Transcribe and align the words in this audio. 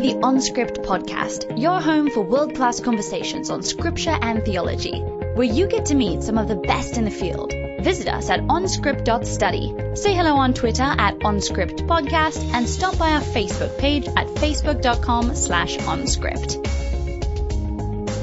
the 0.00 0.14
OnScript 0.14 0.82
podcast, 0.86 1.58
your 1.58 1.78
home 1.78 2.10
for 2.10 2.22
world 2.22 2.54
class 2.54 2.80
conversations 2.80 3.50
on 3.50 3.62
scripture 3.62 4.16
and 4.22 4.42
theology, 4.42 4.98
where 5.34 5.46
you 5.46 5.66
get 5.66 5.84
to 5.86 5.94
meet 5.94 6.22
some 6.22 6.38
of 6.38 6.48
the 6.48 6.56
best 6.56 6.96
in 6.96 7.04
the 7.04 7.10
field. 7.10 7.52
Visit 7.80 8.08
us 8.08 8.30
at 8.30 8.40
onscript.study. 8.40 9.96
Say 9.96 10.14
hello 10.14 10.36
on 10.36 10.54
Twitter 10.54 10.84
at 10.84 11.18
onscriptpodcast 11.18 12.50
and 12.54 12.66
stop 12.66 12.96
by 12.96 13.10
our 13.10 13.20
Facebook 13.20 13.76
page 13.78 14.06
at 14.06 14.26
facebook.com 14.28 15.34
slash 15.34 15.76
onscript. 15.76 16.56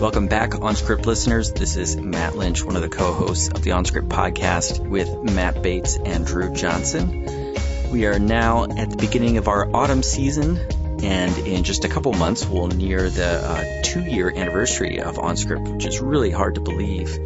Welcome 0.01 0.27
back, 0.27 0.51
OnScript 0.51 1.05
listeners. 1.05 1.51
This 1.51 1.75
is 1.75 1.95
Matt 1.95 2.35
Lynch, 2.35 2.63
one 2.63 2.75
of 2.75 2.81
the 2.81 2.89
co-hosts 2.89 3.49
of 3.49 3.61
the 3.61 3.69
OnScript 3.71 4.07
podcast 4.07 4.79
with 4.79 5.31
Matt 5.31 5.61
Bates 5.61 5.95
and 5.97 6.25
Dru 6.25 6.55
Johnson. 6.55 7.53
We 7.91 8.07
are 8.07 8.17
now 8.17 8.63
at 8.63 8.89
the 8.89 8.97
beginning 8.97 9.37
of 9.37 9.47
our 9.47 9.69
autumn 9.75 10.01
season, 10.03 10.59
and 11.03 11.37
in 11.39 11.63
just 11.63 11.85
a 11.85 11.89
couple 11.89 12.13
months, 12.13 12.45
we'll 12.45 12.67
near 12.67 13.09
the 13.09 13.25
uh, 13.25 13.81
two 13.83 14.01
year 14.01 14.31
anniversary 14.35 15.01
of 15.01 15.17
OnScript, 15.17 15.73
which 15.73 15.85
is 15.85 15.99
really 15.99 16.31
hard 16.31 16.55
to 16.55 16.61
believe. 16.61 17.19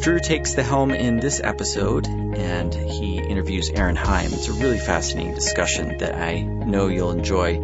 Dru 0.00 0.20
takes 0.20 0.54
the 0.54 0.62
helm 0.62 0.92
in 0.92 1.18
this 1.18 1.40
episode, 1.42 2.06
and 2.06 2.72
he 2.72 3.18
interviews 3.18 3.70
Erin 3.70 3.96
Heim. 3.96 4.32
It's 4.32 4.48
a 4.48 4.52
really 4.52 4.78
fascinating 4.78 5.34
discussion 5.34 5.98
that 5.98 6.14
I 6.14 6.40
know 6.40 6.88
you'll 6.88 7.10
enjoy. 7.10 7.56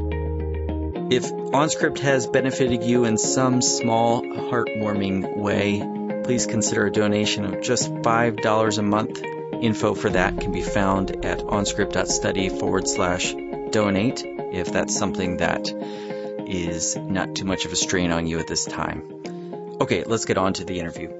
If 1.11 1.31
OnScript 1.31 1.99
has 2.01 2.27
benefited 2.27 2.83
you 2.83 3.05
in 3.05 3.19
some 3.19 3.63
small, 3.63 4.23
heartwarming 4.23 5.37
way, 5.37 6.23
please 6.25 6.47
consider 6.47 6.87
a 6.87 6.93
donation 6.93 7.45
of 7.45 7.63
just 7.63 7.93
$5 7.93 8.79
a 8.79 8.83
month 8.83 9.23
Info 9.65 9.95
for 9.95 10.11
that 10.11 10.41
can 10.41 10.53
be 10.53 10.61
found 10.61 11.25
at 11.25 11.39
onscript.study 11.39 12.51
forward 12.51 12.87
slash 12.87 13.35
donate 13.71 14.34
if 14.55 14.73
that's 14.73 14.97
something 14.97 15.39
that 15.39 15.69
is 16.47 16.97
not 16.97 17.35
too 17.35 17.45
much 17.45 17.65
of 17.65 17.73
a 17.73 17.77
strain 17.77 18.13
on 18.13 18.27
you 18.27 18.39
at 18.39 18.47
this 18.47 18.65
time. 18.65 19.03
Okay, 19.81 20.05
let's 20.05 20.25
get 20.25 20.39
on 20.39 20.53
to 20.55 20.65
the 20.65 20.79
interview. 20.79 21.11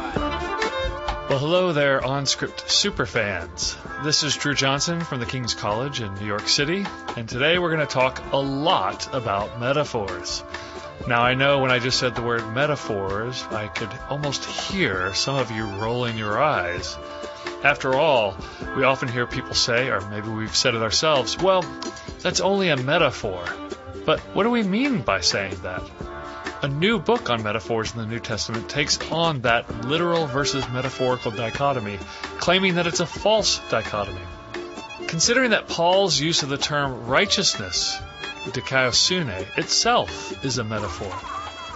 OnScript 1.30 2.64
superfans. 2.66 3.76
This 4.02 4.24
is 4.24 4.34
Dru 4.34 4.52
Johnson 4.52 5.00
from 5.00 5.20
the 5.20 5.26
King's 5.26 5.54
College 5.54 6.00
in 6.00 6.12
New 6.16 6.26
York 6.26 6.48
City, 6.48 6.84
and 7.16 7.28
today 7.28 7.56
we're 7.56 7.72
going 7.72 7.86
to 7.86 7.94
talk 7.94 8.20
a 8.32 8.36
lot 8.36 9.14
about 9.14 9.60
metaphors. 9.60 10.42
Now, 11.06 11.22
I 11.22 11.34
know 11.34 11.60
when 11.60 11.70
I 11.70 11.78
just 11.78 12.00
said 12.00 12.16
the 12.16 12.22
word 12.22 12.52
metaphors, 12.52 13.44
I 13.44 13.68
could 13.68 13.96
almost 14.08 14.44
hear 14.44 15.14
some 15.14 15.36
of 15.36 15.52
you 15.52 15.66
rolling 15.66 16.18
your 16.18 16.42
eyes. 16.42 16.98
After 17.62 17.94
all, 17.94 18.36
we 18.76 18.82
often 18.82 19.06
hear 19.06 19.28
people 19.28 19.54
say, 19.54 19.88
or 19.88 20.00
maybe 20.00 20.30
we've 20.30 20.56
said 20.56 20.74
it 20.74 20.82
ourselves, 20.82 21.38
well, 21.38 21.64
that's 22.18 22.40
only 22.40 22.70
a 22.70 22.76
metaphor. 22.76 23.44
But 24.04 24.18
what 24.34 24.42
do 24.42 24.50
we 24.50 24.64
mean 24.64 25.02
by 25.02 25.20
saying 25.20 25.54
that? 25.62 26.09
A 26.62 26.68
new 26.68 26.98
book 26.98 27.30
on 27.30 27.42
metaphors 27.42 27.92
in 27.92 28.00
the 28.00 28.06
New 28.06 28.18
Testament 28.18 28.68
takes 28.68 28.98
on 29.10 29.40
that 29.42 29.86
literal 29.86 30.26
versus 30.26 30.68
metaphorical 30.68 31.30
dichotomy, 31.30 31.98
claiming 32.36 32.74
that 32.74 32.86
it's 32.86 33.00
a 33.00 33.06
false 33.06 33.58
dichotomy. 33.70 34.20
Considering 35.06 35.52
that 35.52 35.68
Paul's 35.68 36.20
use 36.20 36.42
of 36.42 36.50
the 36.50 36.58
term 36.58 37.06
righteousness, 37.06 37.98
dikaiosune, 38.48 39.56
itself 39.56 40.44
is 40.44 40.58
a 40.58 40.64
metaphor, 40.64 41.10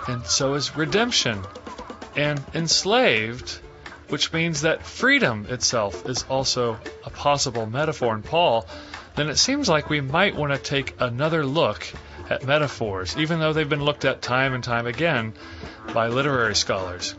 and 0.06 0.26
so 0.26 0.52
is 0.52 0.76
redemption, 0.76 1.40
and 2.14 2.44
enslaved, 2.52 3.58
which 4.10 4.34
means 4.34 4.60
that 4.60 4.84
freedom 4.84 5.46
itself 5.48 6.06
is 6.06 6.26
also 6.28 6.78
a 7.06 7.10
possible 7.10 7.64
metaphor 7.64 8.14
in 8.14 8.22
Paul, 8.22 8.66
then 9.16 9.30
it 9.30 9.38
seems 9.38 9.66
like 9.66 9.88
we 9.88 10.02
might 10.02 10.36
want 10.36 10.52
to 10.52 10.58
take 10.58 10.94
another 11.00 11.46
look 11.46 11.86
at 12.30 12.46
metaphors, 12.46 13.16
even 13.16 13.38
though 13.38 13.52
they've 13.52 13.68
been 13.68 13.84
looked 13.84 14.04
at 14.04 14.22
time 14.22 14.54
and 14.54 14.64
time 14.64 14.86
again 14.86 15.32
by 15.92 16.08
literary 16.08 16.54
scholars. 16.54 17.14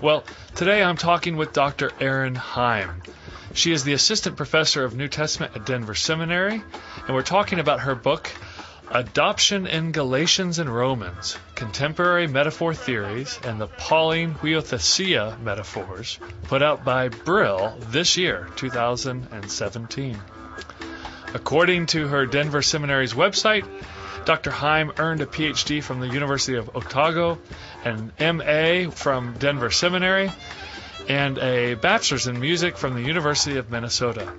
Well, 0.00 0.24
today 0.54 0.82
I'm 0.82 0.96
talking 0.96 1.36
with 1.36 1.52
Dr. 1.52 1.90
Erin 2.00 2.34
Heim. 2.34 3.02
She 3.54 3.72
is 3.72 3.84
the 3.84 3.94
assistant 3.94 4.36
professor 4.36 4.84
of 4.84 4.94
New 4.94 5.08
Testament 5.08 5.56
at 5.56 5.66
Denver 5.66 5.94
Seminary, 5.94 6.62
and 7.06 7.14
we're 7.14 7.22
talking 7.22 7.58
about 7.58 7.80
her 7.80 7.94
book, 7.94 8.30
Adoption 8.90 9.66
in 9.66 9.92
Galatians 9.92 10.58
and 10.58 10.74
Romans 10.74 11.36
Contemporary 11.54 12.26
Metaphor 12.26 12.72
Theories 12.72 13.38
and 13.44 13.60
the 13.60 13.66
Pauline 13.66 14.34
Huiothesia 14.34 15.38
Metaphors, 15.40 16.18
put 16.44 16.62
out 16.62 16.84
by 16.84 17.08
Brill 17.08 17.76
this 17.90 18.16
year, 18.16 18.48
2017. 18.56 20.18
According 21.34 21.86
to 21.86 22.06
her 22.06 22.24
Denver 22.24 22.62
Seminary's 22.62 23.12
website, 23.12 23.66
Dr. 24.28 24.50
Heim 24.50 24.92
earned 24.98 25.22
a 25.22 25.26
PhD 25.26 25.82
from 25.82 26.00
the 26.00 26.06
University 26.06 26.58
of 26.58 26.76
Otago, 26.76 27.38
an 27.82 28.12
MA 28.20 28.90
from 28.90 29.32
Denver 29.38 29.70
Seminary, 29.70 30.30
and 31.08 31.38
a 31.38 31.76
bachelor's 31.76 32.26
in 32.26 32.38
music 32.38 32.76
from 32.76 32.92
the 32.92 33.00
University 33.00 33.56
of 33.56 33.70
Minnesota. 33.70 34.30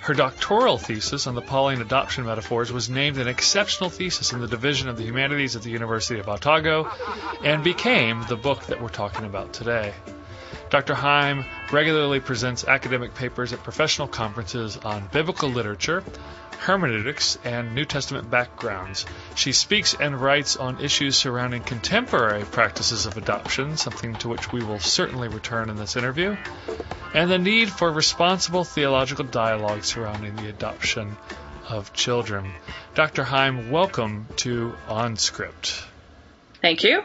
Her 0.00 0.12
doctoral 0.12 0.76
thesis 0.76 1.26
on 1.26 1.34
the 1.34 1.40
Pauline 1.40 1.80
adoption 1.80 2.26
metaphors 2.26 2.70
was 2.70 2.90
named 2.90 3.16
an 3.16 3.26
exceptional 3.26 3.88
thesis 3.88 4.34
in 4.34 4.42
the 4.42 4.48
Division 4.48 4.90
of 4.90 4.98
the 4.98 5.04
Humanities 5.04 5.56
at 5.56 5.62
the 5.62 5.70
University 5.70 6.20
of 6.20 6.28
Otago 6.28 6.86
and 7.42 7.64
became 7.64 8.22
the 8.28 8.36
book 8.36 8.66
that 8.66 8.82
we're 8.82 8.90
talking 8.90 9.24
about 9.24 9.54
today. 9.54 9.94
Dr. 10.68 10.94
Heim 10.94 11.46
regularly 11.72 12.20
presents 12.20 12.64
academic 12.64 13.14
papers 13.14 13.54
at 13.54 13.62
professional 13.62 14.08
conferences 14.08 14.76
on 14.76 15.08
biblical 15.12 15.48
literature, 15.48 16.04
hermeneutics, 16.60 17.38
and 17.44 17.74
New 17.74 17.84
Testament 17.84 18.30
backgrounds. 18.30 19.06
She 19.34 19.52
speaks 19.52 19.94
and 19.94 20.20
writes 20.20 20.56
on 20.56 20.80
issues 20.80 21.16
surrounding 21.16 21.62
contemporary 21.62 22.44
practices 22.44 23.06
of 23.06 23.16
adoption, 23.16 23.76
something 23.76 24.16
to 24.16 24.28
which 24.28 24.52
we 24.52 24.62
will 24.62 24.80
certainly 24.80 25.28
return 25.28 25.70
in 25.70 25.76
this 25.76 25.96
interview, 25.96 26.36
and 27.14 27.30
the 27.30 27.38
need 27.38 27.70
for 27.70 27.90
responsible 27.90 28.64
theological 28.64 29.24
dialogue 29.24 29.84
surrounding 29.84 30.36
the 30.36 30.48
adoption 30.48 31.16
of 31.68 31.92
children. 31.92 32.50
Dr. 32.94 33.24
Heim, 33.24 33.70
welcome 33.70 34.28
to 34.36 34.74
OnScript. 34.88 35.84
Thank 36.60 36.84
you. 36.84 37.02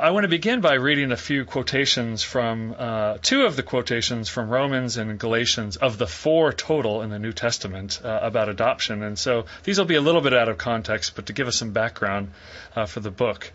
I 0.00 0.12
want 0.12 0.22
to 0.22 0.28
begin 0.28 0.60
by 0.60 0.74
reading 0.74 1.10
a 1.10 1.16
few 1.16 1.44
quotations 1.44 2.22
from 2.22 2.72
uh, 2.78 3.18
two 3.20 3.46
of 3.46 3.56
the 3.56 3.64
quotations 3.64 4.28
from 4.28 4.48
Romans 4.48 4.96
and 4.96 5.18
Galatians 5.18 5.76
of 5.76 5.98
the 5.98 6.06
four 6.06 6.52
total 6.52 7.02
in 7.02 7.10
the 7.10 7.18
New 7.18 7.32
Testament 7.32 8.00
uh, 8.04 8.20
about 8.22 8.48
adoption. 8.48 9.02
And 9.02 9.18
so 9.18 9.46
these 9.64 9.76
will 9.76 9.86
be 9.86 9.96
a 9.96 10.00
little 10.00 10.20
bit 10.20 10.32
out 10.32 10.48
of 10.48 10.56
context, 10.56 11.16
but 11.16 11.26
to 11.26 11.32
give 11.32 11.48
us 11.48 11.56
some 11.56 11.72
background 11.72 12.30
uh, 12.76 12.86
for 12.86 13.00
the 13.00 13.10
book. 13.10 13.50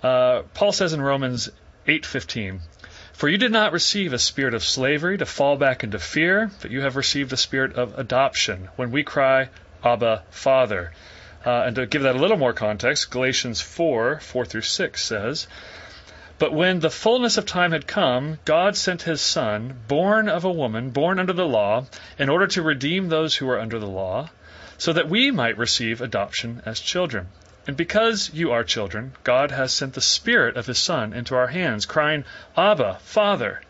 Uh, 0.00 0.42
Paul 0.54 0.70
says 0.70 0.92
in 0.92 1.02
Romans 1.02 1.50
8:15, 1.88 2.60
"For 3.12 3.28
you 3.28 3.36
did 3.36 3.50
not 3.50 3.72
receive 3.72 4.12
a 4.12 4.18
spirit 4.20 4.54
of 4.54 4.62
slavery 4.62 5.18
to 5.18 5.26
fall 5.26 5.56
back 5.56 5.82
into 5.82 5.98
fear, 5.98 6.52
but 6.62 6.70
you 6.70 6.82
have 6.82 6.94
received 6.94 7.32
a 7.32 7.36
spirit 7.36 7.74
of 7.74 7.98
adoption, 7.98 8.68
when 8.76 8.92
we 8.92 9.02
cry, 9.02 9.48
Abba, 9.82 10.22
Father." 10.30 10.92
Uh, 11.44 11.62
and 11.66 11.76
to 11.76 11.86
give 11.86 12.02
that 12.02 12.16
a 12.16 12.18
little 12.18 12.36
more 12.36 12.52
context, 12.52 13.10
Galatians 13.10 13.60
4 13.60 14.20
4 14.20 14.44
through 14.44 14.60
6 14.60 15.02
says, 15.02 15.46
but 16.40 16.54
when 16.54 16.80
the 16.80 16.88
fullness 16.88 17.36
of 17.36 17.44
time 17.44 17.72
had 17.72 17.86
come, 17.86 18.38
God 18.46 18.74
sent 18.74 19.02
his 19.02 19.20
Son, 19.20 19.78
born 19.88 20.26
of 20.26 20.42
a 20.42 20.50
woman, 20.50 20.88
born 20.88 21.18
under 21.18 21.34
the 21.34 21.46
law, 21.46 21.84
in 22.18 22.30
order 22.30 22.46
to 22.46 22.62
redeem 22.62 23.10
those 23.10 23.36
who 23.36 23.44
were 23.44 23.60
under 23.60 23.78
the 23.78 23.86
law, 23.86 24.30
so 24.78 24.94
that 24.94 25.10
we 25.10 25.30
might 25.30 25.58
receive 25.58 26.00
adoption 26.00 26.62
as 26.64 26.80
children. 26.80 27.28
And 27.66 27.76
because 27.76 28.30
you 28.32 28.52
are 28.52 28.64
children, 28.64 29.12
God 29.22 29.50
has 29.50 29.74
sent 29.74 29.92
the 29.92 30.00
Spirit 30.00 30.56
of 30.56 30.64
his 30.64 30.78
Son 30.78 31.12
into 31.12 31.34
our 31.34 31.48
hands, 31.48 31.84
crying, 31.84 32.24
Abba, 32.56 33.00
Father. 33.02 33.60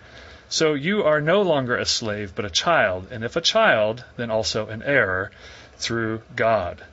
So 0.49 0.75
you 0.75 1.03
are 1.03 1.21
no 1.21 1.43
longer 1.43 1.77
a 1.77 1.85
slave, 1.85 2.37
but 2.37 2.45
a 2.45 2.51
child, 2.51 3.09
and 3.11 3.25
if 3.25 3.35
a 3.35 3.41
child, 3.41 4.05
then 4.17 4.31
also 4.31 4.69
an 4.69 4.85
heir 4.85 5.33
through 5.77 6.23
God. 6.37 6.85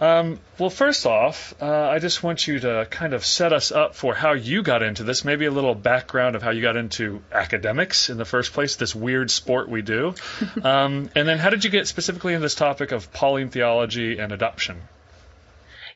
Um, 0.00 0.38
well, 0.58 0.70
first 0.70 1.06
off, 1.06 1.54
uh, 1.60 1.88
I 1.88 1.98
just 1.98 2.22
want 2.22 2.46
you 2.46 2.60
to 2.60 2.86
kind 2.88 3.14
of 3.14 3.24
set 3.24 3.52
us 3.52 3.72
up 3.72 3.96
for 3.96 4.14
how 4.14 4.32
you 4.32 4.62
got 4.62 4.82
into 4.82 5.02
this, 5.02 5.24
maybe 5.24 5.46
a 5.46 5.50
little 5.50 5.74
background 5.74 6.36
of 6.36 6.42
how 6.42 6.50
you 6.50 6.62
got 6.62 6.76
into 6.76 7.20
academics 7.32 8.08
in 8.08 8.16
the 8.16 8.24
first 8.24 8.52
place, 8.52 8.76
this 8.76 8.94
weird 8.94 9.30
sport 9.30 9.68
we 9.68 9.82
do. 9.82 10.14
um, 10.62 11.10
and 11.16 11.28
then 11.28 11.38
how 11.38 11.50
did 11.50 11.64
you 11.64 11.70
get 11.70 11.88
specifically 11.88 12.34
in 12.34 12.40
this 12.40 12.54
topic 12.54 12.92
of 12.92 13.12
Pauline 13.12 13.48
theology 13.48 14.18
and 14.18 14.32
adoption? 14.32 14.80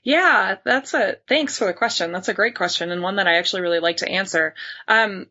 Yeah, 0.02 0.56
that's 0.64 0.94
a 0.94 1.16
thanks 1.28 1.58
for 1.58 1.66
the 1.66 1.72
question. 1.72 2.10
That's 2.10 2.28
a 2.28 2.34
great 2.34 2.56
question 2.56 2.90
and 2.90 3.02
one 3.02 3.16
that 3.16 3.28
I 3.28 3.37
actually 3.37 3.62
really 3.62 3.78
like 3.78 3.98
to 3.98 4.08
answer. 4.08 4.55
Um, 4.88 5.28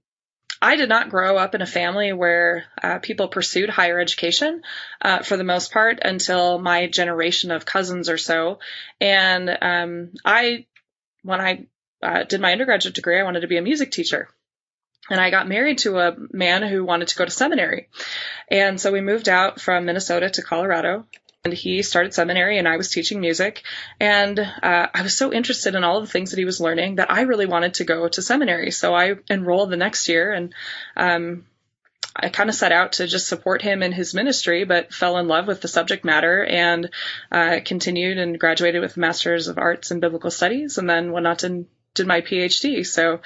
I 0.61 0.75
did 0.75 0.89
not 0.89 1.09
grow 1.09 1.37
up 1.37 1.55
in 1.55 1.61
a 1.61 1.67
family 1.67 2.13
where 2.13 2.65
uh, 2.81 2.99
people 2.99 3.27
pursued 3.27 3.69
higher 3.69 3.99
education 3.99 4.61
uh, 5.01 5.23
for 5.23 5.35
the 5.35 5.43
most 5.43 5.71
part 5.71 5.99
until 6.03 6.59
my 6.59 6.87
generation 6.87 7.49
of 7.49 7.65
cousins 7.65 8.09
or 8.09 8.17
so. 8.17 8.59
And 8.99 9.49
um, 9.61 10.11
I, 10.23 10.67
when 11.23 11.41
I 11.41 11.65
uh, 12.03 12.23
did 12.23 12.41
my 12.41 12.51
undergraduate 12.51 12.93
degree, 12.93 13.19
I 13.19 13.23
wanted 13.23 13.41
to 13.41 13.47
be 13.47 13.57
a 13.57 13.63
music 13.63 13.91
teacher. 13.91 14.29
And 15.09 15.19
I 15.19 15.31
got 15.31 15.47
married 15.47 15.79
to 15.79 15.97
a 15.97 16.15
man 16.31 16.61
who 16.61 16.85
wanted 16.85 17.07
to 17.07 17.15
go 17.15 17.25
to 17.25 17.31
seminary. 17.31 17.89
And 18.49 18.79
so 18.79 18.91
we 18.91 19.01
moved 19.01 19.29
out 19.29 19.59
from 19.59 19.85
Minnesota 19.85 20.29
to 20.29 20.43
Colorado 20.43 21.07
and 21.43 21.53
he 21.53 21.81
started 21.81 22.13
seminary 22.13 22.59
and 22.59 22.67
I 22.67 22.77
was 22.77 22.89
teaching 22.89 23.19
music 23.19 23.63
and 23.99 24.39
uh, 24.39 24.87
I 24.93 25.01
was 25.01 25.17
so 25.17 25.33
interested 25.33 25.73
in 25.73 25.83
all 25.83 26.01
the 26.01 26.07
things 26.07 26.31
that 26.31 26.37
he 26.37 26.45
was 26.45 26.61
learning 26.61 26.95
that 26.95 27.09
I 27.09 27.21
really 27.21 27.47
wanted 27.47 27.75
to 27.75 27.83
go 27.83 28.07
to 28.07 28.21
seminary. 28.21 28.69
So 28.69 28.93
I 28.93 29.15
enrolled 29.29 29.71
the 29.71 29.77
next 29.77 30.07
year 30.07 30.31
and 30.31 30.53
um, 30.95 31.45
I 32.15 32.29
kind 32.29 32.49
of 32.49 32.55
set 32.55 32.71
out 32.71 32.93
to 32.93 33.07
just 33.07 33.27
support 33.27 33.63
him 33.63 33.81
in 33.81 33.91
his 33.91 34.13
ministry, 34.13 34.65
but 34.65 34.93
fell 34.93 35.17
in 35.17 35.27
love 35.27 35.47
with 35.47 35.61
the 35.61 35.67
subject 35.67 36.05
matter 36.05 36.45
and 36.45 36.91
uh, 37.31 37.59
continued 37.65 38.19
and 38.19 38.39
graduated 38.39 38.81
with 38.81 38.97
a 38.97 38.99
master's 38.99 39.47
of 39.47 39.57
arts 39.57 39.89
in 39.89 39.99
biblical 39.99 40.29
studies 40.29 40.77
and 40.77 40.87
then 40.87 41.11
went 41.11 41.25
on 41.25 41.37
to 41.37 41.65
did 41.93 42.07
my 42.07 42.21
PhD. 42.21 42.85
So 42.85 43.19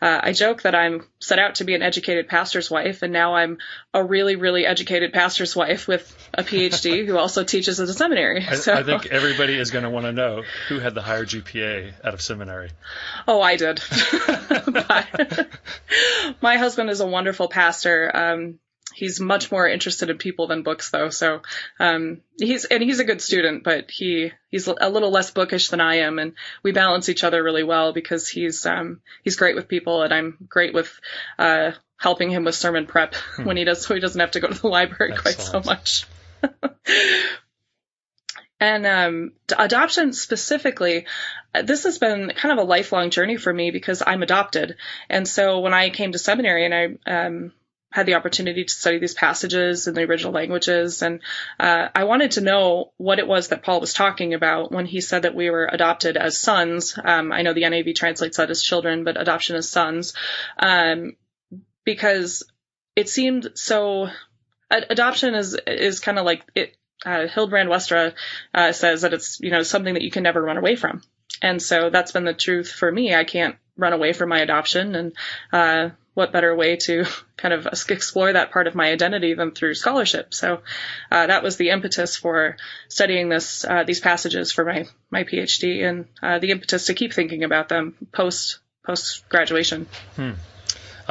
uh, 0.00 0.20
I 0.22 0.32
joke 0.32 0.62
that 0.62 0.74
I'm 0.74 1.04
set 1.20 1.38
out 1.38 1.56
to 1.56 1.64
be 1.64 1.74
an 1.74 1.82
educated 1.82 2.28
pastor's 2.28 2.70
wife, 2.70 3.02
and 3.02 3.12
now 3.12 3.34
I'm 3.34 3.58
a 3.92 4.02
really, 4.04 4.36
really 4.36 4.64
educated 4.64 5.12
pastor's 5.12 5.56
wife 5.56 5.88
with 5.88 6.16
a 6.34 6.42
PhD 6.42 7.04
who 7.06 7.18
also 7.18 7.42
teaches 7.44 7.80
at 7.80 7.88
a 7.88 7.92
seminary. 7.92 8.46
I, 8.46 8.54
so, 8.54 8.74
I 8.74 8.82
think 8.84 9.06
everybody 9.06 9.58
is 9.58 9.70
going 9.70 9.84
to 9.84 9.90
want 9.90 10.06
to 10.06 10.12
know 10.12 10.42
who 10.68 10.78
had 10.78 10.94
the 10.94 11.02
higher 11.02 11.24
GPA 11.24 11.92
out 12.04 12.14
of 12.14 12.22
seminary. 12.22 12.70
Oh, 13.26 13.40
I 13.40 13.56
did. 13.56 13.80
my 16.42 16.56
husband 16.56 16.90
is 16.90 17.00
a 17.00 17.06
wonderful 17.06 17.48
pastor. 17.48 18.10
Um, 18.14 18.58
he's 19.02 19.18
much 19.18 19.50
more 19.50 19.66
interested 19.66 20.10
in 20.10 20.16
people 20.16 20.46
than 20.46 20.62
books 20.62 20.90
though 20.90 21.08
so 21.08 21.42
um, 21.80 22.20
he's 22.38 22.64
and 22.66 22.84
he's 22.84 23.00
a 23.00 23.04
good 23.04 23.20
student 23.20 23.64
but 23.64 23.90
he 23.90 24.30
he's 24.48 24.68
a 24.68 24.88
little 24.88 25.10
less 25.10 25.32
bookish 25.32 25.70
than 25.70 25.80
i 25.80 25.96
am 25.96 26.20
and 26.20 26.34
we 26.62 26.70
balance 26.70 27.08
each 27.08 27.24
other 27.24 27.42
really 27.42 27.64
well 27.64 27.92
because 27.92 28.28
he's 28.28 28.64
um, 28.64 29.00
he's 29.24 29.34
great 29.34 29.56
with 29.56 29.66
people 29.66 30.02
and 30.02 30.14
i'm 30.14 30.38
great 30.48 30.72
with 30.72 31.00
uh, 31.36 31.72
helping 31.96 32.30
him 32.30 32.44
with 32.44 32.54
sermon 32.54 32.86
prep 32.86 33.16
hmm. 33.16 33.44
when 33.44 33.56
he 33.56 33.64
does 33.64 33.84
so 33.84 33.92
he 33.92 34.00
doesn't 34.00 34.20
have 34.20 34.30
to 34.30 34.40
go 34.40 34.46
to 34.46 34.62
the 34.62 34.68
library 34.68 35.16
quite 35.20 35.40
so 35.40 35.60
much 35.60 36.06
and 38.60 38.86
um, 38.86 39.32
adoption 39.58 40.12
specifically, 40.12 41.06
this 41.64 41.82
has 41.82 41.98
been 41.98 42.32
kind 42.36 42.56
of 42.56 42.64
a 42.64 42.68
lifelong 42.68 43.10
journey 43.10 43.36
for 43.36 43.52
me 43.52 43.72
because 43.72 44.04
I'm 44.06 44.22
adopted. 44.22 44.76
And 45.10 45.26
so 45.26 45.58
when 45.58 45.74
I 45.74 45.90
came 45.90 46.12
to 46.12 46.18
seminary 46.18 46.64
and 46.64 46.72
I 46.72 47.10
um, 47.26 47.52
had 47.92 48.06
the 48.06 48.14
opportunity 48.14 48.64
to 48.64 48.72
study 48.72 48.98
these 48.98 49.14
passages 49.14 49.86
in 49.86 49.94
the 49.94 50.02
original 50.02 50.32
languages. 50.32 51.02
And 51.02 51.20
uh, 51.60 51.88
I 51.94 52.04
wanted 52.04 52.32
to 52.32 52.40
know 52.40 52.92
what 52.96 53.18
it 53.18 53.28
was 53.28 53.48
that 53.48 53.62
Paul 53.62 53.80
was 53.80 53.92
talking 53.92 54.34
about 54.34 54.72
when 54.72 54.86
he 54.86 55.00
said 55.00 55.22
that 55.22 55.34
we 55.34 55.50
were 55.50 55.68
adopted 55.70 56.16
as 56.16 56.38
sons. 56.38 56.98
Um, 57.02 57.32
I 57.32 57.42
know 57.42 57.52
the 57.52 57.68
NAV 57.68 57.94
translates 57.94 58.38
that 58.38 58.50
as 58.50 58.62
children, 58.62 59.04
but 59.04 59.20
adoption 59.20 59.56
as 59.56 59.68
sons. 59.68 60.14
Um, 60.58 61.16
because 61.84 62.42
it 62.96 63.08
seemed 63.08 63.50
so, 63.54 64.08
adoption 64.70 65.34
is, 65.34 65.56
is 65.66 66.00
kind 66.00 66.18
of 66.18 66.24
like 66.24 66.44
it, 66.54 66.76
uh, 67.04 67.26
Hildebrand 67.26 67.68
Westra 67.68 68.14
uh, 68.54 68.72
says 68.72 69.02
that 69.02 69.12
it's, 69.12 69.40
you 69.40 69.50
know, 69.50 69.62
something 69.62 69.94
that 69.94 70.02
you 70.02 70.10
can 70.10 70.22
never 70.22 70.40
run 70.40 70.56
away 70.56 70.76
from. 70.76 71.02
And 71.42 71.60
so 71.60 71.90
that's 71.90 72.12
been 72.12 72.24
the 72.24 72.34
truth 72.34 72.70
for 72.70 72.90
me. 72.90 73.14
I 73.14 73.24
can't 73.24 73.56
run 73.76 73.92
away 73.92 74.12
from 74.12 74.28
my 74.28 74.40
adoption 74.40 74.94
and, 74.94 75.12
uh, 75.52 75.90
what 76.14 76.32
better 76.32 76.54
way 76.54 76.76
to 76.76 77.04
kind 77.36 77.54
of 77.54 77.66
explore 77.88 78.32
that 78.32 78.52
part 78.52 78.66
of 78.66 78.74
my 78.74 78.90
identity 78.90 79.34
than 79.34 79.52
through 79.52 79.74
scholarship? 79.74 80.34
So 80.34 80.62
uh, 81.10 81.26
that 81.26 81.42
was 81.42 81.56
the 81.56 81.70
impetus 81.70 82.16
for 82.16 82.56
studying 82.88 83.28
this 83.28 83.64
uh, 83.64 83.84
these 83.84 84.00
passages 84.00 84.52
for 84.52 84.64
my 84.64 84.86
my 85.10 85.24
PhD, 85.24 85.84
and 85.88 86.06
uh, 86.22 86.38
the 86.38 86.50
impetus 86.50 86.86
to 86.86 86.94
keep 86.94 87.12
thinking 87.12 87.44
about 87.44 87.68
them 87.68 87.94
post 88.12 88.58
post 88.84 89.28
graduation. 89.28 89.86
Hmm. 90.16 90.32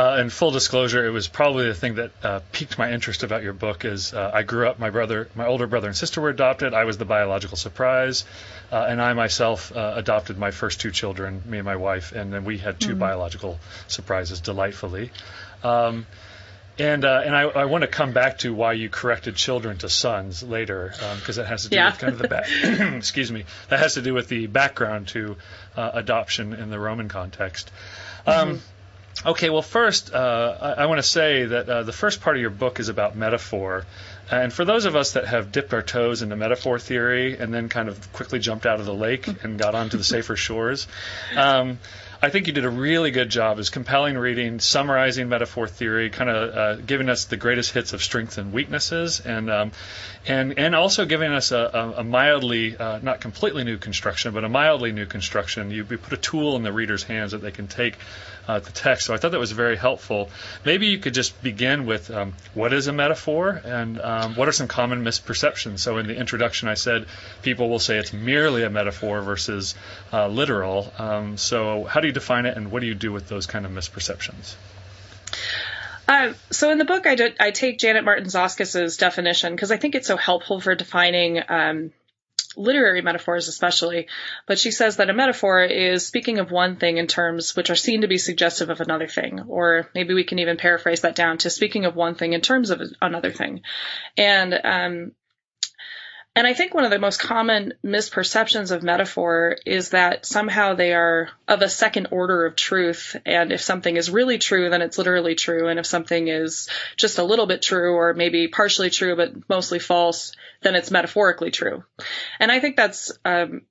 Uh, 0.02 0.16
and 0.16 0.34
full 0.34 0.50
disclosure, 0.50 1.06
it 1.06 1.12
was 1.12 1.28
probably 1.28 1.68
the 1.68 1.76
thing 1.76 1.94
that 1.94 2.12
uh, 2.24 2.40
piqued 2.52 2.76
my 2.80 2.92
interest 2.92 3.22
about 3.22 3.44
your 3.44 3.54
book. 3.54 3.86
Is 3.86 4.16
uh, 4.16 4.32
I 4.34 4.42
grew 4.42 4.68
up, 4.68 4.80
my 4.80 4.90
brother, 4.90 5.30
my 5.36 5.46
older 5.46 5.68
brother 5.68 5.90
and 5.90 5.96
sister 5.96 6.20
were 6.22 6.30
adopted. 6.30 6.74
I 6.74 6.86
was 6.86 6.98
the 6.98 7.06
biological 7.06 7.56
surprise, 7.56 8.26
uh, 8.72 8.84
and 8.90 9.00
I 9.00 9.14
myself 9.14 9.72
uh, 9.72 9.94
adopted 9.96 10.40
my 10.40 10.50
first 10.50 10.82
two 10.82 10.90
children, 10.90 11.44
me 11.46 11.60
and 11.60 11.66
my 11.66 11.76
wife, 11.76 12.14
and 12.14 12.34
then 12.34 12.46
we 12.46 12.58
had 12.58 12.80
2 12.80 12.90
mm-hmm. 12.90 13.00
biological 13.00 13.60
surprises, 13.88 14.42
delightfully. 14.42 15.12
Um, 15.64 16.08
and 16.80 17.06
uh, 17.06 17.22
and 17.24 17.36
I, 17.36 17.42
I 17.44 17.66
want 17.66 17.84
to 17.84 17.88
come 17.88 18.12
back 18.12 18.40
to 18.40 18.56
why 18.56 18.74
you 18.74 18.90
corrected 18.90 19.36
children 19.36 19.78
to 19.80 19.90
sons 19.90 20.42
later, 20.42 20.96
because 21.20 21.38
um, 21.38 21.44
that 21.44 21.50
has 21.52 21.64
to 21.66 21.70
do 21.70 21.76
yeah. 21.76 21.92
with 21.92 22.00
kind 22.00 22.14
of 22.14 22.18
the 22.18 22.28
back. 22.28 22.48
excuse 22.98 23.32
me. 23.32 23.46
That 23.70 23.78
has 23.78 23.94
to 23.94 24.02
do 24.02 24.16
with 24.16 24.30
the 24.30 24.48
background 24.48 25.10
to 25.10 25.38
adoption 25.76 26.54
in 26.54 26.72
the 26.72 26.80
Roman 26.80 27.08
context. 27.08 27.70
Um, 28.26 28.48
mm-hmm. 28.48 28.58
Okay, 29.26 29.50
well, 29.50 29.62
first, 29.62 30.14
uh, 30.14 30.58
I, 30.62 30.84
I 30.84 30.86
want 30.88 31.00
to 31.00 31.08
say 31.08 31.46
that 31.46 31.70
uh, 31.70 31.84
the 31.84 31.94
first 31.94 32.22
part 32.22 32.36
of 32.38 32.42
your 32.42 32.50
book 32.50 32.80
is 32.80 32.90
about 32.90 33.16
metaphor. 33.16 33.86
And 34.32 34.52
for 34.52 34.66
those 34.66 34.86
of 34.86 34.96
us 34.96 35.14
that 35.14 35.26
have 35.26 35.52
dipped 35.52 35.74
our 35.74 35.82
toes 35.82 36.22
into 36.22 36.36
metaphor 36.36 36.80
theory 36.80 37.38
and 37.38 37.54
then 37.54 37.70
kind 37.70 37.90
of 37.90 38.14
quickly 38.14 38.40
jumped 38.40 38.66
out 38.66 38.80
of 38.80 38.86
the 38.86 38.94
lake 38.94 39.28
and 39.44 39.60
got 39.60 39.76
onto 39.76 39.98
the 39.98 40.04
safer 40.04 40.36
shores, 40.36 40.88
um, 41.36 41.78
I 42.24 42.30
think 42.30 42.46
you 42.46 42.54
did 42.54 42.66
a 42.66 42.70
really 42.70 43.10
good 43.10 43.30
job 43.30 43.58
as 43.58 43.72
compelling 43.72 44.16
reading, 44.16 44.60
summarizing 44.60 45.28
metaphor 45.28 45.68
theory, 45.68 46.12
kind 46.12 46.30
of 46.30 46.56
uh, 46.56 46.76
giving 46.76 47.10
us 47.10 47.26
the 47.26 47.36
greatest 47.36 47.74
hits 47.74 47.94
of 47.94 48.04
strengths 48.04 48.38
and 48.38 48.54
weaknesses, 48.54 49.20
and 49.22 49.50
um, 49.50 49.72
and 50.28 50.60
and 50.60 50.76
also 50.76 51.06
giving 51.06 51.32
us 51.32 51.52
a, 51.52 51.96
a 51.98 52.04
mildly, 52.04 52.78
uh, 52.78 53.00
not 53.02 53.22
completely 53.22 53.64
new 53.64 53.80
construction, 53.80 54.36
but 54.36 54.44
a 54.44 54.50
mildly 54.50 54.92
new 54.92 55.08
construction. 55.08 55.72
You, 55.72 55.84
you 55.90 55.98
put 55.98 56.14
a 56.14 56.18
tool 56.18 56.56
in 56.58 56.62
the 56.62 56.72
reader's 56.72 57.02
hands 57.02 57.32
that 57.32 57.42
they 57.42 57.50
can 57.50 57.68
take 57.68 57.96
uh, 58.52 58.60
the 58.60 58.72
text. 58.72 59.06
So 59.06 59.14
I 59.14 59.18
thought 59.18 59.32
that 59.32 59.40
was 59.40 59.54
very 59.54 59.78
helpful. 59.78 60.30
Maybe 60.66 60.88
you 60.88 61.00
could 61.00 61.14
just 61.14 61.42
begin 61.42 61.86
with 61.86 62.12
um, 62.12 62.34
what 62.54 62.74
is 62.74 62.88
a 62.88 62.94
metaphor 62.94 63.62
and 63.64 64.00
um, 64.02 64.36
what 64.36 64.48
are 64.48 64.52
some 64.52 64.68
common 64.68 65.04
misperceptions. 65.04 65.80
So 65.80 65.98
in 65.98 66.08
the 66.08 66.16
introduction, 66.16 66.68
I 66.68 66.74
said 66.74 67.06
people 67.44 67.70
will 67.70 67.80
say 67.80 67.98
it's 67.98 68.14
merely 68.14 68.64
a 68.64 68.70
metaphor 68.70 69.22
versus 69.22 69.76
uh, 70.12 70.28
literal. 70.28 70.92
Um, 70.98 71.38
so 71.38 71.86
how 71.86 72.02
do 72.02 72.08
you 72.08 72.14
define 72.14 72.46
it, 72.46 72.58
and 72.58 72.72
what 72.72 72.82
do 72.82 72.88
you 72.88 72.96
do 72.96 73.12
with 73.12 73.30
those 73.30 73.46
kind 73.46 73.66
of 73.66 73.72
misperceptions? 73.72 74.56
Uh, 76.08 76.34
so 76.50 76.72
in 76.72 76.78
the 76.78 76.86
book, 76.86 77.08
I, 77.08 77.16
did, 77.16 77.36
I 77.40 77.52
take 77.52 77.80
Janet 77.80 78.04
Martin 78.04 78.26
Soskice's 78.26 78.98
definition 78.98 79.56
because 79.56 79.72
I 79.72 79.78
think 79.78 79.96
it's 79.96 80.08
so 80.08 80.18
helpful 80.18 80.60
for 80.60 80.76
defining 80.76 81.42
um, 81.48 81.94
literary 82.56 83.02
metaphors 83.02 83.48
especially, 83.48 84.08
but 84.46 84.60
she 84.60 84.72
says 84.72 84.98
that 84.98 85.10
a 85.10 85.14
metaphor 85.14 85.64
is 85.64 86.06
speaking 86.06 86.40
of 86.40 86.52
one 86.52 86.76
thing 86.78 86.98
in 86.98 87.08
terms 87.08 87.56
which 87.56 87.70
are 87.70 87.76
seen 87.76 88.02
to 88.02 88.08
be 88.08 88.18
suggestive 88.18 88.70
of 88.70 88.82
another 88.82 89.08
thing, 89.08 89.42
or 89.48 89.90
maybe 89.96 90.14
we 90.14 90.24
can 90.24 90.40
even 90.40 90.58
paraphrase 90.58 91.02
that 91.02 91.16
down 91.16 91.38
to 91.40 91.50
speaking 91.50 91.86
of 91.86 91.96
one 91.96 92.16
thing 92.16 92.34
in 92.34 92.42
terms 92.42 92.70
of 92.70 92.82
another 93.02 93.32
thing. 93.32 93.62
And 94.18 94.60
um, 94.64 95.12
and 96.34 96.48
I 96.48 96.54
think 96.54 96.74
one 96.74 96.86
of 96.86 96.92
the 96.92 97.00
most 97.00 97.20
common 97.20 97.74
misperceptions 97.86 98.72
of 98.72 98.84
metaphor 98.84 99.58
is 99.66 99.90
that 99.90 100.26
somehow 100.26 100.76
they 100.76 100.94
are 100.94 101.30
of 101.48 101.62
a 101.62 101.68
second 101.68 102.08
order 102.12 102.46
of 102.46 102.56
truth. 102.56 103.18
And 103.26 103.52
if 103.52 103.60
something 103.60 103.98
is 103.98 104.10
really 104.10 104.38
true, 104.38 104.70
then 104.70 104.82
it's 104.82 104.98
literally 104.98 105.36
true. 105.36 105.68
And 105.68 105.78
if 105.78 105.86
something 105.86 106.30
is 106.30 106.70
just 106.96 107.18
a 107.18 107.24
little 107.24 107.48
bit 107.48 107.62
true 107.62 107.96
or 107.96 108.14
maybe 108.14 108.48
partially 108.48 108.90
true, 108.90 109.18
but 109.18 109.50
mostly 109.50 109.80
false, 109.80 110.32
then 110.62 110.76
it's 110.76 110.90
metaphorically 110.90 111.52
true. 111.52 111.84
And 112.40 112.50
I 112.50 112.62
think 112.62 112.78
that's 112.78 113.12
um, 113.26 113.64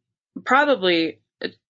probably 0.44 1.20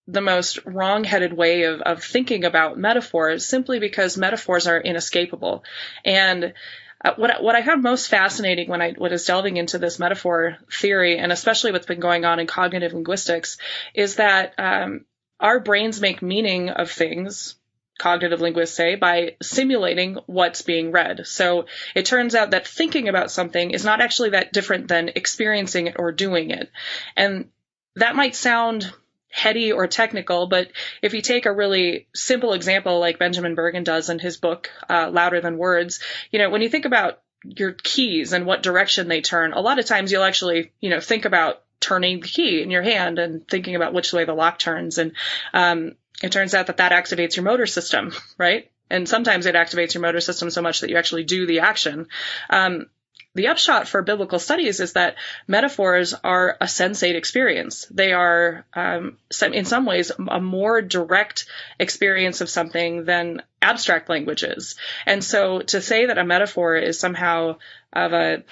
the 0.09 0.21
most 0.21 0.59
wrong-headed 0.67 1.33
way 1.33 1.65
of, 1.65 1.81
of 1.83 2.03
thinking 2.03 2.45
about 2.45 2.79
metaphors 2.79 3.47
simply 3.47 3.79
because 3.79 4.19
metaphors 4.19 4.67
are 4.67 4.81
inescapable. 4.81 5.63
And 6.05 6.55
uh, 7.03 7.15
what 7.17 7.43
what 7.43 7.55
I 7.55 7.63
found 7.63 7.83
most 7.83 8.09
fascinating 8.09 8.69
when 8.69 8.83
I 8.83 8.95
was 8.97 9.25
delving 9.25 9.57
into 9.57 9.79
this 9.79 9.99
metaphor 9.99 10.59
theory, 10.71 11.19
and 11.19 11.33
especially 11.33 11.73
what's 11.73 11.87
been 11.87 12.01
going 12.01 12.25
on 12.25 12.41
in 12.41 12.47
cognitive 12.47 12.93
linguistics, 12.93 13.57
is 13.95 14.17
that 14.17 14.55
um, 14.59 15.07
our 15.39 15.61
brains 15.61 16.01
make 16.01 16.23
meaning 16.23 16.69
of 16.71 16.91
things. 16.91 17.57
Cognitive 17.99 18.41
linguists 18.41 18.75
say 18.75 18.95
by 18.95 19.37
simulating 19.43 20.19
what's 20.25 20.63
being 20.63 20.91
read. 20.91 21.27
So 21.27 21.67
it 21.95 22.07
turns 22.07 22.35
out 22.35 22.53
that 22.53 22.67
thinking 22.67 23.09
about 23.09 23.31
something 23.31 23.73
is 23.73 23.85
not 23.85 24.01
actually 24.01 24.31
that 24.31 24.55
different 24.55 24.89
than 24.89 25.11
experiencing 25.11 25.87
it 25.87 25.97
or 25.99 26.11
doing 26.11 26.51
it. 26.51 26.71
And 27.15 27.51
that 27.97 28.17
might 28.17 28.35
sound 28.35 28.91
heady 29.31 29.73
or 29.73 29.87
technical, 29.87 30.47
but 30.47 30.71
if 31.03 31.15
you 31.15 31.23
take 31.23 31.47
a 31.47 31.53
really 31.53 32.09
simple 32.15 32.53
example 32.53 32.99
like 32.99 33.19
Benjamin 33.19 33.55
Bergen 33.55 33.85
does 33.85 34.11
in 34.11 34.19
his 34.19 34.37
book, 34.37 34.71
uh, 34.89 35.11
Louder 35.11 35.41
Than 35.41 35.59
Words, 35.59 36.01
you 36.31 36.39
know, 36.39 36.51
when 36.51 36.63
you 36.63 36.69
think 36.69 36.85
about 36.85 37.21
your 37.45 37.73
keys 37.73 38.33
and 38.33 38.45
what 38.45 38.63
direction 38.63 39.09
they 39.09 39.21
turn, 39.21 39.53
a 39.53 39.61
lot 39.61 39.79
of 39.79 39.87
times 39.87 40.13
you'll 40.13 40.25
actually, 40.25 40.73
you 40.81 40.91
know, 40.91 41.01
think 41.01 41.25
about 41.25 41.63
turning 41.79 42.21
the 42.21 42.29
key 42.29 42.63
in 42.63 42.71
your 42.71 42.83
hand 42.83 43.19
and 43.19 43.47
thinking 43.49 43.77
about 43.77 43.95
which 43.95 44.13
way 44.13 44.25
the 44.25 44.35
lock 44.35 44.59
turns. 44.59 44.99
And, 44.99 45.13
um, 45.55 45.93
it 46.23 46.33
turns 46.33 46.53
out 46.53 46.67
that 46.67 46.77
that 46.77 46.93
activates 46.93 47.37
your 47.37 47.45
motor 47.45 47.67
system, 47.67 48.13
right? 48.39 48.71
and 48.91 49.09
sometimes 49.09 49.47
it 49.47 49.55
activates 49.55 49.95
your 49.95 50.03
motor 50.03 50.21
system 50.21 50.51
so 50.51 50.61
much 50.61 50.81
that 50.81 50.91
you 50.91 50.97
actually 50.97 51.25
do 51.25 51.47
the 51.47 51.61
action. 51.61 52.09
Um, 52.51 52.87
the 53.35 53.49
upshot 53.49 53.87
for 53.87 54.03
biblical 54.03 54.39
studies 54.39 54.81
is 54.81 54.95
that 54.95 55.17
metaphors 55.47 56.15
are 56.15 56.57
a 56.61 56.65
sensate 56.65 57.15
experience. 57.15 57.87
They 57.91 58.13
are, 58.13 58.65
um, 58.75 59.19
in 59.53 59.65
some 59.65 59.87
ways, 59.87 60.11
a 60.11 60.41
more 60.41 60.83
direct 60.83 61.47
experience 61.79 62.41
of 62.41 62.51
something 62.51 63.05
than 63.05 63.43
abstract 63.63 64.09
languages. 64.09 64.75
And 65.07 65.23
so 65.23 65.61
to 65.61 65.81
say 65.81 66.07
that 66.07 66.19
a 66.19 66.25
metaphor 66.25 66.77
is 66.77 66.99
somehow 66.99 67.59
of 67.93 68.13
a, 68.13 68.43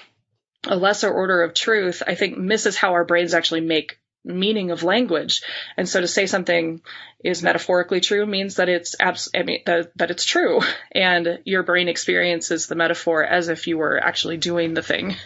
a 0.64 0.76
lesser 0.76 1.11
order 1.11 1.42
of 1.42 1.54
truth, 1.54 2.02
I 2.06 2.14
think 2.14 2.38
misses 2.38 2.76
how 2.76 2.92
our 2.92 3.04
brains 3.04 3.35
actually 3.35 3.62
make 3.62 3.99
meaning 4.28 4.70
of 4.70 4.82
language. 4.82 5.42
And 5.76 5.88
so 5.88 6.00
to 6.00 6.06
say 6.06 6.26
something 6.26 6.80
is 7.25 7.42
metaphorically 7.42 8.00
true 8.00 8.25
means 8.26 8.56
that 8.56 8.68
it's 8.68 8.94
abs- 9.00 9.30
I 9.35 9.42
mean, 9.42 9.62
that, 9.66 9.97
that 9.97 10.11
it's 10.11 10.25
true 10.25 10.61
and 10.92 11.40
your 11.44 11.62
brain 11.62 11.88
experiences 11.88 12.66
the 12.66 12.76
metaphor 12.76 13.25
as 13.25 13.49
if 13.49 13.66
you 13.66 13.78
were 13.78 13.99
actually 13.99 14.37
doing 14.37 14.75
the 14.75 14.82
thing. 14.82 15.16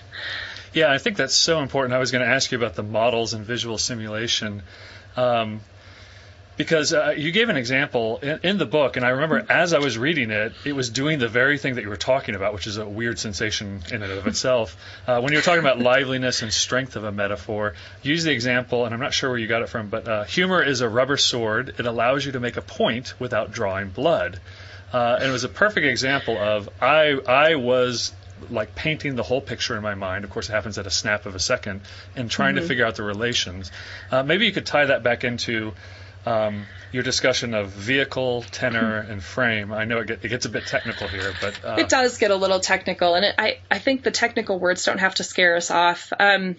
Yeah, 0.73 0.91
I 0.91 0.99
think 0.99 1.19
that's 1.19 1.35
so 1.35 1.61
important. 1.61 1.93
I 1.93 1.99
was 1.99 2.13
going 2.13 2.25
to 2.27 2.33
ask 2.33 2.51
you 2.51 2.57
about 2.57 2.75
the 2.75 2.83
models 2.83 3.35
and 3.35 3.45
visual 3.45 3.77
simulation. 3.77 4.63
Um, 5.17 5.61
because 6.57 6.93
uh, 6.93 7.15
you 7.17 7.33
gave 7.33 7.49
an 7.49 7.57
example 7.57 8.19
in, 8.19 8.41
in, 8.43 8.59
the 8.59 8.67
book, 8.67 8.97
and 8.97 9.07
I 9.07 9.11
remember 9.11 9.45
as 9.49 9.73
I 9.73 9.79
was 9.79 9.97
reading 9.97 10.31
it, 10.31 10.53
it 10.65 10.75
was 10.75 10.91
doing 10.91 11.19
the 11.19 11.29
very 11.29 11.59
thing 11.59 11.77
that 11.77 11.83
you 11.83 11.89
were 11.89 11.97
talking 11.97 12.35
about, 12.35 12.53
which 12.53 12.67
is 12.67 12.77
a 12.77 12.87
weird 12.87 13.19
sensation 13.19 13.83
in 13.91 14.03
and 14.03 14.13
of 14.13 14.27
itself. 14.27 14.77
Uh, 15.05 15.21
when 15.21 15.33
you 15.33 15.39
were 15.39 15.43
talking 15.43 15.61
about 15.61 15.81
liveliness 15.81 16.43
and 16.43 16.53
strength 16.53 16.95
of 16.95 17.03
a 17.03 17.11
metaphor, 17.11 17.75
use 18.03 18.23
the 18.23 18.31
example, 18.31 18.85
and 18.85 18.95
I'm 18.95 19.01
not 19.01 19.13
sure 19.13 19.31
where 19.31 19.39
you 19.39 19.49
got 19.49 19.63
it 19.63 19.69
from, 19.69 19.89
but 19.89 20.07
uh, 20.07 20.25
humor 20.25 20.63
is 20.63 20.81
a 20.81 20.89
rubber 20.89 21.17
sword. 21.17 21.75
It 21.79 21.87
allows 21.87 22.25
you 22.25 22.33
to 22.33 22.41
make 22.41 22.57
a 22.57 22.63
point 22.63 23.15
without 23.19 23.51
drawing 23.51 23.89
blood. 23.89 24.39
Uh, 24.93 25.17
and 25.21 25.29
it 25.29 25.33
was 25.33 25.43
a 25.43 25.49
perfect 25.49 25.87
example 25.87 26.39
of 26.39 26.69
I 26.81 27.19
I 27.27 27.55
was 27.57 28.13
like 28.51 28.75
painting 28.75 29.15
the 29.17 29.23
whole 29.23 29.41
picture 29.41 29.77
in 29.77 29.83
my 29.83 29.95
mind. 29.95 30.25
Of 30.25 30.31
course, 30.31 30.49
it 30.49 30.53
happens 30.53 30.79
at 30.79 30.87
a 30.87 30.91
snap 30.91 31.27
of 31.27 31.35
a 31.35 31.41
second, 31.41 31.81
and 32.15 32.31
trying 32.31 32.55
mm-hmm. 32.55 32.63
to 32.63 32.69
figure 32.69 32.87
out 32.87 32.97
the 32.97 33.03
relations. 33.03 33.71
Uh, 34.11 34.23
maybe 34.23 34.47
you 34.47 34.53
could 34.53 34.67
tie 34.67 34.87
that 34.87 35.03
back 35.03 35.25
into 35.25 35.73
um, 36.27 36.67
your 36.93 37.03
discussion 37.03 37.55
of 37.55 37.71
vehicle, 37.71 38.43
tenor, 38.51 38.99
and 38.99 39.23
frame. 39.23 39.73
I 39.73 39.85
know 39.85 39.99
it, 39.99 40.07
get, 40.07 40.25
it 40.25 40.29
gets 40.29 40.47
a 40.47 40.49
bit 40.49 40.67
technical 40.67 41.09
here, 41.09 41.33
but 41.41 41.65
uh, 41.65 41.77
it 41.79 41.89
does 41.89 42.19
get 42.19 42.31
a 42.31 42.37
little 42.37 42.61
technical, 42.61 43.15
and 43.15 43.25
it, 43.25 43.35
I 43.39 43.59
I 43.71 43.79
think 43.79 44.03
the 44.03 44.11
technical 44.11 44.59
words 44.59 44.85
don't 44.85 44.99
have 44.99 45.17
to 45.17 45.25
scare 45.25 45.57
us 45.57 45.71
off. 45.71 46.13
Um, 46.19 46.57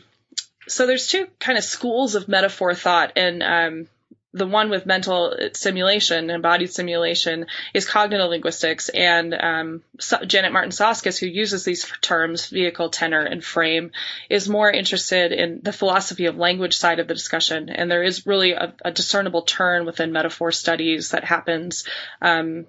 so 0.67 0.87
there's 0.87 1.07
two 1.07 1.27
kind 1.39 1.57
of 1.57 1.63
schools 1.63 2.15
of 2.15 2.27
metaphor 2.27 2.73
thought, 2.73 3.13
and 3.15 3.43
um, 3.43 3.87
the 4.33 4.47
one 4.47 4.69
with 4.69 4.85
mental 4.85 5.35
simulation, 5.53 6.29
embodied 6.29 6.73
simulation, 6.73 7.45
is 7.73 7.87
cognitive 7.87 8.29
linguistics. 8.29 8.89
And 8.89 9.33
um, 9.33 9.83
so 9.99 10.25
Janet 10.25 10.51
Martin 10.51 10.71
Soskice, 10.71 11.19
who 11.19 11.27
uses 11.27 11.63
these 11.63 11.85
terms, 12.01 12.47
vehicle, 12.47 12.89
tenor, 12.89 13.23
and 13.23 13.43
frame, 13.43 13.91
is 14.29 14.49
more 14.49 14.71
interested 14.71 15.31
in 15.31 15.61
the 15.61 15.71
philosophy 15.71 16.25
of 16.25 16.37
language 16.37 16.75
side 16.75 16.99
of 16.99 17.07
the 17.07 17.13
discussion. 17.13 17.69
And 17.69 17.91
there 17.91 18.03
is 18.03 18.25
really 18.25 18.53
a, 18.53 18.73
a 18.83 18.91
discernible 18.91 19.43
turn 19.43 19.85
within 19.85 20.11
metaphor 20.11 20.51
studies 20.51 21.11
that 21.11 21.23
happens 21.23 21.85
um, 22.21 22.65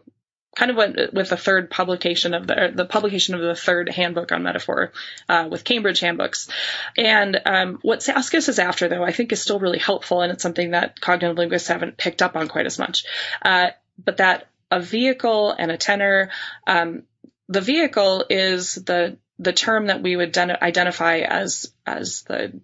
kind 0.54 0.70
of 0.70 0.76
went 0.76 1.12
with 1.12 1.30
the 1.30 1.36
third 1.36 1.70
publication 1.70 2.34
of 2.34 2.46
the 2.46 2.72
the 2.74 2.84
publication 2.84 3.34
of 3.34 3.40
the 3.40 3.54
third 3.54 3.88
handbook 3.88 4.32
on 4.32 4.42
metaphor 4.42 4.92
uh, 5.28 5.48
with 5.50 5.64
Cambridge 5.64 6.00
handbooks. 6.00 6.48
And 6.96 7.40
um, 7.44 7.78
what 7.82 8.00
Soskice 8.00 8.48
is 8.48 8.58
after, 8.58 8.88
though, 8.88 9.04
I 9.04 9.12
think 9.12 9.32
is 9.32 9.42
still 9.42 9.58
really 9.58 9.78
helpful, 9.78 10.22
and 10.22 10.32
it's 10.32 10.42
something 10.42 10.70
that 10.70 11.00
cognitive 11.00 11.36
linguists 11.36 11.68
haven't 11.68 11.96
picked 11.96 12.22
up 12.22 12.36
on 12.36 12.48
quite 12.48 12.66
as 12.66 12.78
much. 12.78 13.04
Uh, 13.42 13.70
but 14.02 14.18
that 14.18 14.48
a 14.70 14.80
vehicle 14.80 15.50
and 15.52 15.70
a 15.70 15.76
tenor, 15.76 16.30
um, 16.66 17.04
the 17.48 17.60
vehicle 17.60 18.24
is 18.30 18.74
the 18.74 19.18
the 19.38 19.52
term 19.52 19.86
that 19.86 20.02
we 20.02 20.16
would 20.16 20.32
den- 20.32 20.56
identify 20.62 21.18
as 21.18 21.72
as 21.86 22.22
the 22.22 22.60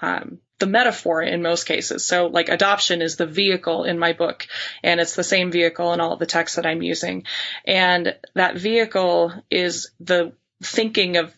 um, 0.00 0.38
the 0.62 0.66
metaphor 0.68 1.20
in 1.20 1.42
most 1.42 1.64
cases. 1.64 2.06
So 2.06 2.28
like 2.28 2.48
adoption 2.48 3.02
is 3.02 3.16
the 3.16 3.26
vehicle 3.26 3.82
in 3.82 3.98
my 3.98 4.12
book 4.12 4.46
and 4.84 5.00
it's 5.00 5.16
the 5.16 5.24
same 5.24 5.50
vehicle 5.50 5.92
in 5.92 6.00
all 6.00 6.16
the 6.16 6.24
texts 6.24 6.54
that 6.54 6.66
I'm 6.66 6.82
using. 6.82 7.24
And 7.66 8.14
that 8.36 8.56
vehicle 8.56 9.32
is 9.50 9.90
the 9.98 10.34
thinking 10.62 11.16
of 11.16 11.34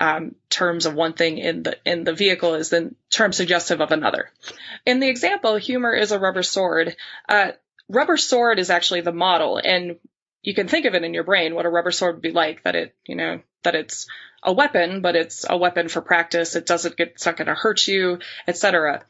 um, 0.00 0.34
terms 0.50 0.86
of 0.86 0.94
one 0.94 1.12
thing 1.12 1.38
in 1.38 1.62
the 1.62 1.78
in 1.84 2.02
the 2.02 2.12
vehicle 2.12 2.54
is 2.54 2.70
the 2.70 2.92
term 3.10 3.32
suggestive 3.32 3.80
of 3.80 3.92
another. 3.92 4.28
In 4.84 4.98
the 4.98 5.08
example, 5.08 5.54
humor 5.54 5.94
is 5.94 6.10
a 6.10 6.18
rubber 6.18 6.42
sword. 6.42 6.96
Uh, 7.28 7.52
rubber 7.88 8.16
sword 8.16 8.58
is 8.58 8.70
actually 8.70 9.02
the 9.02 9.12
model, 9.12 9.60
and 9.62 10.00
you 10.42 10.52
can 10.52 10.66
think 10.66 10.86
of 10.86 10.96
it 10.96 11.04
in 11.04 11.14
your 11.14 11.22
brain 11.22 11.54
what 11.54 11.64
a 11.64 11.70
rubber 11.70 11.92
sword 11.92 12.16
would 12.16 12.22
be 12.22 12.32
like. 12.32 12.64
That 12.64 12.74
it, 12.74 12.96
you 13.06 13.14
know, 13.14 13.40
that 13.62 13.76
it's 13.76 14.08
a 14.44 14.52
weapon, 14.52 15.00
but 15.00 15.16
it's 15.16 15.44
a 15.48 15.56
weapon 15.56 15.88
for 15.88 16.02
practice. 16.02 16.54
It 16.54 16.66
doesn't 16.66 16.96
get, 16.96 17.08
it's 17.08 17.26
not 17.26 17.36
going 17.36 17.48
to 17.48 17.54
hurt 17.54 17.86
you, 17.86 18.18
etc. 18.46 19.04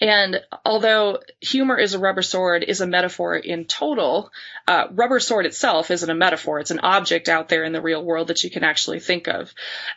And 0.00 0.40
although 0.64 1.20
humor 1.40 1.78
is 1.78 1.94
a 1.94 1.98
rubber 1.98 2.22
sword 2.22 2.62
is 2.62 2.80
a 2.80 2.86
metaphor 2.86 3.34
in 3.34 3.64
total, 3.64 4.30
uh, 4.68 4.88
rubber 4.90 5.20
sword 5.20 5.46
itself 5.46 5.90
isn't 5.90 6.10
a 6.10 6.14
metaphor. 6.14 6.60
It's 6.60 6.70
an 6.70 6.80
object 6.80 7.28
out 7.28 7.48
there 7.48 7.64
in 7.64 7.72
the 7.72 7.80
real 7.80 8.04
world 8.04 8.28
that 8.28 8.44
you 8.44 8.50
can 8.50 8.64
actually 8.64 9.00
think 9.00 9.26
of. 9.26 9.52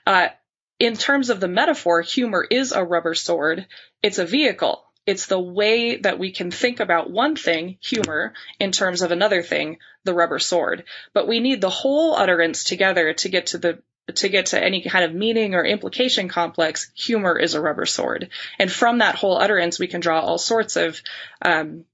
Uh, 0.07 0.29
in 0.79 0.95
terms 0.95 1.29
of 1.29 1.41
the 1.41 1.49
metaphor, 1.49 2.01
humor 2.01 2.45
is 2.49 2.71
a 2.71 2.83
rubber 2.83 3.13
sword. 3.13 3.67
It's 4.01 4.19
a 4.19 4.25
vehicle. 4.25 4.85
It's 5.05 5.25
the 5.25 5.39
way 5.39 5.97
that 5.97 6.19
we 6.19 6.31
can 6.31 6.51
think 6.51 6.79
about 6.79 7.09
one 7.09 7.35
thing, 7.35 7.77
humor, 7.81 8.33
in 8.59 8.71
terms 8.71 9.01
of 9.01 9.11
another 9.11 9.41
thing, 9.43 9.79
the 10.05 10.13
rubber 10.13 10.39
sword. 10.39 10.85
But 11.13 11.27
we 11.27 11.39
need 11.39 11.61
the 11.61 11.69
whole 11.69 12.13
utterance 12.15 12.63
together 12.63 13.13
to 13.13 13.29
get 13.29 13.47
to 13.47 13.57
the 13.57 13.79
to 14.15 14.29
get 14.29 14.47
to 14.47 14.63
any 14.63 14.81
kind 14.81 15.05
of 15.05 15.13
meaning 15.13 15.55
or 15.55 15.65
implication 15.65 16.27
complex, 16.27 16.91
humor 16.95 17.37
is 17.37 17.53
a 17.53 17.61
rubber 17.61 17.85
sword. 17.85 18.29
And 18.57 18.71
from 18.71 18.99
that 18.99 19.15
whole 19.15 19.37
utterance, 19.37 19.79
we 19.79 19.87
can 19.87 20.01
draw 20.01 20.19
all 20.19 20.37
sorts 20.37 20.75
of, 20.75 21.01
um, 21.41 21.85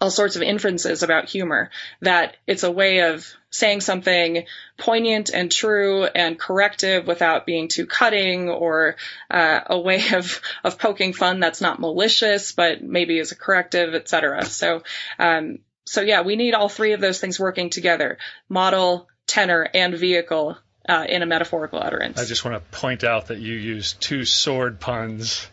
all 0.00 0.10
sorts 0.10 0.36
of 0.36 0.42
inferences 0.42 1.02
about 1.02 1.28
humor. 1.28 1.70
That 2.00 2.36
it's 2.46 2.62
a 2.62 2.70
way 2.70 3.00
of 3.00 3.26
saying 3.50 3.80
something 3.80 4.46
poignant 4.78 5.30
and 5.32 5.50
true 5.50 6.04
and 6.04 6.38
corrective 6.38 7.06
without 7.06 7.46
being 7.46 7.68
too 7.68 7.86
cutting, 7.86 8.48
or 8.48 8.96
uh, 9.30 9.60
a 9.66 9.78
way 9.78 10.02
of 10.12 10.40
of 10.64 10.78
poking 10.78 11.12
fun 11.12 11.40
that's 11.40 11.60
not 11.60 11.80
malicious 11.80 12.52
but 12.52 12.82
maybe 12.82 13.18
is 13.18 13.32
a 13.32 13.36
corrective, 13.36 13.94
etc. 13.94 14.44
So, 14.44 14.82
um, 15.18 15.58
so 15.84 16.00
yeah, 16.00 16.22
we 16.22 16.36
need 16.36 16.54
all 16.54 16.68
three 16.68 16.92
of 16.92 17.00
those 17.00 17.20
things 17.20 17.38
working 17.38 17.70
together: 17.70 18.18
model, 18.48 19.08
tenor, 19.26 19.68
and 19.72 19.94
vehicle 19.94 20.56
uh, 20.88 21.06
in 21.08 21.22
a 21.22 21.26
metaphorical 21.26 21.80
utterance. 21.82 22.18
I 22.20 22.24
just 22.24 22.44
want 22.44 22.56
to 22.56 22.78
point 22.78 23.04
out 23.04 23.28
that 23.28 23.38
you 23.38 23.54
used 23.54 24.00
two 24.00 24.24
sword 24.24 24.80
puns. 24.80 25.48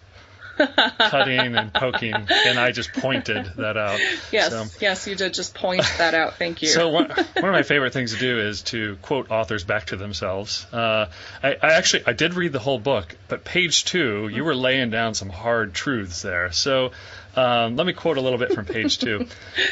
cutting 0.97 1.55
and 1.55 1.73
poking, 1.73 2.13
and 2.13 2.59
I 2.59 2.71
just 2.71 2.91
pointed 2.93 3.45
that 3.57 3.77
out. 3.77 4.00
Yes, 4.31 4.51
so, 4.51 4.65
yes, 4.79 5.07
you 5.07 5.15
did 5.15 5.33
just 5.33 5.55
point 5.55 5.81
that 5.97 6.13
out. 6.13 6.35
Thank 6.35 6.61
you. 6.61 6.67
So 6.67 6.89
one, 6.89 7.09
one 7.09 7.25
of 7.45 7.51
my 7.51 7.63
favorite 7.63 7.93
things 7.93 8.13
to 8.13 8.19
do 8.19 8.39
is 8.39 8.61
to 8.63 8.97
quote 9.01 9.31
authors 9.31 9.63
back 9.63 9.88
to 9.88 9.95
themselves. 9.95 10.67
Uh, 10.71 11.07
I, 11.41 11.53
I, 11.53 11.73
actually 11.73 12.03
I 12.05 12.13
did 12.13 12.33
read 12.35 12.51
the 12.51 12.59
whole 12.59 12.79
book, 12.79 13.15
but 13.27 13.43
page 13.43 13.85
two, 13.85 14.27
you 14.27 14.43
were 14.43 14.53
laying 14.53 14.91
down 14.91 15.15
some 15.15 15.29
hard 15.29 15.73
truths 15.73 16.21
there. 16.21 16.51
So 16.51 16.91
um, 17.35 17.77
let 17.77 17.88
me 17.88 17.93
quote 17.93 18.17
a 18.17 18.21
little 18.21 18.39
bit 18.39 18.53
from 18.53 18.65
page 18.65 18.97
two. 18.97 19.27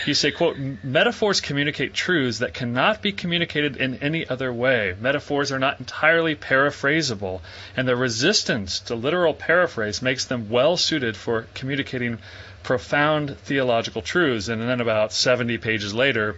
you 0.06 0.14
say, 0.14 0.32
quote, 0.32 0.58
metaphors 0.84 1.42
communicate 1.42 1.94
truths 1.94 2.40
that 2.40 2.54
cannot 2.54 3.02
be 3.02 3.12
communicated 3.12 3.78
in 3.78 3.96
any 3.96 4.28
other 4.28 4.52
way. 4.54 4.96
Metaphors 5.00 5.52
are 5.52 5.60
not 5.60 5.80
entirely 5.80 6.36
paraphrasable, 6.36 7.42
and 7.76 7.88
the 7.88 7.96
resistance 7.96 8.80
to 8.82 8.96
literal 8.96 9.34
paraphrase 9.34 10.02
makes 10.02 10.26
them 10.26 10.50
well 10.50 10.78
suited 10.78 11.18
for 11.18 11.48
communicating 11.54 12.20
profound 12.64 13.38
theological 13.40 14.02
truths. 14.02 14.48
And 14.48 14.62
then 14.62 14.82
about 14.82 15.12
70 15.12 15.58
pages 15.58 15.94
later, 15.94 16.38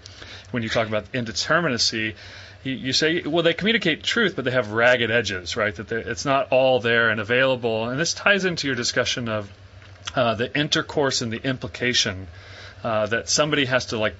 when 0.51 0.63
you 0.63 0.69
talk 0.69 0.87
about 0.87 1.11
indeterminacy, 1.11 2.15
you, 2.63 2.93
say, 2.93 3.23
well, 3.23 3.41
they 3.41 3.53
communicate 3.53 4.03
truth, 4.03 4.35
but 4.35 4.45
they 4.45 4.51
have 4.51 4.71
ragged 4.71 5.09
edges, 5.09 5.57
right? 5.57 5.73
That 5.73 5.91
it's 5.91 6.25
not 6.25 6.51
all 6.51 6.79
there 6.79 7.09
and 7.09 7.19
available. 7.19 7.89
And 7.89 7.99
this 7.99 8.13
ties 8.13 8.45
into 8.45 8.67
your 8.67 8.75
discussion 8.75 9.29
of 9.29 9.51
uh, 10.15 10.35
the 10.35 10.55
intercourse 10.57 11.21
and 11.21 11.31
the 11.31 11.41
implication 11.41 12.27
uh, 12.83 13.05
that 13.07 13.29
somebody 13.29 13.65
has 13.65 13.87
to 13.87 13.97
like 13.97 14.15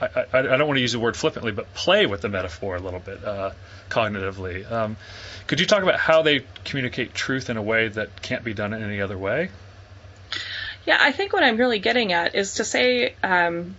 I, 0.00 0.06
I, 0.06 0.38
I, 0.38 0.42
don't 0.42 0.66
want 0.66 0.76
to 0.76 0.80
use 0.80 0.92
the 0.92 0.98
word 0.98 1.16
flippantly, 1.16 1.52
but 1.52 1.72
play 1.72 2.06
with 2.06 2.20
the 2.20 2.28
metaphor 2.28 2.76
a 2.76 2.80
little 2.80 3.00
bit 3.00 3.24
uh, 3.24 3.52
cognitively. 3.88 4.70
Um, 4.70 4.96
could 5.46 5.60
you 5.60 5.66
talk 5.66 5.82
about 5.82 5.98
how 5.98 6.22
they 6.22 6.44
communicate 6.64 7.14
truth 7.14 7.48
in 7.48 7.56
a 7.56 7.62
way 7.62 7.88
that 7.88 8.22
can't 8.22 8.44
be 8.44 8.54
done 8.54 8.72
in 8.74 8.82
any 8.82 9.00
other 9.00 9.16
way? 9.16 9.50
Yeah, 10.84 10.98
I 11.00 11.12
think 11.12 11.32
what 11.32 11.44
I'm 11.44 11.56
really 11.56 11.78
getting 11.78 12.12
at 12.12 12.34
is 12.34 12.54
to 12.54 12.64
say, 12.64 13.14
um, 13.22 13.76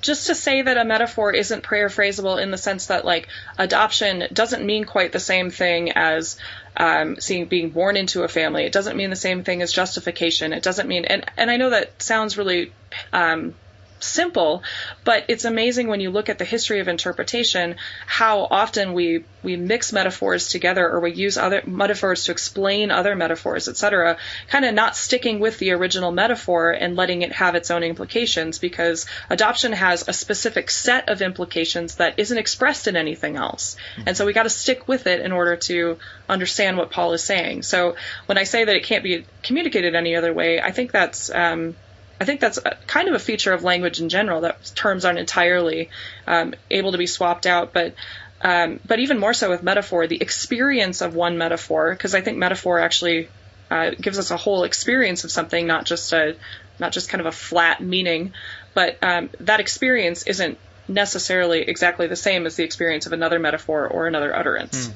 just 0.00 0.28
to 0.28 0.34
say 0.34 0.62
that 0.62 0.76
a 0.76 0.84
metaphor 0.84 1.32
isn't 1.32 1.64
paraphrasable 1.64 2.40
in 2.40 2.50
the 2.50 2.58
sense 2.58 2.86
that 2.86 3.04
like 3.04 3.28
adoption 3.58 4.24
doesn't 4.32 4.64
mean 4.64 4.84
quite 4.84 5.12
the 5.12 5.20
same 5.20 5.50
thing 5.50 5.92
as 5.92 6.36
um, 6.76 7.16
seeing 7.20 7.46
being 7.46 7.70
born 7.70 7.96
into 7.96 8.22
a 8.22 8.28
family. 8.28 8.64
It 8.64 8.72
doesn't 8.72 8.96
mean 8.96 9.10
the 9.10 9.16
same 9.16 9.44
thing 9.44 9.62
as 9.62 9.72
justification. 9.72 10.52
It 10.52 10.62
doesn't 10.62 10.88
mean 10.88 11.04
and 11.04 11.24
and 11.36 11.50
I 11.50 11.56
know 11.56 11.70
that 11.70 12.02
sounds 12.02 12.36
really 12.36 12.72
um, 13.12 13.54
simple, 14.00 14.62
but 15.04 15.24
it's 15.28 15.44
amazing 15.44 15.88
when 15.88 16.00
you 16.00 16.10
look 16.10 16.28
at 16.28 16.38
the 16.38 16.44
history 16.44 16.80
of 16.80 16.88
interpretation 16.88 17.76
how 18.06 18.46
often 18.50 18.92
we 18.92 19.24
we 19.42 19.56
mix 19.56 19.92
metaphors 19.92 20.48
together 20.48 20.88
or 20.88 20.98
we 20.98 21.12
use 21.12 21.38
other 21.38 21.62
metaphors 21.66 22.24
to 22.24 22.32
explain 22.32 22.90
other 22.90 23.14
metaphors, 23.14 23.68
etc. 23.68 24.16
Kind 24.48 24.64
of 24.64 24.74
not 24.74 24.96
sticking 24.96 25.38
with 25.38 25.58
the 25.58 25.70
original 25.70 26.10
metaphor 26.10 26.72
and 26.72 26.96
letting 26.96 27.22
it 27.22 27.32
have 27.32 27.54
its 27.54 27.70
own 27.70 27.84
implications 27.84 28.58
because 28.58 29.06
adoption 29.30 29.72
has 29.72 30.08
a 30.08 30.12
specific 30.12 30.70
set 30.70 31.08
of 31.08 31.22
implications 31.22 31.96
that 31.96 32.18
isn't 32.18 32.38
expressed 32.38 32.88
in 32.88 32.96
anything 32.96 33.36
else, 33.36 33.76
and 34.04 34.16
so 34.16 34.26
we 34.26 34.32
got 34.32 34.44
to 34.44 34.50
stick 34.50 34.88
with 34.88 35.06
it 35.06 35.20
in 35.20 35.32
order 35.32 35.56
to 35.56 35.98
understand 36.28 36.76
what 36.76 36.90
Paul 36.90 37.12
is 37.12 37.22
saying. 37.22 37.62
So 37.62 37.96
when 38.26 38.38
I 38.38 38.44
say 38.44 38.64
that 38.64 38.76
it 38.76 38.84
can't 38.84 39.04
be 39.04 39.24
communicated 39.42 39.94
any 39.94 40.16
other 40.16 40.32
way, 40.32 40.60
I 40.60 40.72
think 40.72 40.92
that's 40.92 41.30
um, 41.30 41.76
I 42.20 42.24
think 42.24 42.40
that's 42.40 42.58
kind 42.86 43.08
of 43.08 43.14
a 43.14 43.18
feature 43.18 43.52
of 43.52 43.62
language 43.62 44.00
in 44.00 44.08
general 44.08 44.42
that 44.42 44.72
terms 44.74 45.04
aren't 45.04 45.18
entirely 45.18 45.90
um, 46.26 46.54
able 46.70 46.92
to 46.92 46.98
be 46.98 47.06
swapped 47.06 47.46
out, 47.46 47.72
but 47.72 47.94
um, 48.40 48.80
but 48.86 49.00
even 49.00 49.18
more 49.18 49.34
so 49.34 49.50
with 49.50 49.62
metaphor, 49.62 50.06
the 50.06 50.20
experience 50.20 51.00
of 51.00 51.14
one 51.14 51.38
metaphor, 51.38 51.90
because 51.90 52.14
I 52.14 52.20
think 52.20 52.36
metaphor 52.36 52.78
actually 52.78 53.28
uh, 53.70 53.90
gives 54.00 54.18
us 54.18 54.30
a 54.30 54.36
whole 54.36 54.64
experience 54.64 55.24
of 55.24 55.30
something, 55.30 55.66
not 55.66 55.86
just 55.86 56.12
a 56.12 56.36
not 56.78 56.92
just 56.92 57.08
kind 57.08 57.20
of 57.20 57.26
a 57.26 57.32
flat 57.32 57.82
meaning, 57.82 58.32
but 58.74 58.98
um, 59.02 59.30
that 59.40 59.60
experience 59.60 60.24
isn't 60.24 60.58
necessarily 60.88 61.62
exactly 61.62 62.06
the 62.06 62.16
same 62.16 62.46
as 62.46 62.56
the 62.56 62.64
experience 62.64 63.06
of 63.06 63.12
another 63.12 63.38
metaphor 63.38 63.88
or 63.88 64.06
another 64.06 64.34
utterance. 64.34 64.88
Mm. 64.88 64.92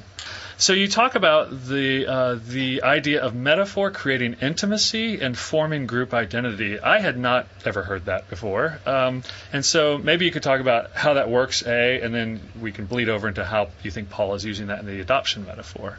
So 0.61 0.73
you 0.73 0.87
talk 0.87 1.15
about 1.15 1.65
the 1.65 2.05
uh, 2.05 2.35
the 2.35 2.83
idea 2.83 3.19
of 3.23 3.33
metaphor 3.33 3.89
creating 3.89 4.35
intimacy 4.41 5.19
and 5.19 5.35
forming 5.35 5.87
group 5.87 6.13
identity. 6.13 6.79
I 6.79 6.99
had 6.99 7.17
not 7.17 7.47
ever 7.65 7.81
heard 7.81 8.05
that 8.05 8.29
before, 8.29 8.79
um, 8.85 9.23
and 9.51 9.65
so 9.65 9.97
maybe 9.97 10.25
you 10.25 10.31
could 10.31 10.43
talk 10.43 10.59
about 10.61 10.91
how 10.91 11.15
that 11.15 11.31
works, 11.31 11.65
a, 11.65 11.99
and 12.01 12.13
then 12.13 12.41
we 12.61 12.71
can 12.71 12.85
bleed 12.85 13.09
over 13.09 13.27
into 13.27 13.43
how 13.43 13.69
you 13.81 13.89
think 13.89 14.11
Paul 14.11 14.35
is 14.35 14.45
using 14.45 14.67
that 14.67 14.77
in 14.77 14.85
the 14.85 14.99
adoption 14.99 15.47
metaphor. 15.47 15.97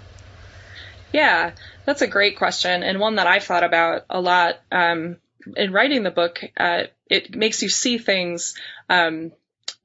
Yeah, 1.13 1.51
that's 1.85 2.03
a 2.03 2.07
great 2.07 2.39
question 2.39 2.85
and 2.85 3.01
one 3.01 3.17
that 3.17 3.27
I've 3.27 3.43
thought 3.43 3.65
about 3.65 4.05
a 4.09 4.21
lot. 4.21 4.61
Um, 4.71 5.17
in 5.57 5.73
writing 5.73 6.05
the 6.05 6.13
book, 6.13 6.39
uh, 6.57 6.85
it 7.11 7.35
makes 7.35 7.63
you 7.63 7.69
see 7.69 7.99
things 7.99 8.55
um, 8.89 9.33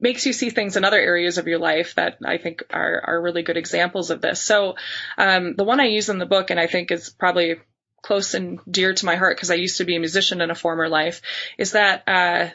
makes 0.00 0.26
you 0.26 0.32
see 0.32 0.50
things 0.50 0.76
in 0.76 0.84
other 0.84 0.98
areas 0.98 1.38
of 1.38 1.48
your 1.48 1.58
life 1.58 1.94
that 1.96 2.18
I 2.24 2.38
think 2.38 2.64
are, 2.70 3.02
are 3.04 3.20
really 3.20 3.42
good 3.42 3.56
examples 3.56 4.10
of 4.10 4.20
this. 4.20 4.40
So, 4.40 4.76
um, 5.16 5.54
the 5.54 5.64
one 5.64 5.80
I 5.80 5.86
use 5.86 6.08
in 6.08 6.18
the 6.18 6.26
book 6.26 6.50
and 6.50 6.60
I 6.60 6.66
think 6.66 6.90
is 6.90 7.10
probably 7.10 7.56
close 8.02 8.34
and 8.34 8.60
dear 8.70 8.94
to 8.94 9.06
my 9.06 9.16
heart 9.16 9.36
because 9.36 9.50
I 9.50 9.54
used 9.54 9.78
to 9.78 9.84
be 9.84 9.96
a 9.96 10.00
musician 10.00 10.40
in 10.40 10.50
a 10.50 10.54
former 10.54 10.88
life 10.88 11.20
is 11.58 11.72
that, 11.72 12.04
uh, 12.06 12.48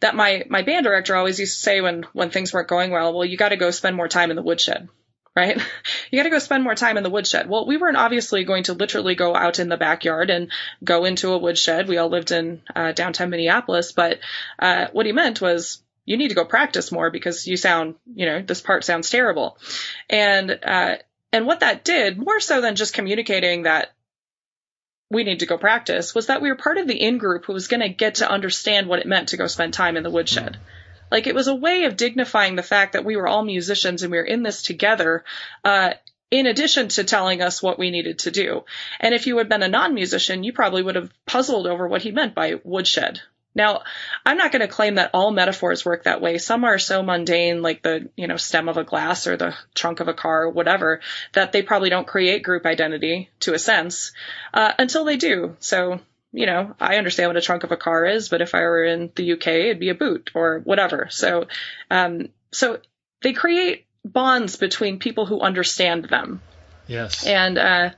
that 0.00 0.14
my, 0.14 0.44
my 0.50 0.62
band 0.62 0.84
director 0.84 1.16
always 1.16 1.40
used 1.40 1.54
to 1.54 1.60
say 1.60 1.80
when, 1.80 2.04
when 2.12 2.30
things 2.30 2.52
weren't 2.52 2.68
going 2.68 2.90
well, 2.90 3.14
well, 3.14 3.24
you 3.24 3.38
got 3.38 3.50
to 3.50 3.56
go 3.56 3.70
spend 3.70 3.96
more 3.96 4.08
time 4.08 4.30
in 4.30 4.36
the 4.36 4.42
woodshed 4.42 4.88
right? 5.36 5.60
You 6.10 6.20
got 6.20 6.24
to 6.24 6.30
go 6.30 6.38
spend 6.38 6.62
more 6.62 6.76
time 6.76 6.96
in 6.96 7.02
the 7.02 7.10
woodshed. 7.10 7.48
Well, 7.48 7.66
we 7.66 7.76
weren't 7.76 7.96
obviously 7.96 8.44
going 8.44 8.62
to 8.64 8.74
literally 8.74 9.16
go 9.16 9.34
out 9.34 9.58
in 9.58 9.68
the 9.68 9.76
backyard 9.76 10.30
and 10.30 10.52
go 10.84 11.04
into 11.04 11.32
a 11.32 11.38
woodshed. 11.38 11.88
We 11.88 11.98
all 11.98 12.08
lived 12.08 12.30
in 12.30 12.62
uh, 12.74 12.92
downtown 12.92 13.30
Minneapolis, 13.30 13.90
but 13.90 14.20
uh, 14.58 14.86
what 14.92 15.04
he 15.04 15.10
meant 15.10 15.40
was 15.40 15.82
you 16.06 16.16
need 16.16 16.28
to 16.28 16.34
go 16.34 16.44
practice 16.44 16.90
more 16.90 17.10
because 17.10 17.46
you 17.46 17.56
sound, 17.56 17.96
you 18.14 18.26
know, 18.26 18.40
this 18.40 18.62
part 18.62 18.84
sounds 18.84 19.10
terrible. 19.10 19.58
And, 20.08 20.58
uh, 20.64 20.96
and 21.32 21.46
what 21.46 21.60
that 21.60 21.84
did, 21.84 22.16
more 22.16 22.40
so 22.40 22.60
than 22.60 22.76
just 22.76 22.94
communicating 22.94 23.64
that 23.64 23.92
we 25.10 25.24
need 25.24 25.40
to 25.40 25.46
go 25.46 25.58
practice, 25.58 26.14
was 26.14 26.26
that 26.26 26.40
we 26.40 26.48
were 26.48 26.56
part 26.56 26.78
of 26.78 26.86
the 26.86 27.00
in 27.00 27.18
group 27.18 27.44
who 27.44 27.52
was 27.52 27.68
going 27.68 27.80
to 27.80 27.88
get 27.88 28.16
to 28.16 28.30
understand 28.30 28.86
what 28.86 29.00
it 29.00 29.06
meant 29.06 29.28
to 29.28 29.36
go 29.36 29.46
spend 29.46 29.74
time 29.74 29.96
in 29.96 30.04
the 30.04 30.10
woodshed. 30.10 30.56
Like 31.10 31.26
it 31.26 31.34
was 31.34 31.48
a 31.48 31.54
way 31.54 31.84
of 31.84 31.96
dignifying 31.96 32.56
the 32.56 32.62
fact 32.62 32.94
that 32.94 33.04
we 33.04 33.16
were 33.16 33.28
all 33.28 33.44
musicians 33.44 34.02
and 34.02 34.10
we 34.10 34.18
were 34.18 34.24
in 34.24 34.42
this 34.42 34.62
together, 34.62 35.24
uh, 35.64 35.94
in 36.30 36.46
addition 36.46 36.88
to 36.88 37.04
telling 37.04 37.42
us 37.42 37.62
what 37.62 37.78
we 37.78 37.90
needed 37.90 38.20
to 38.20 38.30
do. 38.30 38.64
And 39.00 39.14
if 39.14 39.26
you 39.26 39.38
had 39.38 39.48
been 39.48 39.62
a 39.62 39.68
non 39.68 39.94
musician, 39.94 40.44
you 40.44 40.52
probably 40.52 40.82
would 40.82 40.96
have 40.96 41.12
puzzled 41.24 41.66
over 41.66 41.86
what 41.86 42.02
he 42.02 42.10
meant 42.10 42.34
by 42.34 42.60
woodshed. 42.64 43.20
Now, 43.56 43.84
I'm 44.24 44.36
not 44.36 44.52
going 44.52 44.60
to 44.60 44.68
claim 44.68 44.96
that 44.96 45.10
all 45.14 45.32
metaphors 45.32 45.82
work 45.82 46.04
that 46.04 46.20
way. 46.20 46.36
Some 46.36 46.64
are 46.64 46.78
so 46.78 47.02
mundane, 47.02 47.62
like 47.62 47.82
the, 47.82 48.10
you 48.14 48.26
know, 48.26 48.36
stem 48.36 48.68
of 48.68 48.76
a 48.76 48.84
glass 48.84 49.26
or 49.26 49.38
the 49.38 49.54
trunk 49.74 50.00
of 50.00 50.08
a 50.08 50.14
car 50.14 50.44
or 50.44 50.50
whatever, 50.50 51.00
that 51.32 51.52
they 51.52 51.62
probably 51.62 51.88
don't 51.88 52.06
create 52.06 52.42
group 52.42 52.66
identity 52.66 53.30
to 53.40 53.54
a 53.54 53.58
sense, 53.58 54.12
uh, 54.52 54.74
until 54.78 55.06
they 55.06 55.16
do. 55.16 55.56
So, 55.58 56.00
you 56.32 56.44
know, 56.44 56.76
I 56.78 56.96
understand 56.96 57.30
what 57.30 57.38
a 57.38 57.40
trunk 57.40 57.64
of 57.64 57.72
a 57.72 57.78
car 57.78 58.04
is, 58.04 58.28
but 58.28 58.42
if 58.42 58.54
I 58.54 58.60
were 58.60 58.84
in 58.84 59.10
the 59.16 59.32
UK, 59.32 59.46
it'd 59.46 59.80
be 59.80 59.88
a 59.88 59.94
boot 59.94 60.32
or 60.34 60.60
whatever. 60.62 61.08
So, 61.10 61.46
um, 61.90 62.28
so 62.52 62.80
they 63.22 63.32
create 63.32 63.86
bonds 64.04 64.56
between 64.56 64.98
people 64.98 65.24
who 65.24 65.40
understand 65.40 66.04
them. 66.04 66.42
Yes. 66.86 67.26
And, 67.26 67.56
uh, 67.56 67.90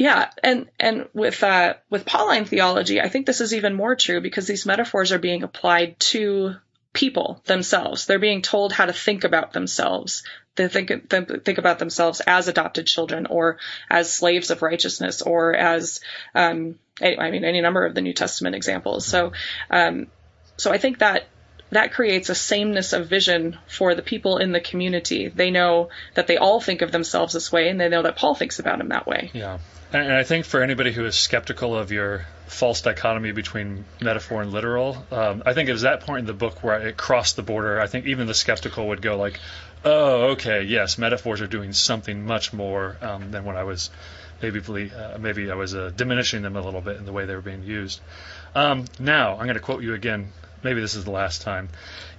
yeah, 0.00 0.30
and 0.42 0.70
and 0.78 1.10
with 1.12 1.42
uh, 1.42 1.74
with 1.90 2.06
Pauline 2.06 2.46
theology, 2.46 3.02
I 3.02 3.10
think 3.10 3.26
this 3.26 3.42
is 3.42 3.52
even 3.52 3.74
more 3.74 3.94
true 3.94 4.22
because 4.22 4.46
these 4.46 4.64
metaphors 4.64 5.12
are 5.12 5.18
being 5.18 5.42
applied 5.42 6.00
to 6.00 6.54
people 6.94 7.42
themselves. 7.44 8.06
They're 8.06 8.18
being 8.18 8.40
told 8.40 8.72
how 8.72 8.86
to 8.86 8.94
think 8.94 9.24
about 9.24 9.52
themselves. 9.52 10.22
They 10.54 10.68
think 10.68 11.10
think 11.10 11.58
about 11.58 11.78
themselves 11.78 12.22
as 12.26 12.48
adopted 12.48 12.86
children, 12.86 13.26
or 13.26 13.58
as 13.90 14.10
slaves 14.10 14.50
of 14.50 14.62
righteousness, 14.62 15.20
or 15.20 15.54
as 15.54 16.00
um, 16.34 16.78
I 17.02 17.30
mean 17.30 17.44
any 17.44 17.60
number 17.60 17.84
of 17.84 17.94
the 17.94 18.00
New 18.00 18.14
Testament 18.14 18.56
examples. 18.56 19.04
So, 19.04 19.32
um, 19.68 20.06
so 20.56 20.72
I 20.72 20.78
think 20.78 21.00
that 21.00 21.26
that 21.70 21.92
creates 21.92 22.28
a 22.28 22.34
sameness 22.34 22.92
of 22.92 23.08
vision 23.08 23.58
for 23.66 23.94
the 23.94 24.02
people 24.02 24.38
in 24.38 24.52
the 24.52 24.60
community. 24.60 25.28
They 25.28 25.50
know 25.50 25.90
that 26.14 26.26
they 26.26 26.36
all 26.36 26.60
think 26.60 26.82
of 26.82 26.92
themselves 26.92 27.32
this 27.32 27.52
way, 27.52 27.68
and 27.68 27.80
they 27.80 27.88
know 27.88 28.02
that 28.02 28.16
Paul 28.16 28.34
thinks 28.34 28.58
about 28.58 28.78
them 28.78 28.88
that 28.88 29.06
way. 29.06 29.30
Yeah. 29.32 29.58
And 29.92 30.12
I 30.12 30.22
think 30.22 30.46
for 30.46 30.62
anybody 30.62 30.92
who 30.92 31.04
is 31.04 31.16
skeptical 31.16 31.76
of 31.76 31.90
your 31.90 32.26
false 32.46 32.80
dichotomy 32.80 33.32
between 33.32 33.84
metaphor 34.00 34.40
and 34.42 34.52
literal, 34.52 35.04
um, 35.10 35.42
I 35.44 35.52
think 35.52 35.68
it 35.68 35.72
was 35.72 35.82
that 35.82 36.02
point 36.02 36.20
in 36.20 36.26
the 36.26 36.32
book 36.32 36.62
where 36.62 36.86
it 36.86 36.96
crossed 36.96 37.36
the 37.36 37.42
border. 37.42 37.80
I 37.80 37.88
think 37.88 38.06
even 38.06 38.28
the 38.28 38.34
skeptical 38.34 38.88
would 38.88 39.02
go 39.02 39.16
like, 39.16 39.40
"Oh, 39.84 40.30
okay, 40.32 40.62
yes, 40.62 40.96
metaphors 40.96 41.40
are 41.40 41.48
doing 41.48 41.72
something 41.72 42.24
much 42.24 42.52
more 42.52 42.96
um, 43.00 43.32
than 43.32 43.44
what 43.44 43.56
I 43.56 43.64
was 43.64 43.90
maybe 44.40 44.60
uh, 44.92 45.18
maybe 45.18 45.50
I 45.50 45.54
was 45.54 45.74
uh, 45.74 45.90
diminishing 45.96 46.42
them 46.42 46.56
a 46.56 46.62
little 46.62 46.80
bit 46.80 46.96
in 46.96 47.04
the 47.04 47.12
way 47.12 47.26
they 47.26 47.34
were 47.34 47.40
being 47.40 47.64
used." 47.64 48.00
Um, 48.54 48.84
now 49.00 49.32
I'm 49.32 49.46
going 49.46 49.54
to 49.54 49.60
quote 49.60 49.82
you 49.82 49.94
again. 49.94 50.32
Maybe 50.62 50.80
this 50.80 50.94
is 50.94 51.04
the 51.04 51.10
last 51.10 51.42
time. 51.42 51.70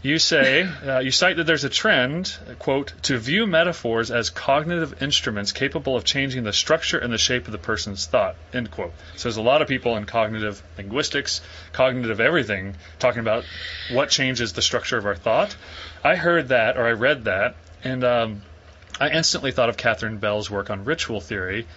You 0.02 0.18
say, 0.18 0.64
uh, 0.64 1.00
you 1.00 1.12
cite 1.12 1.38
that 1.38 1.46
there's 1.46 1.64
a 1.64 1.70
trend, 1.70 2.36
quote, 2.58 2.94
to 3.04 3.20
view 3.20 3.46
metaphors 3.46 4.10
as 4.10 4.32
cognitive 4.32 5.04
instruments 5.04 5.52
capable 5.52 5.96
of 5.96 6.04
changing 6.04 6.44
the 6.44 6.54
structure 6.54 6.98
and 6.98 7.14
the 7.14 7.20
shape 7.20 7.46
of 7.46 7.52
the 7.52 7.60
person's 7.60 8.08
thought, 8.08 8.36
end 8.52 8.72
quote. 8.72 8.94
So 9.16 9.30
there's 9.30 9.38
a 9.38 9.44
lot 9.44 9.62
of 9.62 9.68
people 9.68 9.96
in 9.98 10.06
cognitive 10.06 10.64
linguistics, 10.76 11.42
cognitive 11.72 12.20
everything, 12.20 12.76
talking 12.98 13.20
about 13.20 13.44
what 13.92 14.10
changes 14.10 14.54
the 14.54 14.64
structure 14.64 14.98
of 14.98 15.06
our 15.06 15.16
thought. 15.16 15.56
I 16.04 16.16
heard 16.16 16.48
that, 16.48 16.78
or 16.78 16.88
I 16.88 16.94
read 16.94 17.26
that, 17.26 17.56
and 17.84 18.04
um, 18.04 18.42
I 19.00 19.10
instantly 19.10 19.52
thought 19.52 19.70
of 19.70 19.78
Catherine 19.78 20.18
Bell's 20.18 20.50
work 20.50 20.72
on 20.72 20.84
ritual 20.84 21.22
theory, 21.22 21.68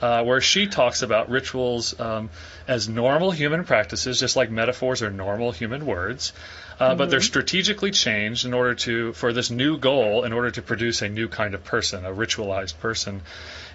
uh, 0.00 0.24
where 0.24 0.40
she 0.40 0.66
talks 0.66 1.02
about 1.02 1.30
rituals 1.30 1.98
um, 2.00 2.30
as 2.66 2.88
normal 2.88 3.30
human 3.30 3.64
practices, 3.64 4.20
just 4.20 4.36
like 4.36 4.50
metaphors 4.50 5.02
are 5.02 5.10
normal 5.10 5.52
human 5.52 5.86
words. 5.86 6.32
Uh, 6.78 6.90
mm-hmm. 6.90 6.98
But 6.98 7.10
they're 7.10 7.18
mm-hmm. 7.18 7.26
strategically 7.26 7.90
changed 7.90 8.44
in 8.44 8.54
order 8.54 8.74
to 8.74 9.12
for 9.12 9.32
this 9.32 9.50
new 9.50 9.78
goal, 9.78 10.24
in 10.24 10.32
order 10.32 10.50
to 10.52 10.62
produce 10.62 11.02
a 11.02 11.08
new 11.08 11.28
kind 11.28 11.54
of 11.54 11.64
person, 11.64 12.04
a 12.04 12.12
ritualized 12.12 12.78
person. 12.78 13.22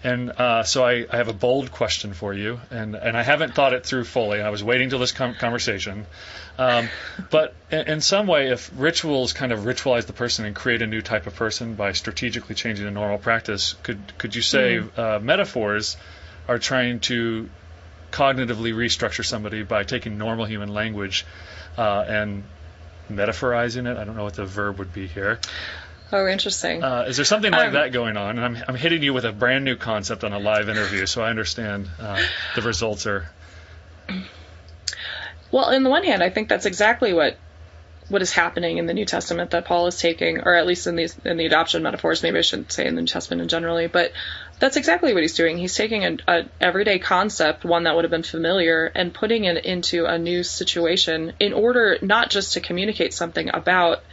And 0.05 0.31
uh, 0.31 0.63
so 0.63 0.83
I, 0.83 1.05
I, 1.09 1.15
have 1.15 1.29
a 1.29 1.33
bold 1.33 1.71
question 1.71 2.13
for 2.13 2.33
you, 2.33 2.59
and, 2.69 2.93
and 2.93 3.15
I 3.15 3.23
haven't 3.23 3.55
thought 3.55 3.73
it 3.73 3.85
through 3.85 4.03
fully. 4.03 4.41
I 4.41 4.49
was 4.49 4.61
waiting 4.61 4.89
till 4.89 4.99
this 4.99 5.13
com- 5.13 5.35
conversation. 5.35 6.05
Um, 6.57 6.89
but 7.29 7.55
in, 7.71 7.87
in, 7.87 8.01
some 8.01 8.27
way, 8.27 8.49
if 8.49 8.69
rituals 8.75 9.31
kind 9.31 9.53
of 9.53 9.59
ritualize 9.59 10.05
the 10.05 10.11
person 10.11 10.43
and 10.43 10.53
create 10.53 10.81
a 10.81 10.87
new 10.87 11.01
type 11.01 11.25
of 11.25 11.35
person 11.35 11.75
by 11.75 11.93
strategically 11.93 12.53
changing 12.53 12.85
a 12.85 12.91
normal 12.91 13.17
practice, 13.17 13.75
could 13.83 13.99
could 14.17 14.35
you 14.35 14.41
say 14.41 14.79
mm. 14.79 14.97
uh, 14.97 15.19
metaphors 15.19 15.95
are 16.49 16.59
trying 16.59 16.99
to 16.99 17.49
cognitively 18.11 18.73
restructure 18.73 19.25
somebody 19.25 19.63
by 19.63 19.83
taking 19.83 20.17
normal 20.17 20.45
human 20.45 20.69
language 20.69 21.25
uh, 21.77 22.05
and 22.07 22.43
metaphorizing 23.15 23.91
it? 23.91 23.97
I 23.97 24.03
don't 24.03 24.15
know 24.15 24.23
what 24.23 24.35
the 24.35 24.45
verb 24.45 24.79
would 24.79 24.93
be 24.93 25.07
here. 25.07 25.39
Oh, 26.11 26.27
interesting. 26.27 26.83
Uh, 26.83 27.05
is 27.07 27.15
there 27.15 27.25
something 27.25 27.51
like 27.51 27.69
um, 27.69 27.73
that 27.73 27.91
going 27.91 28.17
on? 28.17 28.37
And 28.37 28.45
I'm, 28.45 28.63
I'm 28.67 28.75
hitting 28.75 29.01
you 29.01 29.13
with 29.13 29.25
a 29.25 29.31
brand 29.31 29.65
new 29.65 29.75
concept 29.75 30.23
on 30.23 30.31
a 30.31 30.37
live 30.37 30.69
interview, 30.69 31.07
so 31.07 31.23
I 31.23 31.29
understand 31.31 31.89
uh, 31.99 32.21
the 32.55 32.61
results 32.61 33.07
are. 33.07 33.29
Well, 35.51 35.65
on 35.65 35.81
the 35.83 35.89
one 35.89 36.03
hand, 36.03 36.21
I 36.21 36.29
think 36.29 36.49
that's 36.49 36.65
exactly 36.67 37.13
what 37.13 37.37
what 38.09 38.21
is 38.21 38.31
happening 38.31 38.77
in 38.77 38.85
the 38.85 38.93
New 38.93 39.05
Testament 39.05 39.51
that 39.51 39.65
Paul 39.65 39.87
is 39.87 39.97
taking, 39.97 40.41
or 40.41 40.53
at 40.53 40.67
least 40.67 40.85
in 40.87 40.95
these 40.95 41.17
in 41.25 41.37
the 41.37 41.45
adoption 41.45 41.81
metaphors. 41.81 42.21
Maybe 42.21 42.37
I 42.37 42.41
shouldn't 42.41 42.71
say 42.71 42.85
in 42.85 42.95
the 42.95 43.01
New 43.01 43.07
Testament 43.07 43.41
in 43.41 43.47
generally, 43.47 43.87
but 43.87 44.11
That's 44.63 44.77
exactly 44.77 45.13
what 45.13 45.23
he's 45.23 45.33
doing. 45.33 45.57
He's 45.57 45.75
taking 45.75 46.05
an 46.05 46.21
everyday 46.61 46.97
concept, 46.97 47.65
one 47.65 47.83
that 47.83 47.95
would 47.95 48.05
have 48.05 48.11
been 48.11 48.23
familiar, 48.23 48.85
and 48.85 49.13
putting 49.13 49.43
it 49.43 49.65
into 49.65 50.05
a 50.05 50.17
new 50.17 50.41
situation 50.41 51.33
in 51.37 51.51
order 51.51 51.97
not 52.01 52.29
just 52.29 52.53
to 52.53 52.61
communicate 52.61 53.13
something 53.13 53.49
about 53.53 54.03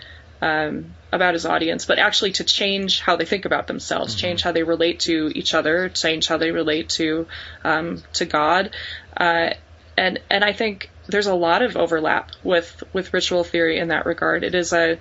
um, 0.43 0.97
about 1.13 1.35
his 1.35 1.47
audience, 1.47 1.87
but 1.87 2.01
actually 2.01 2.33
to 2.33 2.43
change 2.43 2.99
how 2.99 3.15
they 3.15 3.27
think 3.27 3.45
about 3.45 3.69
themselves, 3.69 4.13
mm-hmm. 4.13 4.23
change 4.23 4.43
how 4.43 4.51
they 4.51 4.65
relate 4.65 4.99
to 5.01 5.31
each 5.37 5.55
other, 5.55 5.89
change 5.89 6.27
how 6.27 6.37
they 6.37 6.51
relate 6.51 6.89
to 6.89 7.29
um, 7.63 8.03
to 8.15 8.25
God, 8.25 8.75
uh, 9.17 9.51
and 9.97 10.19
and 10.29 10.43
I 10.43 10.53
think 10.53 10.91
there's 11.07 11.29
a 11.29 11.35
lot 11.35 11.63
of 11.63 11.77
overlap 11.77 12.33
with 12.43 12.83
with 12.93 13.15
ritual 13.15 13.45
theory 13.45 13.79
in 13.79 13.87
that 13.89 14.05
regard. 14.05 14.43
It 14.43 14.57
is 14.57 14.73
a 14.73 14.99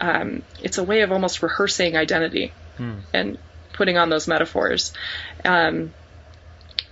um, 0.00 0.42
it's 0.60 0.78
a 0.78 0.82
way 0.82 1.02
of 1.02 1.12
almost 1.12 1.44
rehearsing 1.44 1.96
identity 1.96 2.52
hmm. 2.76 2.98
and 3.14 3.38
putting 3.72 3.96
on 3.96 4.10
those 4.10 4.28
metaphors. 4.28 4.92
Um, 5.44 5.92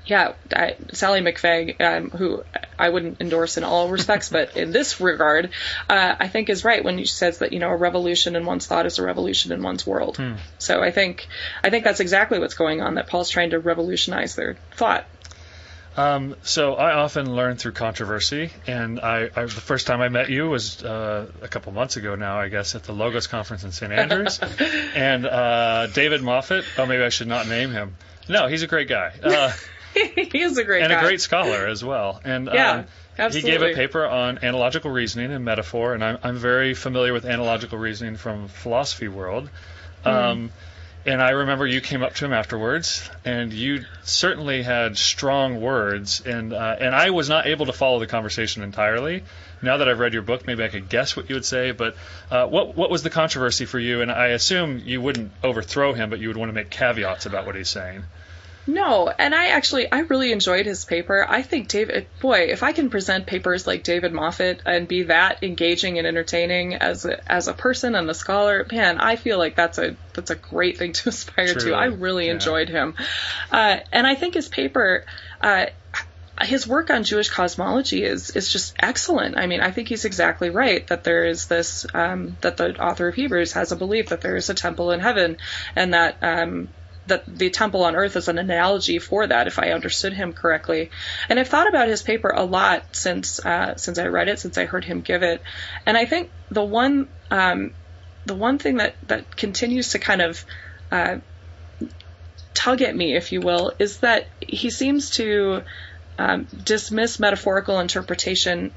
yeah, 0.09 0.33
I, 0.53 0.77
Sallie 0.93 1.21
McFague, 1.21 1.81
um, 1.81 2.11
who 2.11 2.43
I 2.79 2.88
wouldn't 2.88 3.21
endorse 3.21 3.59
in 3.59 3.64
all 3.64 3.88
respects, 3.88 4.31
but 4.31 4.57
in 4.57 4.73
this 4.73 5.01
regard, 5.01 5.51
uh, 5.88 6.14
I 6.19 6.29
think 6.29 6.49
is 6.49 6.64
right 6.64 6.83
when 6.83 6.99
she 6.99 7.07
says 7.07 7.38
that 7.38 7.53
you 7.53 7.59
know 7.59 7.69
a 7.69 7.77
revolution 7.77 8.35
in 8.35 8.47
one's 8.47 8.67
thought 8.67 8.87
is 8.87 8.99
a 8.99 9.03
revolution 9.03 9.53
in 9.53 9.62
one's 9.62 9.87
world. 9.87 10.17
Hmm. 10.17 10.35
So 10.59 10.83
I 10.83 10.91
think 10.91 11.29
I 11.62 11.71
think 11.71 11.85
that's 11.85 12.01
exactly 12.01 12.38
what's 12.38 12.55
going 12.55 12.81
on. 12.81 12.95
That 12.95 13.09
Paul's 13.09 13.31
trying 13.31 13.51
to 13.51 13.59
revolutionize 13.59 14.35
their 14.35 14.57
thought. 14.73 15.07
Um, 15.99 16.37
so 16.43 16.75
I 16.75 16.93
often 16.93 17.35
learn 17.35 17.57
through 17.57 17.73
controversy, 17.73 18.53
and 18.69 19.01
I, 19.01 19.31
I 19.35 19.43
the 19.43 19.49
first 19.49 19.89
time 19.89 20.01
I 20.01 20.09
met 20.09 20.31
you 20.31 20.49
was 20.49 20.81
uh, 20.81 21.27
a 21.43 21.49
couple 21.49 21.73
months 21.73 21.97
ago 21.97 22.15
now, 22.15 22.39
I 22.39 22.47
guess, 22.47 22.77
at 22.77 22.85
the 22.85 22.93
Logos 22.93 23.27
conference 23.27 23.65
in 23.65 23.73
St. 23.73 23.91
Andrews, 23.91 24.39
and 24.95 25.27
uh, 25.27 25.89
David 25.89 26.23
Moffitt. 26.23 26.65
Oh, 26.79 26.87
maybe 26.87 27.03
I 27.03 27.09
should 27.09 27.27
not 27.27 27.49
name 27.49 27.73
him. 27.73 27.97
No, 28.29 28.47
he's 28.47 28.63
a 28.63 28.69
great 28.69 28.89
guy. 28.89 29.13
Uh, 29.21 29.53
he 29.93 30.41
is 30.41 30.57
a 30.57 30.63
great 30.63 30.85
and 30.85 30.93
guy. 30.93 31.01
a 31.01 31.03
great 31.03 31.21
scholar 31.21 31.67
as 31.67 31.83
well. 31.83 32.21
And 32.25 32.49
yeah. 32.53 32.71
Um, 32.71 32.87
Absolutely. 33.19 33.51
He 33.51 33.59
gave 33.59 33.73
a 33.73 33.75
paper 33.75 34.07
on 34.07 34.39
analogical 34.45 34.93
reasoning 34.93 35.33
and 35.33 35.45
metaphor, 35.45 35.95
and 35.95 36.05
I'm, 36.05 36.19
I'm 36.23 36.37
very 36.37 36.75
familiar 36.75 37.13
with 37.13 37.25
analogical 37.25 37.77
reasoning 37.77 38.17
from 38.17 38.47
philosophy 38.47 39.09
world. 39.09 39.51
Mm. 40.07 40.13
Um, 40.13 40.53
and 41.07 41.23
I 41.23 41.31
remember 41.31 41.67
you 41.67 41.81
came 41.81 42.03
up 42.03 42.15
to 42.17 42.25
him 42.25 42.33
afterwards, 42.33 43.09
and 43.25 43.53
you 43.53 43.85
certainly 44.03 44.63
had 44.63 44.99
strong 44.99 45.61
words, 45.61 46.21
and 46.21 46.53
uh, 46.53 46.77
and 46.81 46.95
I 46.95 47.11
was 47.11 47.29
not 47.29 47.47
able 47.47 47.67
to 47.67 47.73
follow 47.73 47.99
the 47.99 48.07
conversation 48.07 48.63
entirely. 48.63 49.23
Now 49.63 49.79
that 49.79 49.89
I've 49.89 49.99
read 49.99 50.13
your 50.13 50.23
book, 50.23 50.47
maybe 50.47 50.63
I 50.65 50.69
could 50.69 50.89
guess 50.89 51.17
what 51.17 51.29
you 51.29 51.37
would 51.37 51.45
say. 51.45 51.71
But 51.73 51.97
uh, 52.31 52.47
what 52.47 52.77
what 52.77 52.91
was 52.91 53.03
the 53.03 53.11
controversy 53.11 53.65
for 53.65 53.79
you? 53.79 54.03
And 54.03 54.11
I 54.11 54.29
assume 54.29 54.83
you 54.85 55.01
wouldn't 55.01 55.33
overthrow 55.43 55.93
him, 55.93 56.11
but 56.11 56.21
you 56.21 56.29
would 56.29 56.37
want 56.37 56.49
to 56.51 56.55
make 56.55 56.71
caveats 56.71 57.27
about 57.27 57.47
what 57.47 57.55
he's 57.55 57.69
saying. 57.69 58.05
No, 58.69 59.09
and 59.09 59.35
I 59.35 59.47
actually 59.47 59.91
I 59.91 60.01
really 60.01 60.31
enjoyed 60.31 60.67
his 60.67 60.85
paper. 60.85 61.25
I 61.27 61.41
think 61.41 61.69
David 61.69 62.07
boy, 62.21 62.49
if 62.51 62.63
I 62.63 62.73
can 62.73 62.91
present 62.91 63.27
papers 63.27 63.67
like 63.67 63.83
David 63.83 64.13
Moffitt 64.13 64.61
and 64.67 64.87
be 64.87 65.05
that 65.05 65.43
engaging 65.43 65.97
and 65.97 66.07
entertaining 66.07 66.75
as 66.75 67.07
a, 67.07 67.33
as 67.33 67.49
a 67.49 67.55
person 67.55 67.95
and 67.95 68.11
a 68.11 68.13
scholar, 68.13 68.67
man, 68.71 68.99
I 69.01 69.17
feel 69.17 69.39
like 69.39 69.57
that's 69.57 69.79
a 69.79 69.97
that's 70.13 70.31
a 70.31 70.35
great 70.35 70.77
thing 70.77 70.93
to 70.93 71.09
aspire 71.09 71.55
Truly. 71.55 71.71
to. 71.71 71.77
I 71.77 71.87
really 71.87 72.27
yeah. 72.27 72.33
enjoyed 72.33 72.69
him, 72.69 72.95
uh, 73.51 73.79
and 73.91 74.07
I 74.07 74.15
think 74.15 74.35
his 74.35 74.49
paper. 74.49 75.07
Uh, 75.41 75.67
his 76.41 76.69
work 76.69 76.89
on 76.91 77.03
Jewish 77.03 77.31
cosmology 77.31 78.05
is 78.05 78.31
is 78.31 78.53
just 78.53 78.77
excellent. 78.79 79.37
I 79.37 79.47
mean, 79.47 79.61
I 79.61 79.73
think 79.73 79.89
he's 79.89 80.05
exactly 80.05 80.51
right 80.51 80.87
that 80.87 81.03
there 81.03 81.25
is 81.25 81.47
this 81.47 81.85
um, 81.95 82.37
that 82.43 82.57
the 82.59 82.81
author 82.81 83.09
of 83.09 83.17
Hebrews 83.17 83.55
has 83.55 83.73
a 83.73 83.77
belief 83.77 84.11
that 84.11 84.21
there 84.21 84.37
is 84.37 84.49
a 84.49 84.55
temple 84.55 84.93
in 84.93 85.01
heaven, 85.01 85.39
and 85.75 85.95
that 85.95 86.19
um, 86.23 86.69
that 87.09 87.25
the 87.27 87.51
temple 87.51 87.85
on 87.85 87.97
earth 87.97 88.16
is 88.16 88.29
an 88.29 88.38
analogy 88.38 88.99
for 88.99 89.27
that, 89.27 89.47
if 89.47 89.59
I 89.59 89.73
understood 89.73 90.12
him 90.12 90.33
correctly. 90.33 90.90
And 91.29 91.38
I've 91.38 91.49
thought 91.49 91.68
about 91.68 91.88
his 91.88 92.03
paper 92.03 92.29
a 92.29 92.44
lot 92.44 92.85
since 92.92 93.44
uh, 93.44 93.77
since 93.77 93.99
I 93.99 94.07
read 94.07 94.29
it, 94.29 94.38
since 94.38 94.57
I 94.57 94.64
heard 94.64 94.85
him 94.85 95.01
give 95.01 95.23
it. 95.23 95.42
And 95.87 95.97
I 95.97 96.07
think 96.07 96.31
the 96.51 96.64
one 96.64 97.09
um, 97.31 97.73
the 98.27 98.35
one 98.35 98.59
thing 98.59 98.77
that 98.77 98.94
that 99.09 99.37
continues 99.37 99.90
to 99.90 99.99
kind 99.99 100.23
of 100.23 100.44
uh, 100.90 101.16
tug 102.55 102.83
at 102.83 102.94
me, 102.94 103.16
if 103.16 103.33
you 103.33 103.40
will, 103.40 103.73
is 103.79 103.99
that 103.99 104.29
he 104.40 104.71
seems 104.71 105.11
to 105.11 105.62
um, 106.18 106.47
dismiss 106.64 107.21
metaphorical 107.21 107.79
interpretation 107.81 108.73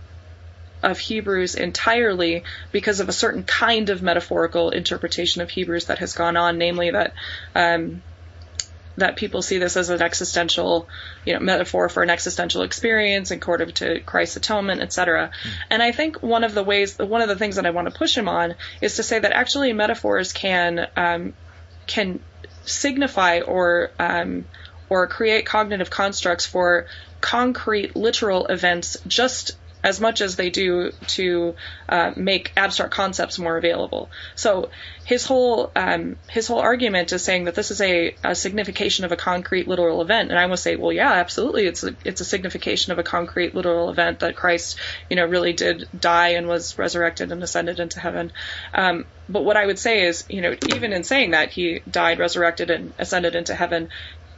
of 0.84 0.98
Hebrews 0.98 1.56
entirely 1.56 2.44
because 2.72 3.00
of 3.00 3.10
a 3.10 3.14
certain 3.14 3.44
kind 3.44 3.90
of 3.90 4.02
metaphorical 4.02 4.72
interpretation 4.72 5.42
of 5.42 5.50
Hebrews 5.50 5.86
that 5.86 6.00
has 6.00 6.14
gone 6.14 6.38
on, 6.38 6.58
namely 6.58 6.92
that 6.92 7.14
um, 7.56 8.02
that 8.98 9.16
people 9.16 9.42
see 9.42 9.58
this 9.58 9.78
as 9.78 9.90
an 9.90 10.02
existential, 10.02 10.88
you 11.26 11.34
know, 11.34 11.40
metaphor 11.40 11.90
for 11.90 12.04
an 12.04 12.10
existential 12.10 12.62
experience 12.62 13.32
and 13.32 13.42
court 13.42 13.76
to 13.76 14.00
Christ's 14.02 14.38
atonement, 14.38 14.82
etc. 14.82 15.30
Mm. 15.30 15.52
And 15.70 15.84
I 15.84 15.92
think 15.92 16.22
one 16.22 16.44
of 16.44 16.54
the 16.54 16.64
ways, 16.64 16.98
one 16.98 17.22
of 17.22 17.30
the 17.30 17.36
things 17.36 17.56
that 17.56 17.66
I 17.66 17.72
want 17.72 17.88
to 17.88 17.98
push 17.98 18.18
him 18.18 18.28
on 18.28 18.56
is 18.82 18.96
to 18.96 19.04
say 19.04 19.20
that 19.20 19.32
actually 19.32 19.74
metaphors 19.74 20.34
can 20.34 20.88
um, 20.96 21.34
can 21.88 22.20
signify 22.66 23.42
or 23.42 23.92
um, 24.00 24.46
or 24.90 25.08
create 25.08 25.46
cognitive 25.46 25.90
constructs 25.90 26.46
for 26.46 26.86
concrete 27.22 27.96
literal 27.96 28.48
events 28.48 28.98
just 29.08 29.56
as 29.84 30.00
much 30.00 30.22
as 30.22 30.36
they 30.36 30.50
do 30.50 30.92
to 31.08 31.56
uh, 31.90 32.12
make 32.16 32.52
abstract 32.56 32.94
concepts 32.94 33.40
more 33.40 33.58
available. 33.58 34.10
So 34.36 34.70
his 35.06 35.26
whole 35.26 35.72
um, 35.76 36.18
his 36.30 36.48
whole 36.48 36.60
argument 36.60 37.12
is 37.12 37.24
saying 37.24 37.46
that 37.46 37.56
this 37.56 37.72
is 37.72 37.82
a, 37.82 38.16
a, 38.24 38.36
signification 38.36 39.06
of 39.06 39.12
a 39.12 39.16
concrete 39.16 39.68
literal 39.68 40.02
event, 40.02 40.30
and 40.30 40.40
I 40.40 40.46
will 40.46 40.58
say, 40.58 40.76
well, 40.76 40.92
yeah, 40.92 41.12
absolutely, 41.12 41.66
it's 41.66 41.84
a, 41.84 41.96
it's 42.06 42.22
a 42.22 42.26
signification 42.26 42.92
of 42.92 43.00
a 43.00 43.04
concrete 43.04 43.56
literal 43.56 43.90
event 43.90 44.20
that 44.20 44.36
Christ, 44.36 44.78
you 45.10 45.16
know, 45.16 45.26
really 45.26 45.54
did 45.54 45.88
die 46.00 46.30
and 46.30 46.48
was 46.48 46.78
resurrected 46.78 47.32
and 47.32 47.42
ascended 47.42 47.80
into 47.80 48.00
heaven. 48.00 48.32
Um, 48.74 49.06
but 49.28 49.44
what 49.44 49.58
I 49.58 49.66
would 49.66 49.80
say 49.80 50.06
is, 50.06 50.26
you 50.30 50.42
know, 50.42 50.56
even 50.70 50.94
in 50.94 51.04
saying 51.04 51.32
that 51.32 51.52
he 51.52 51.80
died, 51.90 52.20
resurrected, 52.20 52.70
and 52.70 52.94
ascended 53.00 53.36
into 53.36 53.56
heaven, 53.56 53.90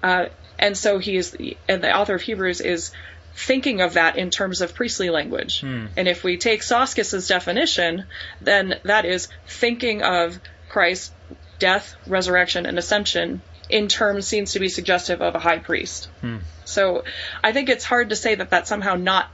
uh, 0.01 0.27
and 0.59 0.77
so 0.77 0.99
he 0.99 1.17
is, 1.17 1.35
and 1.67 1.83
the 1.83 1.95
author 1.95 2.15
of 2.15 2.21
Hebrews 2.21 2.61
is 2.61 2.91
thinking 3.35 3.81
of 3.81 3.93
that 3.93 4.17
in 4.17 4.29
terms 4.29 4.61
of 4.61 4.75
priestly 4.75 5.09
language. 5.09 5.61
Hmm. 5.61 5.87
And 5.97 6.07
if 6.07 6.23
we 6.23 6.37
take 6.37 6.61
Soskice's 6.61 7.27
definition, 7.27 8.05
then 8.41 8.79
that 8.83 9.05
is 9.05 9.27
thinking 9.47 10.03
of 10.03 10.39
Christ's 10.69 11.11
death, 11.59 11.95
resurrection, 12.07 12.65
and 12.65 12.77
ascension 12.77 13.41
in 13.69 13.87
terms 13.87 14.27
seems 14.27 14.53
to 14.53 14.59
be 14.59 14.69
suggestive 14.69 15.21
of 15.21 15.35
a 15.35 15.39
high 15.39 15.59
priest. 15.59 16.09
Hmm. 16.21 16.37
So 16.65 17.03
I 17.43 17.53
think 17.53 17.69
it's 17.69 17.85
hard 17.85 18.09
to 18.09 18.15
say 18.15 18.35
that 18.35 18.49
that's 18.49 18.69
somehow 18.69 18.95
not 18.95 19.29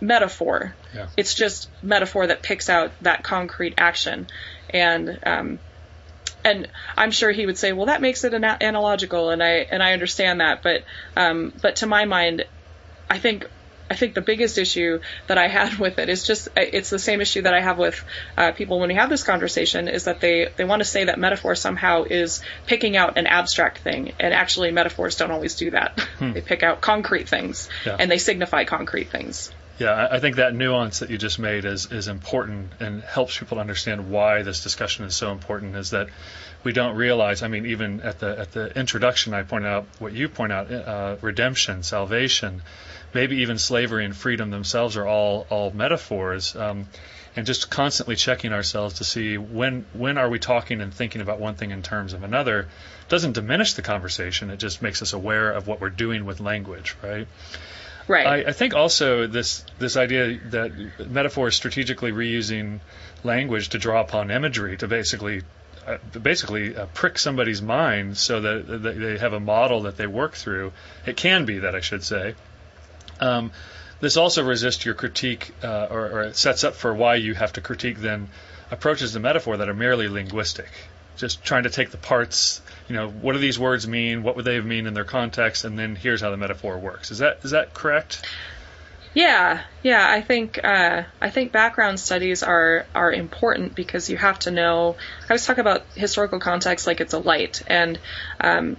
metaphor. 0.00 0.74
Yeah. 0.94 1.08
It's 1.16 1.34
just 1.34 1.68
metaphor 1.82 2.26
that 2.28 2.42
picks 2.42 2.68
out 2.68 2.92
that 3.02 3.22
concrete 3.22 3.74
action. 3.78 4.26
And 4.70 5.18
um, 5.24 5.58
and 6.44 6.68
I'm 6.96 7.10
sure 7.10 7.30
he 7.30 7.46
would 7.46 7.58
say, 7.58 7.72
well, 7.72 7.86
that 7.86 8.00
makes 8.00 8.24
it 8.24 8.32
an- 8.32 8.44
analogical, 8.44 9.30
and 9.30 9.42
I 9.42 9.66
and 9.70 9.82
I 9.82 9.92
understand 9.92 10.40
that, 10.40 10.62
but 10.62 10.84
um, 11.16 11.52
but 11.60 11.76
to 11.76 11.86
my 11.86 12.04
mind, 12.04 12.44
I 13.10 13.18
think 13.18 13.46
I 13.90 13.94
think 13.94 14.14
the 14.14 14.20
biggest 14.20 14.58
issue 14.58 15.00
that 15.26 15.38
I 15.38 15.48
had 15.48 15.78
with 15.78 15.98
it 15.98 16.08
is 16.08 16.26
just 16.26 16.48
it's 16.56 16.90
the 16.90 16.98
same 16.98 17.20
issue 17.20 17.42
that 17.42 17.54
I 17.54 17.60
have 17.60 17.78
with 17.78 18.02
uh, 18.36 18.52
people 18.52 18.80
when 18.80 18.88
we 18.88 18.94
have 18.94 19.08
this 19.08 19.22
conversation 19.22 19.88
is 19.88 20.04
that 20.04 20.20
they 20.20 20.48
they 20.56 20.64
want 20.64 20.80
to 20.80 20.84
say 20.84 21.04
that 21.04 21.18
metaphor 21.18 21.54
somehow 21.54 22.04
is 22.04 22.42
picking 22.66 22.96
out 22.96 23.18
an 23.18 23.26
abstract 23.26 23.78
thing 23.78 24.12
and 24.20 24.34
actually 24.34 24.70
metaphors 24.70 25.16
don't 25.16 25.30
always 25.30 25.54
do 25.54 25.70
that. 25.70 25.98
Hmm. 26.18 26.32
they 26.32 26.40
pick 26.40 26.64
out 26.64 26.80
concrete 26.80 27.28
things 27.28 27.68
yeah. 27.86 27.94
and 27.96 28.10
they 28.10 28.18
signify 28.18 28.64
concrete 28.64 29.10
things. 29.10 29.52
Yeah, 29.78 30.08
I 30.10 30.18
think 30.18 30.36
that 30.36 30.52
nuance 30.52 30.98
that 30.98 31.10
you 31.10 31.18
just 31.18 31.38
made 31.38 31.64
is 31.64 31.92
is 31.92 32.08
important 32.08 32.72
and 32.80 33.02
helps 33.02 33.38
people 33.38 33.60
understand 33.60 34.10
why 34.10 34.42
this 34.42 34.64
discussion 34.64 35.04
is 35.04 35.14
so 35.14 35.30
important. 35.30 35.76
Is 35.76 35.90
that 35.90 36.08
we 36.64 36.72
don't 36.72 36.96
realize. 36.96 37.44
I 37.44 37.48
mean, 37.48 37.66
even 37.66 38.00
at 38.00 38.18
the 38.18 38.36
at 38.36 38.50
the 38.50 38.76
introduction, 38.76 39.34
I 39.34 39.44
point 39.44 39.66
out 39.66 39.86
what 40.00 40.12
you 40.12 40.28
point 40.28 40.50
out: 40.50 40.72
uh, 40.72 41.16
redemption, 41.20 41.84
salvation 41.84 42.62
maybe 43.14 43.38
even 43.38 43.58
slavery 43.58 44.04
and 44.04 44.16
freedom 44.16 44.50
themselves 44.50 44.96
are 44.96 45.06
all 45.06 45.46
all 45.50 45.70
metaphors. 45.70 46.54
Um, 46.56 46.88
and 47.36 47.46
just 47.46 47.70
constantly 47.70 48.16
checking 48.16 48.52
ourselves 48.52 48.94
to 48.94 49.04
see 49.04 49.38
when 49.38 49.86
when 49.92 50.18
are 50.18 50.28
we 50.28 50.40
talking 50.40 50.80
and 50.80 50.92
thinking 50.92 51.20
about 51.20 51.38
one 51.38 51.54
thing 51.54 51.70
in 51.70 51.82
terms 51.82 52.12
of 52.12 52.24
another 52.24 52.66
doesn't 53.08 53.32
diminish 53.32 53.74
the 53.74 53.82
conversation. 53.82 54.50
It 54.50 54.58
just 54.58 54.82
makes 54.82 55.02
us 55.02 55.12
aware 55.12 55.52
of 55.52 55.68
what 55.68 55.80
we're 55.80 55.90
doing 55.90 56.24
with 56.24 56.40
language, 56.40 56.96
right? 57.00 57.28
Right. 58.08 58.26
I, 58.26 58.48
I 58.48 58.52
think 58.52 58.74
also 58.74 59.26
this 59.26 59.64
this 59.78 59.96
idea 59.96 60.38
that 60.50 60.72
metaphor 61.10 61.48
is 61.48 61.54
strategically 61.54 62.10
reusing 62.10 62.80
language 63.22 63.68
to 63.68 63.78
draw 63.78 64.00
upon 64.00 64.30
imagery 64.30 64.76
to 64.78 64.88
basically 64.88 65.42
uh, 65.86 65.98
basically 66.20 66.74
uh, 66.74 66.86
prick 66.86 67.18
somebody's 67.18 67.62
mind 67.62 68.16
so 68.16 68.40
that, 68.40 68.82
that 68.82 68.98
they 68.98 69.18
have 69.18 69.32
a 69.32 69.40
model 69.40 69.82
that 69.82 69.96
they 69.96 70.06
work 70.06 70.34
through. 70.34 70.72
It 71.06 71.16
can 71.16 71.44
be 71.44 71.60
that 71.60 71.74
I 71.74 71.80
should 71.80 72.02
say. 72.02 72.34
Um, 73.20 73.52
this 74.00 74.16
also 74.16 74.44
resists 74.44 74.84
your 74.84 74.94
critique, 74.94 75.52
uh, 75.62 75.88
or, 75.90 76.10
or, 76.10 76.22
it 76.22 76.36
sets 76.36 76.62
up 76.62 76.74
for 76.74 76.94
why 76.94 77.16
you 77.16 77.34
have 77.34 77.54
to 77.54 77.60
critique 77.60 77.98
then 77.98 78.28
approaches 78.70 79.12
to 79.12 79.20
metaphor 79.20 79.56
that 79.56 79.68
are 79.68 79.74
merely 79.74 80.08
linguistic. 80.08 80.68
just 81.16 81.42
trying 81.42 81.64
to 81.64 81.70
take 81.70 81.90
the 81.90 81.96
parts. 81.96 82.60
You 82.88 82.94
know, 82.94 83.08
what 83.08 83.32
do 83.32 83.38
these 83.38 83.58
words 83.58 83.88
mean? 83.88 84.22
What 84.22 84.36
would 84.36 84.44
they 84.44 84.60
mean 84.60 84.86
in 84.86 84.94
their 84.94 85.04
context? 85.04 85.64
And 85.64 85.76
then 85.78 85.96
here's 85.96 86.20
how 86.20 86.30
the 86.30 86.36
metaphor 86.36 86.78
works. 86.78 87.10
Is 87.10 87.18
that 87.18 87.40
is 87.42 87.50
that 87.50 87.74
correct? 87.74 88.24
Yeah, 89.14 89.62
yeah. 89.82 90.06
I 90.08 90.20
think 90.20 90.62
uh, 90.62 91.02
I 91.20 91.30
think 91.30 91.50
background 91.50 91.98
studies 91.98 92.42
are 92.42 92.86
are 92.94 93.12
important 93.12 93.74
because 93.74 94.08
you 94.08 94.16
have 94.16 94.38
to 94.40 94.52
know. 94.52 94.96
I 95.28 95.32
was 95.32 95.44
talking 95.44 95.62
about 95.62 95.84
historical 95.94 96.38
context 96.38 96.86
like 96.86 97.00
it's 97.00 97.14
a 97.14 97.18
light, 97.18 97.62
and 97.66 97.98
um, 98.40 98.76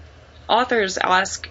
authors 0.47 0.97
ask 0.97 1.49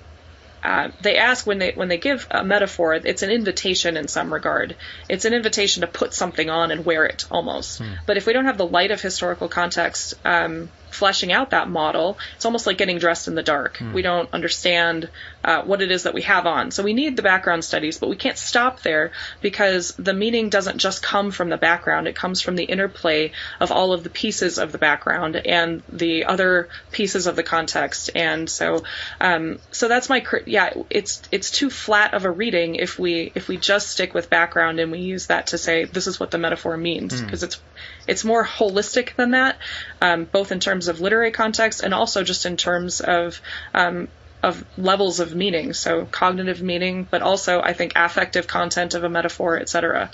uh, 0.63 0.91
they 1.01 1.17
ask 1.17 1.47
when 1.47 1.59
they 1.59 1.73
when 1.73 1.89
they 1.89 1.99
give 1.99 2.27
a 2.31 2.45
metaphor, 2.45 2.95
it's 2.95 3.23
an 3.23 3.31
invitation 3.31 3.97
in 3.97 4.09
some 4.09 4.33
regard. 4.33 4.77
It's 5.09 5.25
an 5.25 5.35
invitation 5.35 5.83
to 5.83 5.87
put 5.87 6.15
something 6.15 6.51
on 6.51 6.71
and 6.71 6.85
wear 6.85 7.05
it 7.07 7.27
almost. 7.31 7.79
Hmm. 7.79 7.93
But 8.07 8.17
if 8.17 8.27
we 8.27 8.33
don't 8.33 8.47
have 8.47 8.59
the 8.59 8.67
light 8.67 8.91
of 8.91 9.01
historical 9.01 9.49
context, 9.49 10.15
um, 10.25 10.71
fleshing 10.91 11.33
out 11.33 11.51
that 11.51 11.69
model, 11.69 12.19
it's 12.37 12.45
almost 12.45 12.67
like 12.67 12.79
getting 12.79 12.99
dressed 12.99 13.29
in 13.29 13.35
the 13.35 13.43
dark. 13.43 13.77
Hmm. 13.79 13.93
We 13.93 14.03
don't 14.03 14.33
understand 14.33 15.09
uh, 15.45 15.63
what 15.63 15.83
it 15.83 15.91
is 15.91 16.03
that 16.03 16.15
we 16.15 16.23
have 16.23 16.47
on. 16.47 16.71
So 16.71 16.83
we 16.83 16.93
need 16.93 17.17
the 17.17 17.23
background 17.23 17.65
studies, 17.65 17.99
but 17.99 18.09
we 18.09 18.17
can't 18.17 18.39
stop 18.39 18.81
there 18.81 19.13
because 19.41 19.95
the 19.99 20.15
meaning 20.15 20.49
doesn't 20.49 20.79
just 20.79 21.03
come 21.03 21.31
from 21.31 21.49
the 21.49 21.57
background. 21.57 22.09
It 22.09 22.17
comes 22.17 22.41
from 22.41 22.57
the 22.57 22.65
interplay 22.65 23.33
of 23.61 23.71
all 23.71 23.93
of 23.93 24.03
the 24.03 24.11
pieces 24.11 24.59
of 24.59 24.73
the 24.73 24.79
background 24.79 25.37
and 25.37 25.83
the 25.89 26.25
other 26.25 26.69
pieces 26.91 27.27
of 27.27 27.37
the 27.37 27.43
context. 27.43 28.11
And 28.15 28.49
so, 28.49 28.83
um, 29.21 29.59
so 29.71 29.89
that's 29.89 30.09
my 30.09 30.25
yeah. 30.47 30.73
It's 30.91 31.23
it's 31.31 31.51
too 31.51 31.71
flat 31.71 32.15
of 32.15 32.25
a 32.25 32.31
reading 32.31 32.75
if 32.75 32.99
we 32.99 33.33
if 33.35 33.49
we 33.49 33.57
just 33.57 33.91
stick 33.91 34.15
with 34.15 34.31
background 34.31 34.81
and 34.81 34.91
we 34.91 34.99
use 34.99 35.29
that 35.29 35.49
to 35.49 35.59
say 35.59 35.85
this 35.85 36.07
is 36.07 36.19
what 36.19 36.31
the 36.31 36.39
metaphor 36.39 36.77
means 36.77 37.21
because 37.21 37.41
hmm. 37.41 37.47
it's 37.47 37.61
it's 38.09 38.25
more 38.25 38.45
holistic 38.45 39.15
than 39.15 39.33
that, 39.33 39.59
um, 40.01 40.25
both 40.25 40.51
in 40.51 40.61
terms 40.61 40.89
of 40.89 41.01
literary 41.01 41.31
context 41.31 41.83
and 41.83 41.95
also 41.95 42.25
just 42.25 42.47
in 42.47 42.57
terms 42.57 43.01
of 43.01 43.41
um, 43.75 44.09
of 44.43 44.65
levels 44.77 45.21
of 45.21 45.35
meaning. 45.35 45.73
So 45.73 46.07
cognitive 46.07 46.63
meaning, 46.63 47.07
but 47.09 47.23
also 47.23 47.61
I 47.61 47.73
think 47.75 47.93
affective 47.97 48.47
content 48.47 48.95
of 48.95 49.05
a 49.05 49.09
metaphor, 49.09 49.59
etc. 49.59 50.11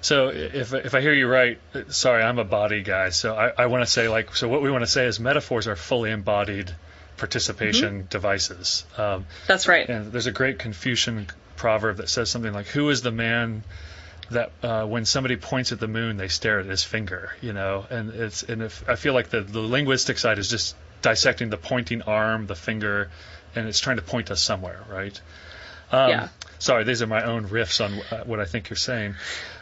So 0.00 0.28
if 0.28 0.74
if 0.74 0.94
I 0.94 1.00
hear 1.00 1.12
you 1.12 1.28
right, 1.28 1.60
sorry, 1.88 2.22
I'm 2.22 2.38
a 2.38 2.44
body 2.44 2.82
guy, 2.82 3.10
so 3.10 3.36
I, 3.36 3.52
I 3.56 3.66
want 3.66 3.84
to 3.84 3.90
say 3.90 4.08
like 4.08 4.34
so 4.34 4.48
what 4.48 4.62
we 4.62 4.70
want 4.70 4.82
to 4.82 4.90
say 4.90 5.06
is 5.06 5.20
metaphors 5.20 5.68
are 5.68 5.76
fully 5.76 6.10
embodied 6.10 6.74
participation 7.18 7.98
mm-hmm. 7.98 8.08
devices. 8.08 8.84
Um, 8.96 9.26
That's 9.46 9.68
right. 9.68 9.88
And 9.88 10.10
there's 10.10 10.26
a 10.26 10.32
great 10.32 10.58
Confucian 10.58 11.28
proverb 11.56 11.98
that 11.98 12.08
says 12.08 12.30
something 12.30 12.52
like, 12.52 12.66
"Who 12.66 12.90
is 12.90 13.02
the 13.02 13.12
man 13.12 13.62
that 14.32 14.52
uh, 14.62 14.84
when 14.86 15.04
somebody 15.04 15.36
points 15.36 15.72
at 15.72 15.80
the 15.80 15.88
moon, 15.88 16.16
they 16.16 16.28
stare 16.28 16.60
at 16.60 16.66
his 16.66 16.84
finger, 16.84 17.34
you 17.40 17.52
know, 17.52 17.86
and 17.90 18.10
it's 18.10 18.42
and 18.42 18.62
if 18.62 18.88
I 18.88 18.96
feel 18.96 19.14
like 19.14 19.30
the 19.30 19.40
the 19.40 19.60
linguistic 19.60 20.18
side 20.18 20.38
is 20.38 20.48
just 20.48 20.76
dissecting 21.02 21.50
the 21.50 21.56
pointing 21.56 22.02
arm, 22.02 22.46
the 22.46 22.54
finger, 22.54 23.10
and 23.54 23.68
it's 23.68 23.80
trying 23.80 23.96
to 23.96 24.02
point 24.02 24.30
us 24.30 24.40
somewhere, 24.40 24.80
right? 24.88 25.20
Um, 25.90 26.10
yeah. 26.10 26.28
Sorry, 26.58 26.84
these 26.84 27.02
are 27.02 27.06
my 27.06 27.24
own 27.24 27.48
riffs 27.48 27.84
on 27.84 28.00
uh, 28.10 28.24
what 28.24 28.40
I 28.40 28.44
think 28.44 28.70
you're 28.70 28.76
saying. 28.76 29.16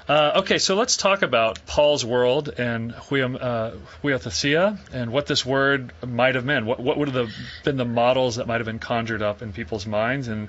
Uh, 0.09 0.41
okay, 0.41 0.59
so 0.59 0.75
let's 0.75 0.97
talk 0.97 1.23
about 1.23 1.65
Paul's 1.67 2.05
world 2.05 2.49
and 2.59 2.93
huiothesia 2.93 4.73
uh, 4.73 4.77
and 4.93 5.13
what 5.13 5.27
this 5.27 5.47
word 5.47 5.93
might 6.07 6.35
have 6.35 6.45
meant. 6.45 6.67
What, 6.67 6.81
what 6.81 6.99
would 6.99 7.11
have 7.11 7.31
been 7.65 7.77
the 7.77 7.85
models 7.85 8.37
that 8.37 8.47
might 8.47 8.57
have 8.57 8.67
been 8.67 8.81
conjured 8.81 9.23
up 9.23 9.41
in 9.41 9.53
people's 9.53 9.87
minds? 9.87 10.29
And 10.29 10.49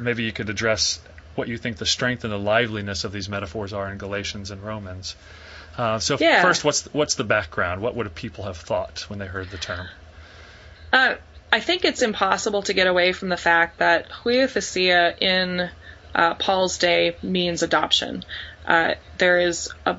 maybe 0.00 0.24
you 0.24 0.32
could 0.32 0.50
address 0.50 1.00
what 1.36 1.48
you 1.48 1.58
think 1.58 1.76
the 1.76 1.86
strength 1.86 2.24
and 2.24 2.32
the 2.32 2.38
liveliness 2.38 3.04
of 3.04 3.12
these 3.12 3.28
metaphors 3.28 3.72
are 3.72 3.90
in 3.90 3.98
Galatians 3.98 4.50
and 4.50 4.62
Romans. 4.62 5.16
Uh, 5.76 5.98
so 5.98 6.16
yeah. 6.18 6.42
first, 6.42 6.64
what's 6.64 6.84
what's 6.94 7.14
the 7.16 7.24
background? 7.24 7.82
What 7.82 7.94
would 7.96 8.14
people 8.14 8.44
have 8.44 8.56
thought 8.56 9.04
when 9.08 9.18
they 9.18 9.26
heard 9.26 9.50
the 9.50 9.58
term? 9.58 9.86
Uh, 10.92 11.16
I 11.52 11.60
think 11.60 11.84
it's 11.84 12.02
impossible 12.02 12.62
to 12.62 12.72
get 12.72 12.86
away 12.86 13.12
from 13.12 13.28
the 13.28 13.36
fact 13.36 13.78
that 13.78 14.10
huiothesia 14.10 15.20
in 15.20 15.70
uh, 16.14 16.34
Paul's 16.34 16.78
day 16.78 17.16
means 17.22 17.62
adoption. 17.62 18.24
Uh, 18.66 18.94
there 19.18 19.40
is 19.40 19.70
a 19.84 19.96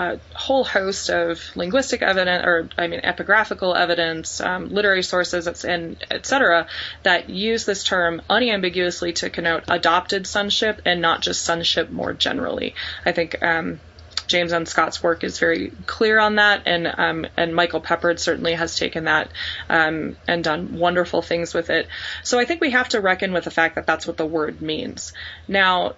a 0.00 0.18
whole 0.34 0.64
host 0.64 1.10
of 1.10 1.40
linguistic 1.54 2.00
evidence, 2.02 2.44
or 2.46 2.68
I 2.78 2.86
mean, 2.86 3.00
epigraphical 3.00 3.76
evidence, 3.76 4.40
um, 4.40 4.70
literary 4.70 5.02
sources, 5.02 5.64
and 5.64 5.96
et 6.10 6.24
cetera, 6.26 6.66
that 7.02 7.28
use 7.28 7.66
this 7.66 7.84
term 7.84 8.22
unambiguously 8.30 9.12
to 9.14 9.30
connote 9.30 9.64
adopted 9.68 10.26
sonship 10.26 10.82
and 10.86 11.02
not 11.02 11.20
just 11.20 11.44
sonship 11.44 11.90
more 11.90 12.14
generally. 12.14 12.74
I 13.04 13.12
think 13.12 13.42
um, 13.42 13.80
James 14.26 14.52
M. 14.52 14.64
Scott's 14.64 15.02
work 15.02 15.24
is 15.24 15.38
very 15.38 15.72
clear 15.86 16.18
on 16.18 16.36
that, 16.36 16.62
and 16.66 16.86
um, 16.86 17.26
and 17.36 17.54
Michael 17.54 17.80
Peppard 17.80 18.18
certainly 18.18 18.54
has 18.54 18.76
taken 18.76 19.04
that 19.04 19.30
um, 19.68 20.16
and 20.26 20.44
done 20.44 20.78
wonderful 20.78 21.20
things 21.20 21.52
with 21.52 21.68
it. 21.68 21.88
So 22.22 22.38
I 22.38 22.44
think 22.44 22.60
we 22.60 22.70
have 22.70 22.88
to 22.90 23.00
reckon 23.00 23.32
with 23.32 23.44
the 23.44 23.50
fact 23.50 23.74
that 23.74 23.86
that's 23.86 24.06
what 24.06 24.16
the 24.16 24.26
word 24.26 24.62
means. 24.62 25.12
Now, 25.48 25.96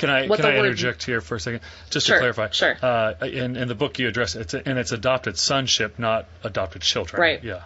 can 0.00 0.08
I 0.08 0.26
can 0.26 0.46
I 0.46 0.56
interject 0.56 1.04
here 1.04 1.20
for 1.20 1.34
a 1.34 1.40
second, 1.40 1.60
just 1.90 2.06
sure, 2.06 2.16
to 2.16 2.20
clarify? 2.20 2.48
Sure. 2.50 2.74
Uh, 2.80 3.14
in 3.20 3.56
in 3.56 3.68
the 3.68 3.74
book 3.74 3.98
you 3.98 4.08
address 4.08 4.34
it, 4.34 4.54
and 4.54 4.78
it's 4.78 4.92
adopted 4.92 5.36
sonship, 5.36 5.98
not 5.98 6.26
adopted 6.42 6.80
children. 6.80 7.20
Right. 7.20 7.44
Yeah. 7.44 7.64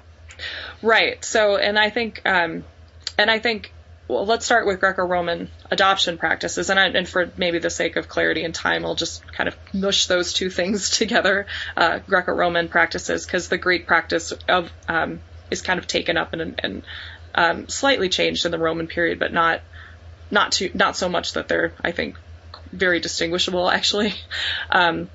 Right. 0.83 1.25
So, 1.25 1.57
and 1.57 1.79
I 1.79 1.90
think, 1.90 2.23
um, 2.25 2.64
and 3.16 3.31
I 3.31 3.38
think, 3.38 3.73
well, 4.09 4.27
let's 4.27 4.44
start 4.44 4.66
with 4.66 4.81
Greco-Roman 4.81 5.49
adoption 5.70 6.18
practices, 6.18 6.70
and 6.70 6.81
I, 6.81 6.88
and 6.88 7.09
for 7.09 7.31
maybe 7.37 7.61
the 7.61 7.70
sake 7.70 7.94
of 7.94 8.09
clarity 8.09 8.42
and 8.42 8.53
time, 8.53 8.85
I'll 8.85 8.97
just 8.97 9.25
kind 9.33 9.47
of 9.47 9.57
mush 9.73 10.09
those 10.09 10.33
two 10.33 10.51
things 10.51 10.90
together, 10.99 11.47
uh, 11.77 12.01
Greco-Roman 12.01 12.68
practices, 12.68 13.25
because 13.25 13.49
the 13.49 13.59
Greek 13.59 13.87
practice 13.87 14.33
of 14.49 14.73
um, 14.88 15.20
is 15.53 15.62
kind 15.62 15.79
of 15.79 15.87
taken 15.87 16.16
up 16.16 16.33
and, 16.33 16.61
and 16.61 16.83
um, 17.37 17.68
slightly 17.68 18.09
changed 18.09 18.44
in 18.44 18.51
the 18.51 18.59
Roman 18.59 18.88
period, 18.88 19.20
but 19.20 19.33
not 19.33 19.61
not 20.35 20.53
too 20.53 20.70
not 20.75 20.97
so 20.97 21.09
much 21.09 21.33
that 21.33 21.49
they're 21.49 21.73
I 21.83 21.92
think 21.92 22.18
very 22.70 23.01
distinguishable 23.01 23.70
actually. 23.79 24.14
Um, 24.70 25.09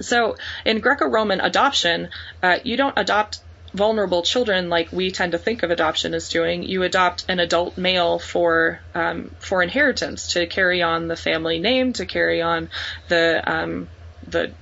so 0.00 0.36
in 0.64 0.80
Greco-Roman 0.80 1.40
adoption, 1.40 2.08
uh, 2.42 2.58
you 2.64 2.76
don't 2.76 2.98
adopt 2.98 3.40
vulnerable 3.74 4.22
children 4.22 4.68
like 4.68 4.92
we 4.92 5.10
tend 5.10 5.32
to 5.32 5.38
think 5.38 5.62
of 5.62 5.70
adoption 5.70 6.14
as 6.14 6.28
doing. 6.28 6.62
You 6.62 6.82
adopt 6.82 7.24
an 7.28 7.40
adult 7.40 7.78
male 7.78 8.18
for 8.18 8.80
um, 8.94 9.34
for 9.38 9.62
inheritance 9.62 10.32
to 10.34 10.46
carry 10.46 10.82
on 10.82 11.08
the 11.08 11.16
family 11.16 11.58
name, 11.58 11.92
to 11.94 12.06
carry 12.06 12.42
on 12.42 12.68
the 13.08 13.42
um, 13.46 13.88
the 14.26 14.52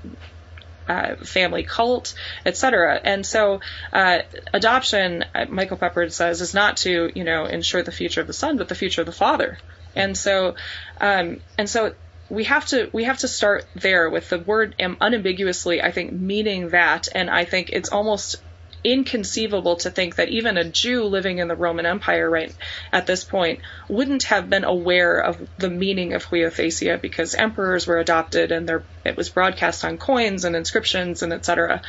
uh, 0.88 1.16
family 1.16 1.62
cult, 1.62 2.14
etc. 2.44 3.00
And 3.02 3.24
so, 3.24 3.60
uh, 3.92 4.20
adoption, 4.52 5.24
uh, 5.34 5.46
Michael 5.48 5.76
Peppard 5.76 6.12
says, 6.12 6.40
is 6.40 6.54
not 6.54 6.78
to 6.78 7.10
you 7.14 7.24
know 7.24 7.44
ensure 7.44 7.82
the 7.82 7.92
future 7.92 8.20
of 8.20 8.26
the 8.26 8.32
son, 8.32 8.56
but 8.56 8.68
the 8.68 8.74
future 8.74 9.02
of 9.02 9.06
the 9.06 9.12
father. 9.12 9.58
And 9.94 10.16
so, 10.16 10.54
um, 11.00 11.40
and 11.58 11.68
so 11.68 11.94
we 12.28 12.44
have 12.44 12.64
to 12.66 12.88
we 12.92 13.04
have 13.04 13.18
to 13.18 13.28
start 13.28 13.66
there 13.74 14.08
with 14.08 14.28
the 14.30 14.38
word 14.38 14.76
unambiguously. 14.78 15.82
I 15.82 15.90
think 15.90 16.12
meaning 16.12 16.70
that, 16.70 17.08
and 17.14 17.28
I 17.28 17.44
think 17.44 17.70
it's 17.70 17.90
almost 17.90 18.36
inconceivable 18.84 19.76
to 19.76 19.90
think 19.90 20.16
that 20.16 20.28
even 20.28 20.56
a 20.56 20.64
Jew 20.64 21.04
living 21.04 21.38
in 21.38 21.48
the 21.48 21.56
Roman 21.56 21.86
Empire 21.86 22.28
right 22.28 22.54
at 22.92 23.06
this 23.06 23.24
point 23.24 23.60
wouldn't 23.88 24.24
have 24.24 24.48
been 24.48 24.64
aware 24.64 25.18
of 25.18 25.48
the 25.58 25.70
meaning 25.70 26.14
of 26.14 26.26
huiothesia 26.26 27.00
because 27.00 27.34
emperors 27.34 27.86
were 27.86 27.98
adopted 27.98 28.52
and 28.52 28.70
it 29.04 29.16
was 29.16 29.28
broadcast 29.28 29.84
on 29.84 29.98
coins 29.98 30.44
and 30.44 30.56
inscriptions 30.56 31.22
and 31.22 31.32
etc. 31.32 31.82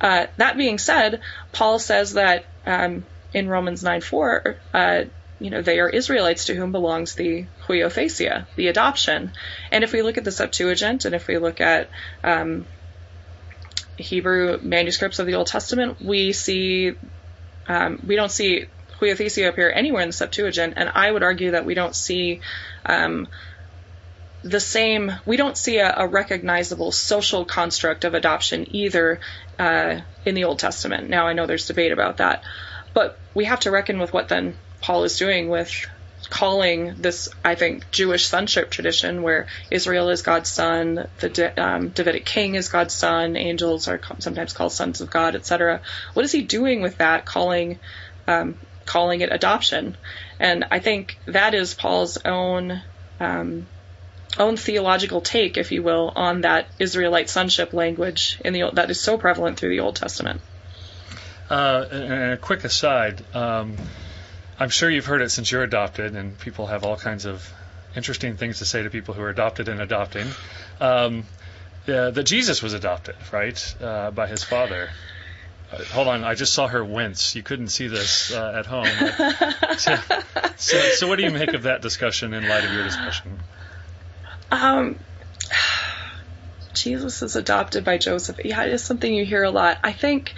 Uh, 0.00 0.26
that 0.36 0.56
being 0.56 0.78
said, 0.78 1.20
Paul 1.52 1.78
says 1.78 2.14
that 2.14 2.44
um, 2.66 3.04
in 3.32 3.48
Romans 3.48 3.82
9:4, 3.82 4.56
uh, 4.72 5.04
you 5.38 5.50
know, 5.50 5.62
they 5.62 5.80
are 5.80 5.88
Israelites 5.88 6.46
to 6.46 6.54
whom 6.54 6.70
belongs 6.70 7.14
the 7.14 7.46
huiothesia, 7.66 8.46
the 8.56 8.68
adoption. 8.68 9.32
And 9.72 9.82
if 9.82 9.92
we 9.92 10.02
look 10.02 10.18
at 10.18 10.24
the 10.24 10.32
Septuagint 10.32 11.06
and 11.06 11.14
if 11.14 11.26
we 11.26 11.38
look 11.38 11.60
at 11.60 11.88
um, 12.22 12.66
Hebrew 13.96 14.58
manuscripts 14.62 15.18
of 15.18 15.26
the 15.26 15.34
Old 15.34 15.46
Testament, 15.46 16.00
we 16.02 16.32
see 16.32 16.94
um, 17.68 18.02
we 18.06 18.16
don't 18.16 18.30
see 18.30 18.66
huiothesia 19.00 19.48
appear 19.48 19.70
anywhere 19.70 20.02
in 20.02 20.08
the 20.08 20.12
Septuagint, 20.12 20.74
and 20.76 20.90
I 20.94 21.10
would 21.10 21.22
argue 21.22 21.52
that 21.52 21.64
we 21.64 21.74
don't 21.74 21.94
see 21.94 22.40
um, 22.84 23.28
the 24.42 24.60
same. 24.60 25.12
We 25.26 25.36
don't 25.36 25.56
see 25.56 25.78
a, 25.78 25.94
a, 25.98 26.06
recognizable 26.06 26.92
social 26.92 27.44
construct 27.44 28.04
of 28.04 28.14
adoption 28.14 28.66
either 28.74 29.20
uh, 29.58 30.00
in 30.24 30.34
the 30.34 30.44
Old 30.44 30.58
Testament. 30.58 31.08
Now 31.08 31.26
I 31.26 31.32
know 31.32 31.46
there's 31.46 31.66
debate 31.66 31.92
about 31.92 32.18
that, 32.18 32.42
but 32.94 33.18
we 33.34 33.44
have 33.44 33.60
to 33.60 33.70
reckon 33.70 33.98
with 33.98 34.12
what 34.12 34.28
then 34.28 34.56
Paul 34.80 35.04
is 35.04 35.18
doing 35.18 35.48
with 35.48 35.86
calling 36.30 36.94
this, 36.96 37.28
I 37.44 37.56
think, 37.56 37.90
Jewish 37.90 38.26
sonship 38.26 38.70
tradition 38.70 39.22
where 39.22 39.48
Israel 39.70 40.08
is 40.08 40.22
God's 40.22 40.48
son, 40.48 41.06
the 41.18 41.62
um, 41.62 41.88
Davidic 41.88 42.24
king 42.24 42.54
is 42.54 42.68
God's 42.68 42.94
son, 42.94 43.36
angels 43.36 43.88
are 43.88 44.00
sometimes 44.20 44.52
called 44.52 44.72
sons 44.72 45.00
of 45.00 45.10
God, 45.10 45.34
etc. 45.34 45.80
What 46.14 46.24
is 46.24 46.32
he 46.32 46.42
doing 46.42 46.82
with 46.82 46.98
that, 46.98 47.26
calling 47.26 47.80
um, 48.26 48.56
calling 48.86 49.20
it 49.20 49.32
adoption? 49.32 49.96
And 50.38 50.64
I 50.70 50.78
think 50.78 51.18
that 51.26 51.54
is 51.54 51.74
Paul's 51.74 52.16
own 52.24 52.80
um, 53.18 53.66
own 54.38 54.56
theological 54.56 55.20
take, 55.20 55.56
if 55.56 55.72
you 55.72 55.82
will, 55.82 56.12
on 56.14 56.42
that 56.42 56.68
Israelite 56.78 57.28
sonship 57.28 57.72
language 57.72 58.40
in 58.44 58.52
the 58.52 58.70
that 58.74 58.90
is 58.90 59.00
so 59.00 59.18
prevalent 59.18 59.58
through 59.58 59.70
the 59.70 59.80
Old 59.80 59.96
Testament. 59.96 60.40
Uh, 61.50 61.84
and 61.90 62.32
a 62.34 62.36
quick 62.36 62.62
aside, 62.62 63.24
um, 63.34 63.76
I'm 64.60 64.68
sure 64.68 64.90
you've 64.90 65.06
heard 65.06 65.22
it 65.22 65.30
since 65.30 65.50
you're 65.50 65.62
adopted, 65.62 66.14
and 66.14 66.38
people 66.38 66.66
have 66.66 66.84
all 66.84 66.98
kinds 66.98 67.24
of 67.24 67.50
interesting 67.96 68.36
things 68.36 68.58
to 68.58 68.66
say 68.66 68.82
to 68.82 68.90
people 68.90 69.14
who 69.14 69.22
are 69.22 69.30
adopted 69.30 69.68
and 69.68 69.80
adopting. 69.80 70.26
Um, 70.80 71.24
uh, 71.88 72.10
that 72.10 72.24
Jesus 72.24 72.62
was 72.62 72.74
adopted, 72.74 73.16
right, 73.32 73.76
uh, 73.80 74.10
by 74.10 74.26
his 74.26 74.44
father. 74.44 74.90
Uh, 75.72 75.82
hold 75.84 76.08
on, 76.08 76.24
I 76.24 76.34
just 76.34 76.52
saw 76.52 76.68
her 76.68 76.84
wince. 76.84 77.34
You 77.34 77.42
couldn't 77.42 77.68
see 77.68 77.88
this 77.88 78.32
uh, 78.32 78.52
at 78.58 78.66
home. 78.66 78.84
so, 79.78 79.96
so, 80.56 80.78
so, 80.78 81.08
what 81.08 81.16
do 81.16 81.24
you 81.24 81.30
make 81.30 81.54
of 81.54 81.62
that 81.62 81.80
discussion 81.80 82.34
in 82.34 82.46
light 82.46 82.64
of 82.64 82.72
your 82.72 82.84
discussion? 82.84 83.40
Um, 84.50 84.98
Jesus 86.74 87.22
is 87.22 87.34
adopted 87.34 87.84
by 87.84 87.96
Joseph. 87.96 88.44
Yeah, 88.44 88.62
it 88.64 88.74
is 88.74 88.84
something 88.84 89.12
you 89.12 89.24
hear 89.24 89.42
a 89.42 89.50
lot. 89.50 89.78
I 89.82 89.92
think 89.92 90.34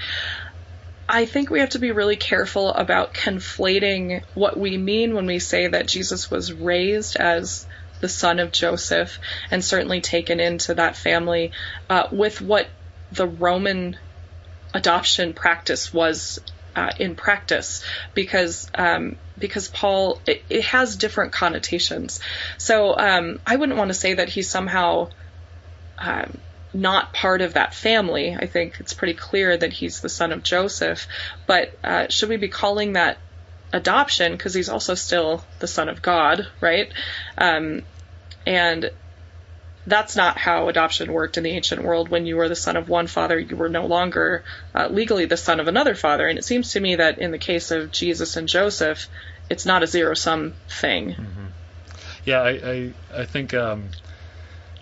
I 1.14 1.26
think 1.26 1.50
we 1.50 1.60
have 1.60 1.68
to 1.70 1.78
be 1.78 1.92
really 1.92 2.16
careful 2.16 2.72
about 2.72 3.12
conflating 3.12 4.22
what 4.32 4.58
we 4.58 4.78
mean 4.78 5.14
when 5.14 5.26
we 5.26 5.40
say 5.40 5.66
that 5.66 5.86
Jesus 5.86 6.30
was 6.30 6.54
raised 6.54 7.16
as 7.16 7.66
the 8.00 8.08
son 8.08 8.38
of 8.38 8.50
Joseph 8.50 9.18
and 9.50 9.62
certainly 9.62 10.00
taken 10.00 10.40
into 10.40 10.74
that 10.74 10.96
family 10.96 11.52
uh, 11.90 12.08
with 12.10 12.40
what 12.40 12.66
the 13.12 13.26
Roman 13.26 13.98
adoption 14.72 15.34
practice 15.34 15.92
was 15.92 16.38
uh, 16.74 16.92
in 16.98 17.14
practice 17.14 17.84
because 18.14 18.70
um, 18.74 19.16
because 19.38 19.68
Paul 19.68 20.18
it, 20.26 20.42
it, 20.48 20.64
has 20.64 20.96
different 20.96 21.32
connotations. 21.32 22.20
So 22.56 22.96
um, 22.96 23.38
I 23.46 23.56
wouldn't 23.56 23.76
want 23.76 23.90
to 23.90 23.94
say 23.94 24.14
that 24.14 24.30
he 24.30 24.40
somehow 24.40 25.10
um, 25.98 26.38
not 26.74 27.12
part 27.12 27.40
of 27.40 27.54
that 27.54 27.74
family. 27.74 28.34
I 28.34 28.46
think 28.46 28.80
it's 28.80 28.92
pretty 28.92 29.14
clear 29.14 29.56
that 29.56 29.72
he's 29.72 30.00
the 30.00 30.08
son 30.08 30.32
of 30.32 30.42
Joseph. 30.42 31.06
But 31.46 31.78
uh, 31.84 32.06
should 32.08 32.28
we 32.28 32.36
be 32.36 32.48
calling 32.48 32.94
that 32.94 33.18
adoption? 33.72 34.32
Because 34.32 34.54
he's 34.54 34.68
also 34.68 34.94
still 34.94 35.44
the 35.58 35.66
son 35.66 35.88
of 35.88 36.02
God, 36.02 36.46
right? 36.60 36.92
Um, 37.36 37.82
and 38.46 38.90
that's 39.86 40.14
not 40.14 40.38
how 40.38 40.68
adoption 40.68 41.12
worked 41.12 41.36
in 41.36 41.42
the 41.42 41.50
ancient 41.50 41.82
world. 41.82 42.08
When 42.08 42.24
you 42.24 42.36
were 42.36 42.48
the 42.48 42.56
son 42.56 42.76
of 42.76 42.88
one 42.88 43.06
father, 43.06 43.38
you 43.38 43.56
were 43.56 43.68
no 43.68 43.86
longer 43.86 44.44
uh, 44.74 44.88
legally 44.88 45.26
the 45.26 45.36
son 45.36 45.60
of 45.60 45.68
another 45.68 45.94
father. 45.94 46.26
And 46.26 46.38
it 46.38 46.44
seems 46.44 46.72
to 46.72 46.80
me 46.80 46.96
that 46.96 47.18
in 47.18 47.32
the 47.32 47.38
case 47.38 47.70
of 47.70 47.90
Jesus 47.90 48.36
and 48.36 48.48
Joseph, 48.48 49.08
it's 49.50 49.66
not 49.66 49.82
a 49.82 49.86
zero 49.86 50.14
sum 50.14 50.54
thing. 50.68 51.10
Mm-hmm. 51.10 51.46
Yeah, 52.24 52.40
I, 52.40 52.50
I, 52.50 52.92
I 53.22 53.24
think 53.24 53.52
um, 53.54 53.88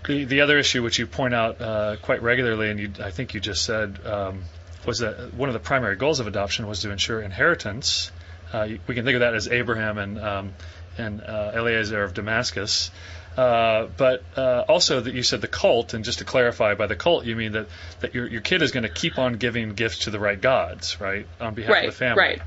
the 0.06 0.24
the 0.24 0.40
other 0.40 0.58
issue, 0.58 0.82
which 0.82 0.98
you 0.98 1.06
point 1.06 1.34
out 1.34 1.60
uh, 1.60 1.96
quite 2.02 2.22
regularly, 2.22 2.70
and 2.70 2.80
you, 2.80 2.92
I 3.02 3.10
think 3.10 3.34
you 3.34 3.40
just 3.40 3.64
said, 3.64 3.98
um, 4.06 4.44
was 4.86 5.00
that 5.00 5.34
one 5.34 5.48
of 5.48 5.52
the 5.52 5.60
primary 5.60 5.96
goals 5.96 6.20
of 6.20 6.26
adoption 6.26 6.66
was 6.66 6.80
to 6.80 6.90
ensure 6.90 7.20
inheritance. 7.20 8.10
Uh, 8.52 8.68
we 8.86 8.94
can 8.94 9.04
think 9.04 9.14
of 9.14 9.20
that 9.20 9.34
as 9.34 9.48
Abraham 9.48 9.98
and 9.98 10.18
um, 10.18 10.54
and 10.98 11.20
uh, 11.20 11.52
Eliezer 11.54 12.02
of 12.02 12.14
Damascus. 12.14 12.90
Uh, 13.36 13.86
but 13.96 14.24
uh, 14.36 14.64
also 14.68 15.00
that 15.00 15.14
you 15.14 15.22
said 15.22 15.40
the 15.40 15.48
cult, 15.48 15.94
and 15.94 16.04
just 16.04 16.18
to 16.18 16.24
clarify, 16.24 16.74
by 16.74 16.86
the 16.86 16.96
cult 16.96 17.24
you 17.24 17.36
mean 17.36 17.52
that, 17.52 17.68
that 18.00 18.14
your 18.14 18.26
your 18.26 18.40
kid 18.40 18.60
is 18.60 18.72
going 18.72 18.82
to 18.82 18.88
keep 18.88 19.18
on 19.18 19.34
giving 19.34 19.74
gifts 19.74 20.00
to 20.00 20.10
the 20.10 20.18
right 20.18 20.40
gods, 20.40 21.00
right, 21.00 21.26
on 21.40 21.54
behalf 21.54 21.72
right, 21.72 21.88
of 21.88 21.92
the 21.92 21.96
family. 21.96 22.22
Right. 22.22 22.42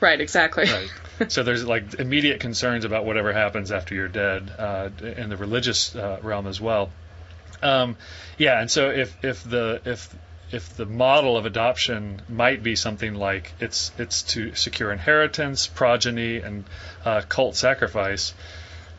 Right. 0.00 0.20
Exactly. 0.20 0.64
Right. 0.64 0.90
so 1.28 1.42
there's 1.42 1.64
like 1.64 1.94
immediate 1.94 2.40
concerns 2.40 2.84
about 2.84 3.04
whatever 3.04 3.32
happens 3.32 3.72
after 3.72 3.94
you're 3.94 4.08
dead 4.08 4.50
uh, 4.58 4.90
in 5.02 5.28
the 5.28 5.36
religious 5.36 5.94
uh, 5.94 6.18
realm 6.22 6.46
as 6.46 6.60
well. 6.60 6.90
Um, 7.62 7.96
yeah, 8.38 8.60
and 8.60 8.70
so 8.70 8.90
if 8.90 9.16
if 9.24 9.42
the 9.44 9.80
if 9.84 10.14
if 10.50 10.76
the 10.76 10.86
model 10.86 11.36
of 11.36 11.46
adoption 11.46 12.20
might 12.28 12.62
be 12.62 12.76
something 12.76 13.14
like 13.14 13.52
it's 13.60 13.90
it's 13.98 14.22
to 14.34 14.54
secure 14.54 14.92
inheritance, 14.92 15.66
progeny, 15.66 16.38
and 16.38 16.64
uh, 17.04 17.22
cult 17.28 17.56
sacrifice, 17.56 18.34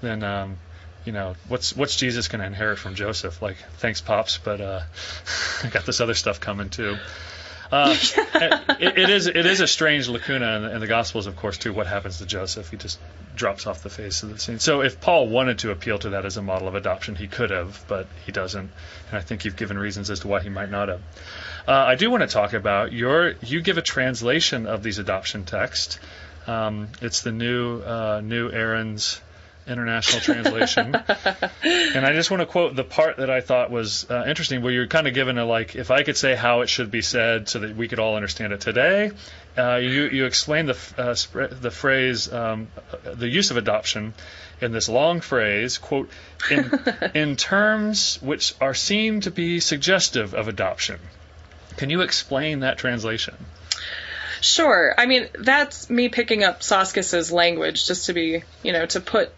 then 0.02 0.24
um, 0.24 0.58
you 1.06 1.12
know 1.12 1.36
what's 1.48 1.76
what's 1.76 1.96
Jesus 1.96 2.28
going 2.28 2.42
to 2.42 2.48
inherit 2.48 2.80
from 2.80 2.96
Joseph? 2.96 3.42
Like, 3.42 3.58
thanks, 3.78 4.02
pops, 4.02 4.38
but 4.38 4.62
uh, 4.62 4.82
I 5.64 5.68
got 5.70 5.86
this 5.86 6.02
other 6.02 6.16
stuff 6.16 6.40
coming 6.40 6.70
too. 6.70 6.98
Uh, 7.72 7.96
it, 8.80 8.98
it 8.98 9.10
is 9.10 9.28
it 9.28 9.46
is 9.46 9.60
a 9.60 9.68
strange 9.68 10.08
lacuna 10.08 10.56
in 10.56 10.62
the, 10.64 10.76
in 10.76 10.80
the, 10.82 10.88
Gospels, 10.88 11.28
of 11.28 11.36
course, 11.36 11.58
too. 11.58 11.74
What 11.74 11.88
happens 11.88 12.20
to 12.20 12.26
Joseph? 12.26 12.70
He 12.70 12.78
just 12.78 13.00
drops 13.36 13.68
off 13.68 13.84
the 13.84 13.90
face 13.90 14.24
of 14.24 14.30
the 14.30 14.40
scene. 14.40 14.60
So 14.60 14.82
if 14.82 15.02
Paul 15.02 15.28
wanted 15.28 15.60
to 15.60 15.72
appeal 15.72 15.98
to 16.00 16.12
that 16.12 16.26
as 16.26 16.38
a 16.38 16.42
model 16.42 16.68
of 16.68 16.76
adoption, 16.76 17.16
he 17.16 17.28
could 17.28 17.50
have, 17.50 17.84
but 17.88 18.08
he 18.26 18.32
doesn't. 18.32 18.72
And 19.10 19.18
I 19.18 19.22
think 19.22 19.46
you've 19.46 19.58
given 19.58 19.78
reasons 19.78 20.10
as 20.10 20.22
to 20.22 20.28
why 20.28 20.42
he 20.42 20.50
might 20.50 20.70
not 20.70 20.90
have. 20.90 21.02
Uh, 21.68 21.72
I 21.72 21.96
do 21.96 22.10
want 22.12 22.22
to 22.22 22.28
talk 22.28 22.54
about 22.54 22.94
your 22.94 23.34
you 23.42 23.62
give 23.62 23.78
a 23.78 23.82
translation 23.82 24.68
of 24.68 24.84
these 24.84 25.00
adoption 25.00 25.46
texts. 25.46 26.00
Um, 26.48 26.90
it's 27.02 27.22
the 27.22 27.32
new 27.32 27.82
uh, 27.82 28.22
new 28.24 28.52
Erin's 28.52 29.20
international 29.68 30.22
translation. 30.22 30.96
and 31.64 32.06
I 32.06 32.14
just 32.14 32.32
want 32.32 32.42
to 32.42 32.46
quote 32.46 32.76
the 32.76 32.84
part 32.84 33.18
that 33.18 33.30
I 33.30 33.42
thought 33.42 33.72
was 33.72 34.10
uh, 34.10 34.26
interesting, 34.28 34.62
where 34.62 34.72
you're 34.72 34.88
kind 34.88 35.08
of 35.08 35.14
given 35.14 35.38
a 35.38 35.46
like, 35.46 35.76
if 35.76 35.92
I 35.92 36.04
could 36.04 36.18
say 36.18 36.36
how 36.36 36.62
it 36.62 36.70
should 36.70 36.92
be 36.92 37.02
said 37.02 37.50
so 37.50 37.60
that 37.60 37.76
we 37.76 37.88
could 37.88 38.00
all 38.00 38.16
understand 38.16 38.54
it 38.54 38.62
today. 38.62 39.12
Uh, 39.58 39.76
you 39.78 40.10
you 40.10 40.26
explain 40.26 40.66
the 40.66 40.78
uh, 40.98 41.48
the 41.62 41.72
phrase 41.72 42.32
um, 42.32 42.68
the 43.06 43.28
use 43.28 43.52
of 43.52 43.58
adoption 43.58 44.14
in 44.60 44.74
this 44.74 44.90
long 44.90 45.22
phrase 45.22 45.78
quote 45.78 46.10
in 46.52 46.72
in 47.16 47.36
terms 47.38 48.22
which 48.22 48.54
are 48.60 48.74
seen 48.74 49.22
to 49.22 49.32
be 49.32 49.62
suggestive 49.62 50.34
of 50.34 50.50
adoption. 50.50 51.00
Can 51.78 51.90
you 51.90 52.02
explain 52.02 52.60
that 52.60 52.78
translation? 52.78 53.36
Sure. 54.42 54.94
I 54.98 55.06
mean, 55.06 55.28
that's 55.40 55.90
me 55.90 56.10
picking 56.10 56.44
up 56.44 56.62
Soskice's 56.62 57.32
language 57.32 57.88
just 57.88 58.08
to 58.08 58.14
be, 58.14 58.44
you 58.62 58.74
know, 58.74 58.86
to 58.86 59.00
put 59.00 59.32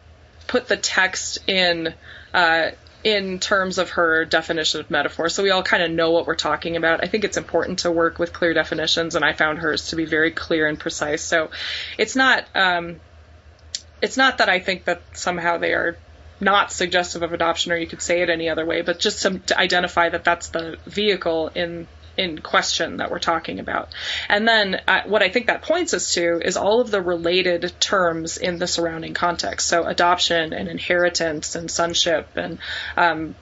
put 0.47 0.67
the 0.67 0.77
text 0.77 1.39
in 1.47 1.93
uh, 2.33 2.71
in 3.03 3.39
terms 3.39 3.77
of 3.77 3.91
her 3.91 4.25
definition 4.25 4.79
of 4.79 4.89
metaphor. 4.89 5.29
So 5.29 5.43
we 5.43 5.51
all 5.51 5.63
kind 5.63 5.83
of 5.83 5.91
know 5.91 6.11
what 6.11 6.27
we're 6.27 6.35
talking 6.35 6.75
about. 6.75 7.03
I 7.03 7.07
think 7.07 7.23
it's 7.23 7.37
important 7.37 7.79
to 7.79 7.91
work 7.91 8.19
with 8.19 8.33
clear 8.33 8.53
definitions, 8.53 9.15
and 9.15 9.23
I 9.23 9.33
found 9.33 9.59
hers 9.59 9.89
to 9.89 9.95
be 9.95 10.05
very 10.05 10.31
clear 10.31 10.67
and 10.67 10.79
precise. 10.79 11.21
So 11.21 11.49
it's 11.97 12.15
not 12.15 12.45
um, 12.55 12.99
it's 14.01 14.17
not 14.17 14.39
that 14.39 14.49
I 14.49 14.59
think 14.59 14.85
that 14.85 15.01
somehow 15.13 15.57
they 15.57 15.73
are 15.73 15.97
not 16.39 16.71
suggestive 16.71 17.23
of 17.23 17.33
adoption, 17.33 17.71
or 17.71 17.77
you 17.77 17.87
could 17.87 18.01
say 18.01 18.21
it 18.21 18.29
any 18.29 18.49
other 18.49 18.65
way, 18.65 18.81
but 18.81 18.99
just 18.99 19.23
to, 19.23 19.57
identify 19.57 20.09
that 20.09 20.23
that's 20.23 20.49
the 20.49 20.77
vehicle 20.85 21.49
in 21.55 21.87
in 22.17 22.39
question 22.39 22.97
that 22.97 23.11
we're 23.11 23.19
talking 23.19 23.59
about. 23.59 23.89
And 24.27 24.47
then 24.47 24.81
uh, 24.87 25.01
what 25.05 25.23
I 25.23 25.29
think 25.29 25.47
that 25.47 25.61
points 25.61 25.93
us 25.93 26.13
to 26.15 26.41
is 26.43 26.57
all 26.57 26.81
of 26.81 26.91
the 26.91 27.01
related 27.01 27.73
terms 27.79 28.37
in 28.37 28.59
the 28.59 28.67
surrounding 28.67 29.13
context. 29.13 29.67
So 29.67 29.85
adoption 29.85 30.53
and 30.53 30.67
inheritance 30.67 31.55
and 31.55 31.69
sonship 31.69 32.29
and 32.35 32.59
um, 32.95 33.35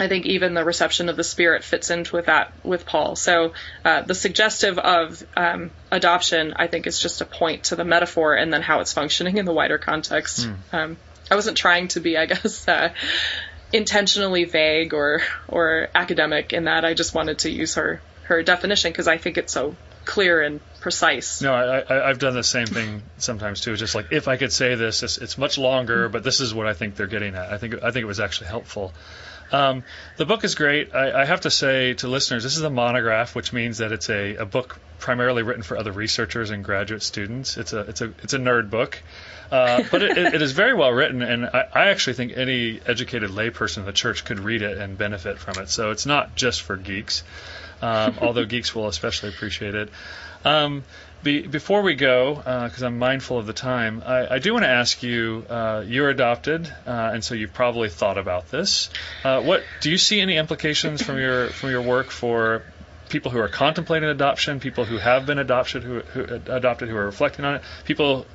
I 0.00 0.08
think 0.08 0.26
even 0.26 0.54
the 0.54 0.64
reception 0.64 1.08
of 1.08 1.16
the 1.16 1.24
Spirit 1.24 1.64
fits 1.64 1.90
into 1.90 2.16
with 2.16 2.26
that 2.26 2.52
with 2.62 2.86
Paul. 2.86 3.16
So 3.16 3.52
uh, 3.84 4.02
the 4.02 4.14
suggestive 4.14 4.78
of 4.78 5.24
um, 5.36 5.70
adoption, 5.90 6.54
I 6.56 6.68
think, 6.68 6.86
is 6.86 7.00
just 7.00 7.20
a 7.20 7.24
point 7.24 7.64
to 7.64 7.76
the 7.76 7.84
metaphor 7.84 8.34
and 8.34 8.52
then 8.52 8.62
how 8.62 8.80
it's 8.80 8.92
functioning 8.92 9.38
in 9.38 9.44
the 9.44 9.52
wider 9.52 9.78
context. 9.78 10.46
Mm. 10.46 10.56
Um, 10.72 10.96
I 11.30 11.34
wasn't 11.34 11.56
trying 11.56 11.88
to 11.88 12.00
be, 12.00 12.16
I 12.16 12.26
guess, 12.26 12.66
uh, 12.68 12.90
intentionally 13.72 14.44
vague 14.44 14.94
or 14.94 15.22
or 15.48 15.88
academic 15.94 16.52
in 16.52 16.64
that. 16.64 16.84
I 16.84 16.94
just 16.94 17.14
wanted 17.14 17.40
to 17.40 17.50
use 17.50 17.74
her 17.74 18.00
her 18.24 18.42
definition 18.42 18.92
because 18.92 19.08
I 19.08 19.18
think 19.18 19.38
it's 19.38 19.52
so 19.52 19.76
clear 20.04 20.40
and 20.40 20.60
precise. 20.80 21.42
No, 21.42 21.54
I, 21.54 22.08
have 22.08 22.18
done 22.18 22.34
the 22.34 22.42
same 22.42 22.66
thing 22.66 23.02
sometimes 23.18 23.60
too. 23.60 23.76
Just 23.76 23.94
like 23.94 24.06
if 24.10 24.26
I 24.26 24.36
could 24.36 24.52
say 24.52 24.74
this, 24.74 25.02
it's, 25.02 25.18
it's, 25.18 25.36
much 25.36 25.58
longer, 25.58 26.08
but 26.08 26.24
this 26.24 26.40
is 26.40 26.54
what 26.54 26.66
I 26.66 26.72
think 26.72 26.96
they're 26.96 27.06
getting 27.06 27.34
at. 27.34 27.52
I 27.52 27.58
think 27.58 27.74
I 27.82 27.90
think 27.90 28.04
it 28.04 28.06
was 28.06 28.20
actually 28.20 28.48
helpful. 28.48 28.92
Um, 29.50 29.84
the 30.16 30.26
book 30.26 30.44
is 30.44 30.54
great. 30.54 30.94
I, 30.94 31.22
I, 31.22 31.24
have 31.24 31.42
to 31.42 31.50
say 31.50 31.94
to 31.94 32.08
listeners, 32.08 32.42
this 32.42 32.56
is 32.58 32.62
a 32.62 32.70
monograph, 32.70 33.34
which 33.34 33.52
means 33.52 33.78
that 33.78 33.92
it's 33.92 34.10
a, 34.10 34.36
a 34.36 34.44
book 34.44 34.78
primarily 34.98 35.42
written 35.42 35.62
for 35.62 35.76
other 35.76 35.92
researchers 35.92 36.50
and 36.50 36.64
graduate 36.64 37.02
students. 37.02 37.56
It's 37.56 37.72
a 37.72 37.80
it's 37.80 38.00
a 38.00 38.12
it's 38.22 38.34
a 38.34 38.38
nerd 38.38 38.70
book. 38.70 39.02
Uh, 39.50 39.82
but 39.90 40.02
it, 40.02 40.18
it 40.18 40.42
is 40.42 40.52
very 40.52 40.74
well 40.74 40.92
written, 40.92 41.22
and 41.22 41.46
I, 41.46 41.66
I, 41.72 41.88
actually 41.88 42.12
think 42.14 42.36
any 42.36 42.80
educated 42.84 43.30
layperson 43.30 43.78
in 43.78 43.84
the 43.86 43.94
church 43.94 44.26
could 44.26 44.40
read 44.40 44.60
it 44.60 44.76
and 44.76 44.98
benefit 44.98 45.38
from 45.38 45.62
it. 45.62 45.70
So 45.70 45.90
it's 45.90 46.04
not 46.04 46.34
just 46.34 46.60
for 46.60 46.76
geeks, 46.76 47.22
um, 47.80 48.16
although 48.20 48.44
geeks 48.44 48.74
will 48.74 48.88
especially 48.88 49.30
appreciate 49.30 49.74
it. 49.74 49.88
Um, 50.44 50.84
be, 51.22 51.46
before 51.46 51.82
we 51.82 51.94
go, 51.94 52.34
because 52.34 52.82
uh, 52.82 52.86
I'm 52.86 52.98
mindful 52.98 53.38
of 53.38 53.46
the 53.46 53.52
time, 53.54 54.02
I, 54.04 54.34
I 54.34 54.38
do 54.38 54.52
want 54.52 54.64
to 54.64 54.70
ask 54.70 55.02
you. 55.02 55.44
Uh, 55.48 55.82
you're 55.86 56.10
adopted, 56.10 56.72
uh, 56.86 57.10
and 57.14 57.24
so 57.24 57.34
you've 57.34 57.54
probably 57.54 57.88
thought 57.88 58.18
about 58.18 58.50
this. 58.50 58.90
Uh, 59.24 59.40
what 59.40 59.64
do 59.80 59.90
you 59.90 59.98
see 59.98 60.20
any 60.20 60.36
implications 60.36 61.02
from 61.02 61.18
your 61.18 61.48
from 61.48 61.70
your 61.70 61.82
work 61.82 62.10
for 62.10 62.62
people 63.08 63.30
who 63.30 63.38
are 63.38 63.48
contemplating 63.48 64.08
adoption, 64.08 64.60
people 64.60 64.84
who 64.84 64.98
have 64.98 65.26
been 65.26 65.38
adopted, 65.38 65.82
who, 65.82 66.00
who 66.00 66.24
adopted, 66.24 66.88
who 66.88 66.96
are 66.96 67.06
reflecting 67.06 67.44
on 67.44 67.56
it, 67.56 67.62
people 67.84 68.26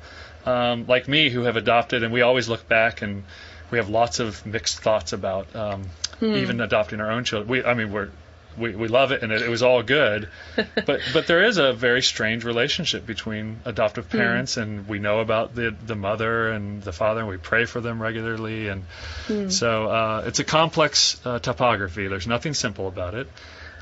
um, 0.44 0.86
like 0.86 1.08
me 1.08 1.30
who 1.30 1.42
have 1.42 1.56
adopted, 1.56 2.02
and 2.02 2.12
we 2.12 2.22
always 2.22 2.48
look 2.48 2.68
back 2.68 3.02
and 3.02 3.24
we 3.70 3.78
have 3.78 3.88
lots 3.88 4.20
of 4.20 4.44
mixed 4.46 4.80
thoughts 4.80 5.12
about 5.12 5.54
um, 5.56 5.84
hmm. 6.20 6.34
even 6.34 6.60
adopting 6.60 7.00
our 7.00 7.10
own 7.10 7.24
children. 7.24 7.48
We, 7.48 7.64
I 7.64 7.74
mean, 7.74 7.92
we're 7.92 8.10
we, 8.56 8.74
we 8.74 8.86
love 8.86 9.10
it 9.10 9.22
and 9.22 9.32
it, 9.32 9.42
it 9.42 9.48
was 9.48 9.62
all 9.62 9.82
good. 9.82 10.28
but 10.56 11.00
but 11.12 11.26
there 11.26 11.44
is 11.44 11.58
a 11.58 11.72
very 11.72 12.02
strange 12.02 12.44
relationship 12.44 13.06
between 13.06 13.60
adoptive 13.64 14.10
hmm. 14.10 14.18
parents, 14.18 14.56
mm. 14.56 14.62
and 14.62 14.88
we 14.88 14.98
know 14.98 15.20
about 15.20 15.54
the 15.54 15.74
the 15.86 15.96
mother 15.96 16.50
and 16.50 16.82
the 16.82 16.92
father, 16.92 17.20
and 17.20 17.28
we 17.28 17.36
pray 17.36 17.64
for 17.64 17.80
them 17.80 18.00
regularly, 18.00 18.68
and 18.68 18.84
mm. 19.26 19.50
so 19.50 19.86
uh, 19.86 20.24
it's 20.26 20.38
a 20.38 20.44
complex 20.44 21.20
uh, 21.24 21.38
topography. 21.38 22.06
There's 22.06 22.26
nothing 22.26 22.54
simple 22.54 22.86
about 22.88 23.14
it. 23.14 23.28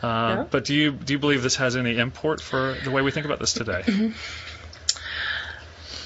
Uh, 0.03 0.07
yeah. 0.07 0.45
But 0.51 0.65
do 0.65 0.75
you 0.75 0.93
do 0.93 1.13
you 1.13 1.19
believe 1.19 1.43
this 1.43 1.57
has 1.57 1.77
any 1.77 1.97
import 1.97 2.41
for 2.41 2.77
the 2.83 2.91
way 2.91 3.03
we 3.03 3.11
think 3.11 3.27
about 3.27 3.39
this 3.39 3.53
today? 3.53 3.85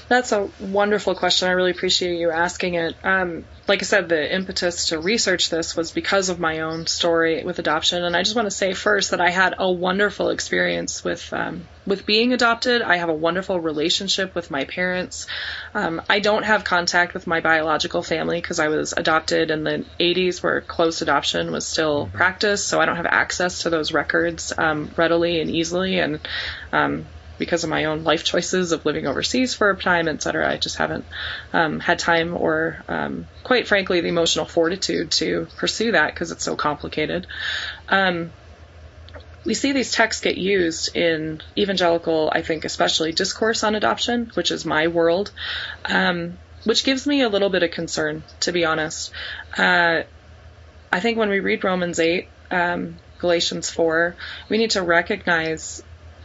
That's 0.09 0.31
a 0.31 0.49
wonderful 0.61 1.15
question. 1.15 1.49
I 1.49 1.51
really 1.51 1.71
appreciate 1.71 2.17
you 2.17 2.31
asking 2.31 2.75
it. 2.75 2.95
Um, 3.03 3.43
like 3.67 3.81
I 3.81 3.85
said, 3.85 4.07
the 4.07 4.33
impetus 4.33 4.89
to 4.89 4.99
research 4.99 5.49
this 5.49 5.75
was 5.75 5.91
because 5.91 6.29
of 6.29 6.39
my 6.39 6.61
own 6.61 6.87
story 6.87 7.43
with 7.43 7.59
adoption, 7.59 8.03
and 8.05 8.15
I 8.15 8.23
just 8.23 8.35
want 8.35 8.45
to 8.45 8.51
say 8.51 8.73
first 8.73 9.11
that 9.11 9.19
I 9.19 9.31
had 9.31 9.55
a 9.57 9.69
wonderful 9.69 10.29
experience 10.29 11.03
with 11.03 11.33
um, 11.33 11.67
with 11.85 12.05
being 12.05 12.31
adopted. 12.31 12.81
I 12.81 12.97
have 12.97 13.09
a 13.09 13.13
wonderful 13.13 13.59
relationship 13.59 14.33
with 14.33 14.49
my 14.49 14.63
parents. 14.63 15.27
Um, 15.73 16.01
I 16.09 16.19
don't 16.19 16.43
have 16.43 16.63
contact 16.63 17.13
with 17.13 17.27
my 17.27 17.41
biological 17.41 18.01
family 18.01 18.39
because 18.39 18.59
I 18.59 18.69
was 18.69 18.93
adopted 18.95 19.51
in 19.51 19.65
the 19.65 19.85
80s, 19.99 20.41
where 20.41 20.61
close 20.61 21.01
adoption 21.01 21.51
was 21.51 21.67
still 21.67 22.05
mm-hmm. 22.05 22.15
practiced, 22.15 22.65
so 22.65 22.79
I 22.79 22.85
don't 22.85 22.95
have 22.95 23.05
access 23.05 23.63
to 23.63 23.69
those 23.69 23.91
records 23.91 24.53
um, 24.57 24.89
readily 24.95 25.41
and 25.41 25.51
easily, 25.51 25.99
and 25.99 26.21
um, 26.71 27.05
because 27.37 27.63
of 27.63 27.69
my 27.69 27.85
own 27.85 28.03
life 28.03 28.23
choices 28.23 28.71
of 28.71 28.85
living 28.85 29.07
overseas 29.07 29.53
for 29.53 29.69
a 29.69 29.77
time, 29.77 30.07
et 30.07 30.21
cetera. 30.21 30.49
I 30.49 30.57
just 30.57 30.77
haven't 30.77 31.05
um, 31.53 31.79
had 31.79 31.99
time 31.99 32.35
or, 32.35 32.83
um, 32.87 33.27
quite 33.43 33.67
frankly, 33.67 34.01
the 34.01 34.07
emotional 34.07 34.45
fortitude 34.45 35.11
to 35.11 35.47
pursue 35.57 35.91
that 35.91 36.13
because 36.13 36.31
it's 36.31 36.43
so 36.43 36.55
complicated. 36.55 37.27
Um, 37.89 38.31
we 39.47 39.53
see 39.53 39.71
these 39.71 39.93
texts 39.93 40.21
get 40.21 40.37
used 40.37 40.95
in 40.95 41.41
evangelical, 41.57 42.29
I 42.31 42.41
think, 42.41 42.65
especially 42.65 43.13
discourse 43.13 43.63
on 43.63 43.75
adoption, 43.75 44.29
which 44.33 44.51
is 44.51 44.65
my 44.65 44.87
world, 44.87 45.31
um, 45.85 46.37
which 46.65 46.83
gives 46.83 47.07
me 47.07 47.21
a 47.21 47.29
little 47.29 47.49
bit 47.49 47.63
of 47.63 47.71
concern, 47.71 48.23
to 48.41 48.51
be 48.51 48.65
honest. 48.65 49.11
Uh, 49.57 50.01
I 50.91 50.99
think 50.99 51.17
when 51.17 51.29
we 51.29 51.39
read 51.39 51.63
Romans 51.63 51.97
8, 51.97 52.27
um, 52.51 52.97
Galatians 53.19 53.69
4, 53.69 54.15
we 54.49 54.57
need 54.57 54.71
to 54.71 54.81
recognize 54.81 55.81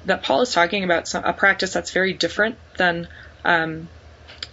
that 0.06 0.22
Paul 0.22 0.42
is 0.42 0.52
talking 0.52 0.84
about 0.84 1.08
some, 1.08 1.24
a 1.24 1.32
practice 1.32 1.72
that's 1.72 1.92
very 1.92 2.12
different 2.12 2.56
than 2.76 3.08
um, 3.44 3.88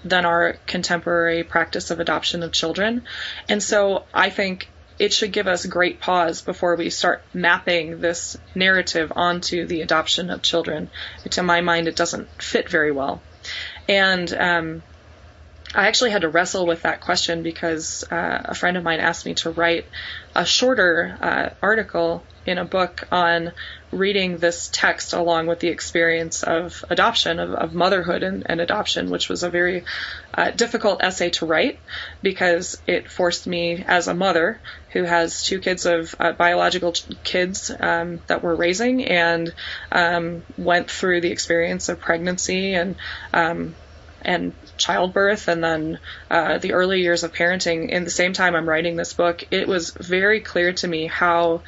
than 0.03 0.25
our 0.25 0.53
contemporary 0.65 1.43
practice 1.43 1.91
of 1.91 1.99
adoption 1.99 2.43
of 2.43 2.51
children, 2.51 3.03
and 3.47 3.61
so 3.61 4.05
I 4.13 4.29
think 4.29 4.69
it 4.97 5.13
should 5.13 5.31
give 5.31 5.47
us 5.47 5.65
great 5.65 6.01
pause 6.01 6.41
before 6.41 6.75
we 6.75 6.89
start 6.89 7.23
mapping 7.33 8.01
this 8.01 8.37
narrative 8.53 9.13
onto 9.15 9.65
the 9.65 9.81
adoption 9.81 10.29
of 10.29 10.41
children. 10.41 10.89
To 11.31 11.43
my 11.43 11.61
mind, 11.61 11.87
it 11.87 11.95
doesn't 11.95 12.29
fit 12.41 12.69
very 12.69 12.91
well, 12.91 13.21
and 13.87 14.33
um, 14.33 14.83
I 15.73 15.87
actually 15.87 16.09
had 16.09 16.23
to 16.23 16.29
wrestle 16.29 16.65
with 16.65 16.81
that 16.81 16.99
question 16.99 17.43
because 17.43 18.03
uh, 18.11 18.41
a 18.45 18.55
friend 18.55 18.75
of 18.75 18.83
mine 18.83 18.99
asked 18.99 19.25
me 19.25 19.35
to 19.35 19.51
write 19.51 19.85
a 20.35 20.43
shorter 20.43 21.15
uh, 21.21 21.49
article 21.61 22.23
in 22.45 22.57
a 22.57 22.65
book 22.65 23.07
on 23.11 23.51
reading 23.91 24.37
this 24.37 24.69
text 24.71 25.13
along 25.13 25.45
with 25.45 25.59
the 25.59 25.67
experience 25.67 26.41
of 26.41 26.83
adoption, 26.89 27.37
of, 27.37 27.51
of 27.51 27.73
motherhood 27.75 28.23
and, 28.23 28.43
and, 28.47 28.59
adoption, 28.59 29.11
which 29.11 29.29
was 29.29 29.43
a 29.43 29.49
very 29.49 29.83
uh, 30.33 30.49
difficult 30.49 31.03
essay 31.03 31.29
to 31.29 31.45
write 31.45 31.79
because 32.23 32.81
it 32.87 33.09
forced 33.09 33.45
me 33.45 33.83
as 33.87 34.07
a 34.07 34.13
mother 34.13 34.59
who 34.93 35.03
has 35.03 35.43
two 35.43 35.59
kids 35.59 35.85
of 35.85 36.15
uh, 36.19 36.31
biological 36.31 36.93
kids 37.23 37.71
um, 37.79 38.19
that 38.25 38.41
we're 38.41 38.55
raising 38.55 39.05
and 39.05 39.53
um, 39.91 40.41
went 40.57 40.89
through 40.89 41.21
the 41.21 41.31
experience 41.31 41.89
of 41.89 41.99
pregnancy 41.99 42.73
and 42.73 42.95
um, 43.33 43.75
and 44.21 44.53
childbirth 44.79 45.47
and 45.47 45.63
then 45.63 45.99
uh, 46.31 46.57
the 46.57 46.73
early 46.73 47.01
years 47.01 47.23
of 47.23 47.33
parenting 47.33 47.89
in 47.89 48.03
the 48.03 48.09
same 48.09 48.33
time 48.33 48.55
I'm 48.55 48.67
writing 48.67 48.95
this 48.95 49.13
book, 49.13 49.43
it 49.51 49.67
was 49.67 49.91
very 49.91 50.41
clear 50.41 50.73
to 50.73 50.87
me 50.87 51.07
how 51.07 51.61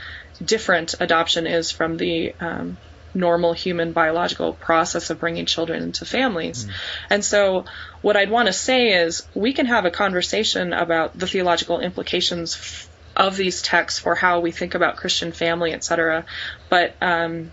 different 0.43 0.95
adoption 0.99 1.45
is 1.45 1.71
from 1.71 1.97
the 1.97 2.33
um, 2.39 2.77
normal 3.13 3.53
human 3.53 3.91
biological 3.91 4.53
process 4.53 5.09
of 5.09 5.19
bringing 5.19 5.45
children 5.45 5.83
into 5.83 6.05
families. 6.05 6.65
Mm. 6.65 6.71
And 7.09 7.25
so, 7.25 7.65
what 8.01 8.17
I'd 8.17 8.29
want 8.29 8.47
to 8.47 8.53
say 8.53 8.93
is 8.93 9.23
we 9.33 9.53
can 9.53 9.65
have 9.67 9.85
a 9.85 9.91
conversation 9.91 10.73
about 10.73 11.17
the 11.17 11.27
theological 11.27 11.79
implications 11.79 12.55
f- 12.55 12.89
of 13.15 13.35
these 13.35 13.61
texts 13.61 13.99
for 13.99 14.15
how 14.15 14.39
we 14.39 14.51
think 14.51 14.75
about 14.75 14.95
Christian 14.95 15.31
family, 15.31 15.73
etc. 15.73 16.25
But 16.69 16.95
um, 17.01 17.51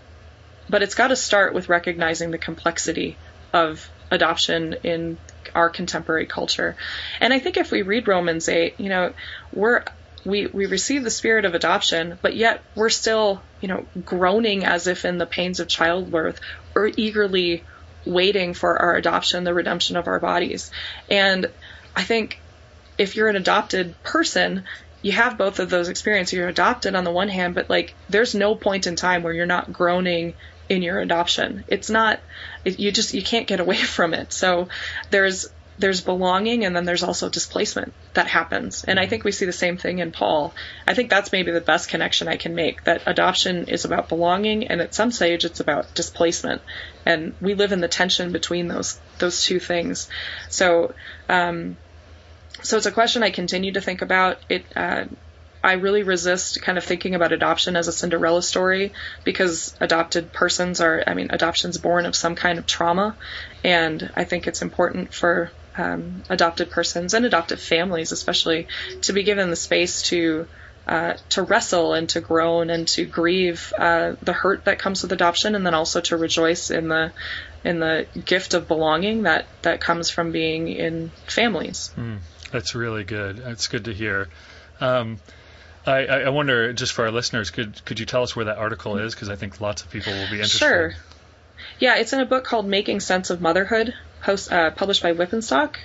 but 0.69 0.83
it's 0.83 0.95
got 0.95 1.07
to 1.07 1.15
start 1.15 1.53
with 1.53 1.69
recognizing 1.69 2.31
the 2.31 2.37
complexity 2.37 3.17
of 3.53 3.89
adoption 4.11 4.75
in 4.83 5.17
our 5.55 5.69
contemporary 5.69 6.25
culture. 6.25 6.75
And 7.19 7.33
I 7.33 7.39
think 7.39 7.57
if 7.57 7.71
we 7.71 7.81
read 7.81 8.07
Romans 8.07 8.49
8, 8.49 8.79
you 8.79 8.89
know, 8.89 9.13
we're 9.53 9.83
we, 10.25 10.47
we 10.47 10.65
receive 10.65 11.03
the 11.03 11.09
spirit 11.09 11.45
of 11.45 11.55
adoption, 11.55 12.19
but 12.21 12.35
yet 12.35 12.61
we're 12.75 12.89
still, 12.89 13.41
you 13.61 13.67
know, 13.67 13.85
groaning 14.03 14.65
as 14.65 14.87
if 14.87 15.05
in 15.05 15.17
the 15.17 15.25
pains 15.25 15.59
of 15.59 15.67
childbirth 15.67 16.39
or 16.75 16.91
eagerly 16.95 17.63
waiting 18.05 18.53
for 18.53 18.81
our 18.81 18.95
adoption, 18.95 19.43
the 19.43 19.53
redemption 19.53 19.95
of 19.95 20.07
our 20.07 20.19
bodies. 20.19 20.71
And 21.09 21.49
I 21.95 22.03
think 22.03 22.39
if 22.97 23.15
you're 23.15 23.29
an 23.29 23.35
adopted 23.35 24.01
person, 24.03 24.65
you 25.01 25.13
have 25.13 25.37
both 25.37 25.59
of 25.59 25.69
those 25.69 25.87
experiences. 25.87 26.33
You're 26.33 26.49
adopted 26.49 26.95
on 26.95 27.03
the 27.03 27.11
one 27.11 27.29
hand, 27.29 27.55
but 27.55 27.69
like 27.69 27.95
there's 28.09 28.35
no 28.35 28.55
point 28.55 28.87
in 28.87 28.95
time 28.95 29.23
where 29.23 29.33
you're 29.33 29.45
not 29.45 29.71
groaning 29.71 30.33
in 30.69 30.81
your 30.81 30.99
adoption. 30.99 31.65
It's 31.67 31.89
not, 31.89 32.19
you 32.63 32.91
just, 32.91 33.13
you 33.13 33.23
can't 33.23 33.47
get 33.47 33.59
away 33.59 33.77
from 33.95 34.13
it. 34.13 34.31
So 34.31 34.69
there's 35.09 35.49
there's 35.79 36.01
belonging 36.01 36.65
and 36.65 36.75
then 36.75 36.83
there's 36.83 37.03
also 37.03 37.29
displacement 37.29 37.93
that 38.13 38.27
happens. 38.27 38.83
And 38.83 38.99
I 38.99 39.07
think 39.07 39.23
we 39.23 39.31
see 39.31 39.45
the 39.45 39.53
same 39.53 39.77
thing 39.77 39.99
in 39.99 40.11
Paul. 40.11 40.53
I 40.85 40.93
think 40.93 41.09
that's 41.09 41.31
maybe 41.31 41.51
the 41.51 41.61
best 41.61 41.89
connection 41.89 42.27
I 42.27 42.35
can 42.35 42.53
make 42.53 42.83
that 42.83 43.03
adoption 43.05 43.69
is 43.69 43.85
about 43.85 44.09
belonging 44.09 44.67
and 44.67 44.81
at 44.81 44.93
some 44.93 45.11
stage 45.11 45.45
it's 45.45 45.61
about 45.61 45.95
displacement. 45.95 46.61
And 47.05 47.33
we 47.39 47.53
live 47.53 47.71
in 47.71 47.79
the 47.79 47.87
tension 47.87 48.33
between 48.33 48.67
those 48.67 48.99
those 49.19 49.43
two 49.43 49.59
things. 49.59 50.09
So 50.49 50.93
um, 51.29 51.77
so 52.61 52.75
it's 52.75 52.85
a 52.85 52.91
question 52.91 53.23
I 53.23 53.31
continue 53.31 53.71
to 53.71 53.81
think 53.81 54.01
about. 54.01 54.39
It 54.49 54.65
uh, 54.75 55.05
I 55.63 55.73
really 55.73 56.03
resist 56.03 56.61
kind 56.61 56.77
of 56.77 56.83
thinking 56.83 57.15
about 57.15 57.33
adoption 57.33 57.75
as 57.75 57.87
a 57.87 57.91
Cinderella 57.91 58.41
story 58.41 58.93
because 59.23 59.75
adopted 59.79 60.31
persons 60.31 60.79
are, 60.79 61.03
I 61.05 61.13
mean, 61.13 61.27
adoption's 61.31 61.77
born 61.77 62.05
of 62.05 62.15
some 62.15 62.35
kind 62.35 62.59
of 62.59 62.65
trauma. 62.65 63.17
And 63.63 64.11
I 64.15 64.23
think 64.23 64.47
it's 64.47 64.61
important 64.61 65.13
for 65.13 65.51
um, 65.77 66.23
adopted 66.29 66.71
persons 66.71 67.13
and 67.13 67.25
adoptive 67.25 67.59
families, 67.59 68.11
especially, 68.11 68.67
to 69.01 69.13
be 69.13 69.23
given 69.23 69.49
the 69.49 69.55
space 69.55 70.03
to 70.03 70.47
uh, 70.87 71.13
to 71.29 71.43
wrestle 71.43 71.93
and 71.93 72.09
to 72.09 72.19
groan 72.19 72.71
and 72.71 72.87
to 72.87 73.05
grieve 73.05 73.71
uh, 73.77 74.13
the 74.23 74.33
hurt 74.33 74.65
that 74.65 74.79
comes 74.79 75.03
with 75.03 75.11
adoption, 75.11 75.53
and 75.53 75.63
then 75.65 75.75
also 75.75 76.01
to 76.01 76.17
rejoice 76.17 76.71
in 76.71 76.87
the 76.87 77.11
in 77.63 77.79
the 77.79 78.07
gift 78.25 78.53
of 78.55 78.67
belonging 78.67 79.23
that 79.23 79.45
that 79.61 79.81
comes 79.81 80.09
from 80.09 80.31
being 80.31 80.67
in 80.67 81.11
families. 81.27 81.91
Mm, 81.95 82.19
that's 82.51 82.73
really 82.73 83.03
good. 83.03 83.37
That's 83.37 83.67
good 83.67 83.85
to 83.85 83.93
hear. 83.93 84.29
Um, 84.81 85.19
I, 85.89 86.21
I, 86.21 86.29
wonder, 86.29 86.73
just 86.73 86.93
for 86.93 87.05
our 87.05 87.11
listeners, 87.11 87.49
could 87.49 87.83
could 87.85 87.99
you 87.99 88.05
tell 88.05 88.23
us 88.23 88.35
where 88.35 88.45
that 88.45 88.57
article 88.57 88.97
is? 88.97 89.13
Because 89.13 89.29
I 89.29 89.35
think 89.35 89.59
lots 89.59 89.81
of 89.81 89.89
people 89.89 90.13
will 90.13 90.29
be 90.29 90.37
interested. 90.37 90.59
Sure. 90.59 90.93
Yeah, 91.79 91.95
it's 91.97 92.13
in 92.13 92.19
a 92.19 92.25
book 92.25 92.43
called 92.43 92.67
Making 92.67 92.99
Sense 92.99 93.29
of 93.29 93.41
Motherhood, 93.41 93.93
host, 94.21 94.51
uh, 94.51 94.71
published 94.71 95.03
by 95.03 95.13
Wipf 95.13 95.33
and 95.33 95.43
Stock. 95.43 95.79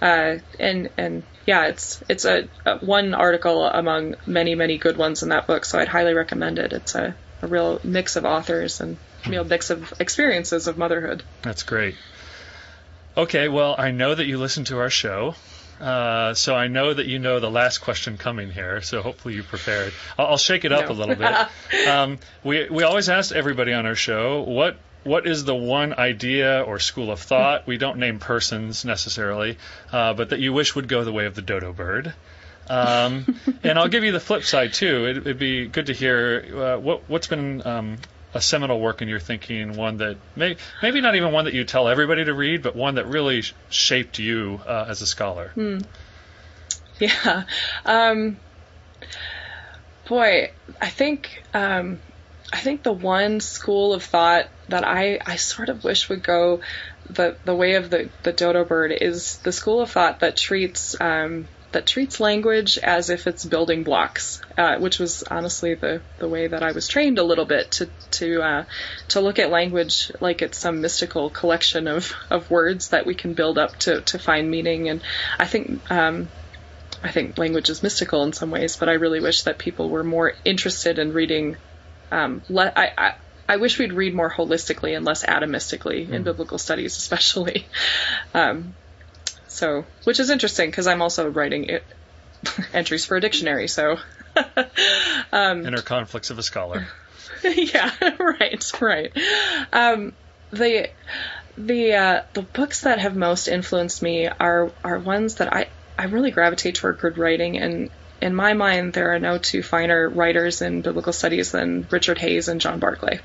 Uh, 0.00 0.38
and 0.58 0.90
and 0.96 1.22
yeah, 1.46 1.66
it's 1.66 2.02
it's 2.08 2.24
a, 2.24 2.48
a, 2.64 2.78
one 2.78 3.14
article 3.14 3.64
among 3.64 4.16
many 4.26 4.54
many 4.54 4.78
good 4.78 4.96
ones 4.96 5.22
in 5.22 5.28
that 5.28 5.46
book, 5.46 5.64
so 5.64 5.78
I'd 5.78 5.88
highly 5.88 6.14
recommend 6.14 6.58
it. 6.58 6.72
It's 6.72 6.94
a, 6.94 7.14
a 7.42 7.46
real 7.46 7.80
mix 7.84 8.16
of 8.16 8.24
authors 8.24 8.80
and 8.80 8.96
real 9.26 9.44
mix 9.44 9.70
of 9.70 9.92
experiences 10.00 10.66
of 10.68 10.78
motherhood. 10.78 11.22
That's 11.42 11.62
great. 11.62 11.96
Okay, 13.16 13.48
well, 13.48 13.74
I 13.76 13.90
know 13.90 14.14
that 14.14 14.26
you 14.26 14.38
listen 14.38 14.64
to 14.66 14.78
our 14.78 14.88
show, 14.88 15.34
uh, 15.80 16.34
so 16.34 16.54
I 16.54 16.68
know 16.68 16.92
that 16.92 17.06
you 17.06 17.18
know 17.18 17.40
the 17.40 17.50
last 17.50 17.78
question 17.78 18.18
coming 18.18 18.50
here. 18.50 18.82
So 18.82 19.02
hopefully 19.02 19.34
you 19.34 19.42
prepared. 19.42 19.92
I'll, 20.18 20.26
I'll 20.26 20.38
shake 20.38 20.64
it 20.64 20.72
up 20.72 20.86
no. 20.86 20.92
a 20.92 20.96
little 20.96 21.16
bit. 21.16 21.88
um, 21.88 22.18
we 22.44 22.68
we 22.68 22.82
always 22.82 23.08
ask 23.08 23.34
everybody 23.34 23.72
on 23.72 23.86
our 23.86 23.94
show 23.94 24.42
what 24.42 24.76
what 25.04 25.26
is 25.26 25.44
the 25.44 25.54
one 25.54 25.94
idea 25.94 26.62
or 26.62 26.78
school 26.78 27.10
of 27.10 27.20
thought? 27.20 27.66
We 27.66 27.78
don't 27.78 27.98
name 27.98 28.18
persons 28.18 28.84
necessarily, 28.84 29.56
uh, 29.92 30.12
but 30.14 30.30
that 30.30 30.40
you 30.40 30.52
wish 30.52 30.74
would 30.74 30.88
go 30.88 31.04
the 31.04 31.12
way 31.12 31.24
of 31.24 31.34
the 31.34 31.42
dodo 31.42 31.72
bird. 31.72 32.12
Um, 32.68 33.34
and 33.62 33.78
I'll 33.78 33.88
give 33.88 34.04
you 34.04 34.12
the 34.12 34.20
flip 34.20 34.44
side 34.44 34.74
too. 34.74 35.06
It, 35.06 35.24
would 35.24 35.38
be 35.38 35.66
good 35.66 35.86
to 35.86 35.94
hear 35.94 36.44
uh, 36.54 36.78
what 36.78 37.08
what's 37.08 37.26
been 37.26 37.66
um, 37.66 37.98
a 38.34 38.40
seminal 38.40 38.80
work 38.80 39.02
in 39.02 39.08
your 39.08 39.20
thinking, 39.20 39.76
one 39.76 39.98
that 39.98 40.16
may, 40.36 40.56
maybe 40.82 41.00
not 41.00 41.16
even 41.16 41.32
one 41.32 41.46
that 41.46 41.54
you 41.54 41.64
tell 41.64 41.88
everybody 41.88 42.24
to 42.24 42.34
read, 42.34 42.62
but 42.62 42.76
one 42.76 42.94
that 42.94 43.06
really 43.06 43.42
sh- 43.42 43.54
shaped 43.68 44.18
you 44.18 44.60
uh, 44.66 44.86
as 44.88 45.02
a 45.02 45.06
scholar. 45.06 45.48
Hmm. 45.54 45.78
Yeah. 46.98 47.44
Um, 47.84 48.36
boy, 50.06 50.50
I 50.80 50.88
think 50.90 51.42
um, 51.54 51.98
I 52.52 52.58
think 52.58 52.82
the 52.82 52.92
one 52.92 53.40
school 53.40 53.94
of 53.94 54.02
thought 54.02 54.48
that 54.68 54.86
I, 54.86 55.18
I 55.24 55.36
sort 55.36 55.68
of 55.68 55.82
wish 55.82 56.08
would 56.08 56.22
go 56.22 56.60
the 57.08 57.36
the 57.44 57.54
way 57.54 57.74
of 57.74 57.90
the, 57.90 58.10
the 58.22 58.32
dodo 58.32 58.64
bird 58.64 58.92
is 58.92 59.38
the 59.38 59.52
school 59.52 59.80
of 59.80 59.90
thought 59.90 60.20
that 60.20 60.36
treats 60.36 61.00
um, 61.00 61.48
that 61.72 61.86
treats 61.86 62.20
language 62.20 62.78
as 62.78 63.10
if 63.10 63.26
it's 63.26 63.44
building 63.44 63.84
blocks, 63.84 64.40
uh, 64.58 64.78
which 64.78 64.98
was 64.98 65.22
honestly 65.22 65.74
the, 65.74 66.00
the 66.18 66.28
way 66.28 66.46
that 66.46 66.62
I 66.62 66.72
was 66.72 66.88
trained 66.88 67.18
a 67.18 67.22
little 67.22 67.44
bit 67.44 67.70
to 67.72 67.88
to 68.12 68.42
uh, 68.42 68.64
to 69.08 69.20
look 69.20 69.38
at 69.38 69.50
language 69.50 70.10
like 70.20 70.42
it's 70.42 70.58
some 70.58 70.80
mystical 70.80 71.30
collection 71.30 71.86
of, 71.86 72.12
of 72.28 72.50
words 72.50 72.88
that 72.88 73.06
we 73.06 73.14
can 73.14 73.34
build 73.34 73.58
up 73.58 73.76
to, 73.80 74.00
to 74.00 74.18
find 74.18 74.50
meaning. 74.50 74.88
And 74.88 75.00
I 75.38 75.46
think 75.46 75.90
um, 75.90 76.28
I 77.02 77.10
think 77.12 77.38
language 77.38 77.70
is 77.70 77.82
mystical 77.82 78.24
in 78.24 78.32
some 78.32 78.50
ways, 78.50 78.76
but 78.76 78.88
I 78.88 78.94
really 78.94 79.20
wish 79.20 79.42
that 79.42 79.58
people 79.58 79.88
were 79.88 80.04
more 80.04 80.34
interested 80.44 80.98
in 80.98 81.12
reading. 81.12 81.56
Um, 82.10 82.42
le- 82.48 82.72
I, 82.74 82.92
I 82.98 83.14
I 83.48 83.56
wish 83.56 83.78
we'd 83.78 83.92
read 83.92 84.14
more 84.14 84.30
holistically 84.30 84.96
and 84.96 85.04
less 85.04 85.24
atomistically 85.24 86.06
mm. 86.06 86.12
in 86.12 86.22
biblical 86.22 86.58
studies, 86.58 86.96
especially. 86.96 87.66
Um, 88.32 88.74
so, 89.60 89.84
which 90.04 90.18
is 90.20 90.30
interesting 90.30 90.70
because 90.70 90.86
I'm 90.86 91.02
also 91.02 91.28
writing 91.28 91.64
it, 91.64 91.84
entries 92.72 93.04
for 93.04 93.18
a 93.18 93.20
dictionary. 93.20 93.68
So, 93.68 93.98
um, 95.32 95.66
inner 95.66 95.82
conflicts 95.82 96.30
of 96.30 96.38
a 96.38 96.42
scholar. 96.42 96.88
yeah, 97.44 97.92
right, 98.18 98.80
right. 98.80 99.12
Um, 99.70 100.14
the 100.50 100.88
the 101.58 101.92
uh, 101.92 102.22
the 102.32 102.42
books 102.42 102.80
that 102.82 103.00
have 103.00 103.14
most 103.14 103.48
influenced 103.48 104.02
me 104.02 104.28
are 104.28 104.72
are 104.82 104.98
ones 104.98 105.34
that 105.36 105.52
I 105.54 105.68
I 105.98 106.04
really 106.04 106.30
gravitate 106.30 106.76
toward 106.76 106.98
good 106.98 107.18
writing 107.18 107.58
and. 107.58 107.90
In 108.20 108.34
my 108.34 108.52
mind, 108.52 108.92
there 108.92 109.14
are 109.14 109.18
no 109.18 109.38
two 109.38 109.62
finer 109.62 110.08
writers 110.08 110.60
in 110.62 110.82
biblical 110.82 111.12
studies 111.12 111.52
than 111.52 111.86
Richard 111.90 112.18
Hays 112.18 112.48
and 112.48 112.60
John 112.60 112.78
Barclay. 112.78 113.20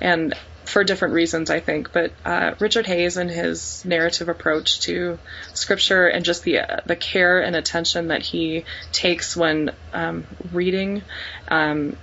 And 0.00 0.34
for 0.64 0.82
different 0.82 1.14
reasons, 1.14 1.48
I 1.48 1.60
think. 1.60 1.92
But 1.92 2.12
uh, 2.24 2.54
Richard 2.58 2.86
Hays 2.86 3.16
and 3.16 3.30
his 3.30 3.84
narrative 3.84 4.28
approach 4.28 4.80
to 4.80 5.18
scripture 5.54 6.08
and 6.08 6.24
just 6.24 6.42
the 6.42 6.58
uh, 6.58 6.80
the 6.84 6.96
care 6.96 7.40
and 7.40 7.54
attention 7.54 8.08
that 8.08 8.22
he 8.22 8.64
takes 8.92 9.36
when 9.36 9.70
um, 9.92 10.26
reading. 10.52 11.02
Um, 11.48 11.96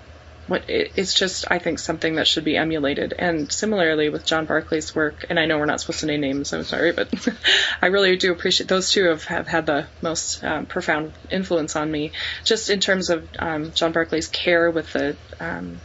what 0.48 0.70
it, 0.70 0.92
it's 0.96 1.14
just 1.14 1.46
I 1.50 1.60
think 1.60 1.80
something 1.80 2.16
that 2.16 2.28
should 2.28 2.44
be 2.44 2.58
emulated. 2.58 3.14
And 3.18 3.52
similarly 3.52 4.10
with 4.10 4.26
John 4.26 4.48
Barclay's 4.48 4.94
work, 4.96 5.26
and 5.30 5.40
I 5.40 5.46
know 5.46 5.58
we're 5.58 5.66
not 5.66 5.82
supposed 5.82 6.02
to 6.02 6.06
name 6.06 6.22
names, 6.22 6.54
I'm 6.54 6.64
sorry, 6.64 6.92
but 6.92 7.10
I 7.82 7.88
really 7.88 8.16
do 8.18 8.32
appreciate 8.32 8.68
those 8.68 8.92
two 8.92 9.06
have, 9.06 9.24
have 9.26 9.48
had 9.48 9.66
the 9.66 9.88
most 10.02 10.44
um, 10.44 10.66
profound 10.66 11.14
influence 11.30 11.76
on 11.76 11.90
me, 11.90 12.12
just 12.44 12.70
in 12.70 12.80
terms 12.80 13.10
of 13.10 13.28
um, 13.40 13.72
John 13.74 13.94
Barclay's 13.94 14.28
care 14.28 14.70
with 14.70 14.92
the 14.94 15.16
um, 15.40 15.80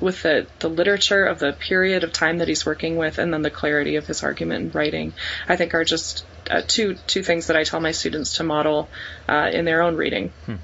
with 0.00 0.22
the, 0.22 0.46
the 0.58 0.68
literature 0.68 1.24
of 1.24 1.38
the 1.38 1.52
period 1.52 2.02
of 2.02 2.12
time 2.12 2.38
that 2.38 2.48
he's 2.48 2.66
working 2.66 2.96
with 2.96 3.18
and 3.18 3.32
then 3.32 3.42
the 3.42 3.50
clarity 3.50 3.96
of 3.96 4.06
his 4.06 4.24
argument 4.24 4.64
and 4.64 4.74
writing, 4.74 5.12
I 5.48 5.54
think 5.56 5.74
are 5.74 5.84
just 5.84 6.24
uh, 6.50 6.62
two 6.66 6.96
two 7.06 7.22
things 7.22 7.46
that 7.46 7.56
I 7.56 7.62
tell 7.62 7.80
my 7.80 7.92
students 7.92 8.36
to 8.36 8.44
model 8.44 8.88
uh, 9.28 9.50
in 9.52 9.64
their 9.64 9.82
own 9.82 9.96
reading. 9.96 10.32
Hmm. 10.46 10.56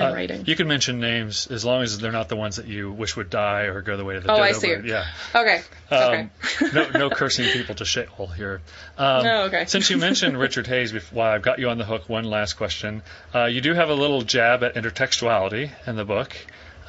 Uh, 0.00 0.12
writing. 0.12 0.44
You 0.46 0.56
can 0.56 0.68
mention 0.68 1.00
names 1.00 1.46
as 1.48 1.64
long 1.64 1.82
as 1.82 1.98
they're 1.98 2.12
not 2.12 2.28
the 2.28 2.36
ones 2.36 2.56
that 2.56 2.66
you 2.66 2.92
wish 2.92 3.16
would 3.16 3.30
die 3.30 3.62
or 3.62 3.82
go 3.82 3.96
the 3.96 4.04
way 4.04 4.16
of 4.16 4.24
the 4.24 4.32
oh, 4.32 4.36
dead. 4.36 4.42
Oh, 4.42 4.44
I 4.44 4.52
see. 4.52 4.76
Yeah. 4.84 5.06
Okay. 5.34 5.62
Um, 5.90 6.02
okay. 6.02 6.28
no, 6.72 6.90
no 6.90 7.10
cursing 7.10 7.46
people 7.52 7.74
to 7.76 7.84
Sheol 7.84 8.26
here. 8.26 8.60
Um, 8.98 9.24
no, 9.24 9.42
okay. 9.44 9.64
since 9.66 9.90
you 9.90 9.98
mentioned 9.98 10.38
Richard 10.38 10.66
Hays, 10.66 10.92
while 11.10 11.32
I've 11.32 11.42
got 11.42 11.58
you 11.58 11.68
on 11.70 11.78
the 11.78 11.84
hook, 11.84 12.08
one 12.08 12.24
last 12.24 12.54
question. 12.54 13.02
Uh, 13.34 13.44
you 13.44 13.60
do 13.60 13.74
have 13.74 13.90
a 13.90 13.94
little 13.94 14.22
jab 14.22 14.62
at 14.62 14.74
intertextuality 14.74 15.70
in 15.86 15.96
the 15.96 16.04
book 16.04 16.34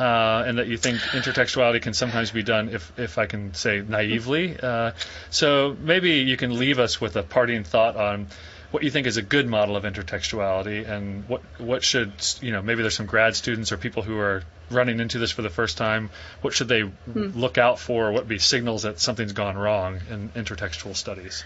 uh, 0.01 0.43
and 0.47 0.57
that 0.57 0.68
you 0.68 0.78
think 0.78 0.99
intertextuality 0.99 1.82
can 1.82 1.93
sometimes 1.93 2.32
be 2.32 2.41
done, 2.41 2.70
if, 2.70 2.91
if 2.97 3.18
I 3.20 3.28
can 3.28 3.53
say 3.53 3.84
naively. 3.88 4.57
Uh, 4.59 4.93
so 5.30 5.78
maybe 5.80 6.12
you 6.12 6.38
can 6.38 6.57
leave 6.57 6.80
us 6.80 6.99
with 6.99 7.16
a 7.16 7.24
parting 7.24 7.64
thought 7.64 7.95
on 7.95 8.28
what 8.72 8.84
you 8.84 8.90
think 8.90 9.06
is 9.06 9.18
a 9.18 9.22
good 9.22 9.48
model 9.48 9.76
of 9.76 9.84
intertextuality 9.84 10.88
and 10.88 11.28
what 11.28 11.42
what 11.60 11.84
should 11.84 12.12
you 12.42 12.52
know 12.52 12.62
maybe 12.62 12.82
there's 12.82 12.96
some 12.96 13.06
grad 13.06 13.36
students 13.36 13.72
or 13.72 13.78
people 13.78 14.02
who 14.02 14.18
are 14.18 14.44
running 14.70 15.00
into 15.00 15.20
this 15.20 15.32
for 15.32 15.42
the 15.42 15.50
first 15.50 15.78
time 15.78 16.10
what 16.42 16.54
should 16.54 16.68
they 16.68 16.82
hmm. 16.82 17.30
look 17.36 17.58
out 17.58 17.80
for 17.80 18.12
what 18.12 18.28
be 18.28 18.40
signals 18.40 18.84
that 18.84 19.00
something's 19.00 19.34
gone 19.34 19.58
wrong 19.58 20.00
in 20.10 20.30
intertextual 20.30 20.96
studies 20.96 21.44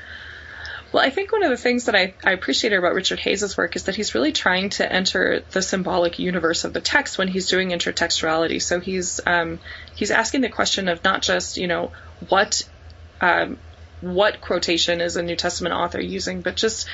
well, 0.95 1.03
I 1.03 1.09
think 1.09 1.33
one 1.33 1.43
of 1.43 1.49
the 1.49 1.57
things 1.57 1.85
that 1.85 1.95
I, 1.95 2.13
I 2.23 2.31
appreciate 2.31 2.71
about 2.71 2.93
Richard 2.93 3.19
Hays's 3.19 3.57
work 3.57 3.75
is 3.75 3.83
that 3.83 3.95
he's 3.95 4.15
really 4.15 4.31
trying 4.31 4.69
to 4.69 4.89
enter 4.89 5.43
the 5.51 5.61
symbolic 5.61 6.19
universe 6.19 6.63
of 6.63 6.71
the 6.71 6.79
text 6.79 7.17
when 7.17 7.27
he's 7.27 7.49
doing 7.49 7.71
intertextuality. 7.71 8.61
So 8.61 8.79
he's 8.79 9.19
um, 9.25 9.59
he's 9.95 10.09
asking 10.09 10.39
the 10.39 10.47
question 10.47 10.87
of 10.87 11.03
not 11.03 11.21
just 11.21 11.57
you 11.57 11.67
know 11.67 11.91
what 12.29 12.63
um, 13.19 13.57
what 13.99 14.39
quotation 14.39 15.01
is 15.01 15.17
a 15.17 15.23
New 15.23 15.35
Testament 15.35 15.75
author 15.75 15.99
using, 15.99 16.41
but 16.41 16.55
just 16.55 16.87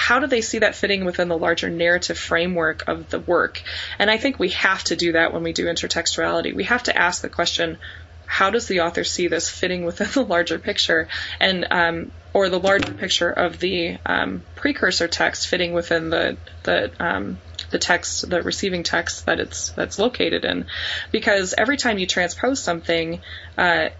how 0.00 0.18
do 0.18 0.26
they 0.26 0.40
see 0.40 0.60
that 0.60 0.74
fitting 0.74 1.04
within 1.04 1.28
the 1.28 1.36
larger 1.36 1.68
narrative 1.68 2.18
framework 2.18 2.88
of 2.88 3.10
the 3.10 3.20
work? 3.20 3.62
And 3.98 4.10
I 4.10 4.16
think 4.16 4.38
we 4.38 4.48
have 4.48 4.82
to 4.84 4.96
do 4.96 5.12
that 5.12 5.34
when 5.34 5.42
we 5.42 5.52
do 5.52 5.66
intertextuality. 5.66 6.54
We 6.54 6.64
have 6.64 6.84
to 6.84 6.96
ask 6.96 7.20
the 7.20 7.28
question, 7.28 7.76
how 8.24 8.48
does 8.48 8.66
the 8.66 8.80
author 8.80 9.04
see 9.04 9.28
this 9.28 9.50
fitting 9.50 9.84
within 9.84 10.08
the 10.14 10.24
larger 10.24 10.58
picture? 10.58 11.08
And 11.38 11.66
um, 11.70 12.12
or 12.32 12.48
the 12.48 12.58
larger 12.58 12.94
picture 12.94 13.30
of 13.30 13.58
the 13.58 13.98
um, 14.06 14.42
precursor 14.56 15.06
text 15.06 15.48
fitting 15.48 15.74
within 15.74 16.08
the 16.08 16.38
the 16.62 16.90
um, 16.98 17.38
the 17.70 17.78
text, 17.78 18.28
the 18.30 18.40
receiving 18.42 18.82
text 18.82 19.26
that 19.26 19.38
it's 19.38 19.68
that's 19.72 19.98
located 19.98 20.46
in, 20.46 20.64
because 21.12 21.52
every 21.58 21.76
time 21.76 21.98
you 21.98 22.06
transpose 22.06 22.62
something, 22.62 23.20
uh, 23.58 23.90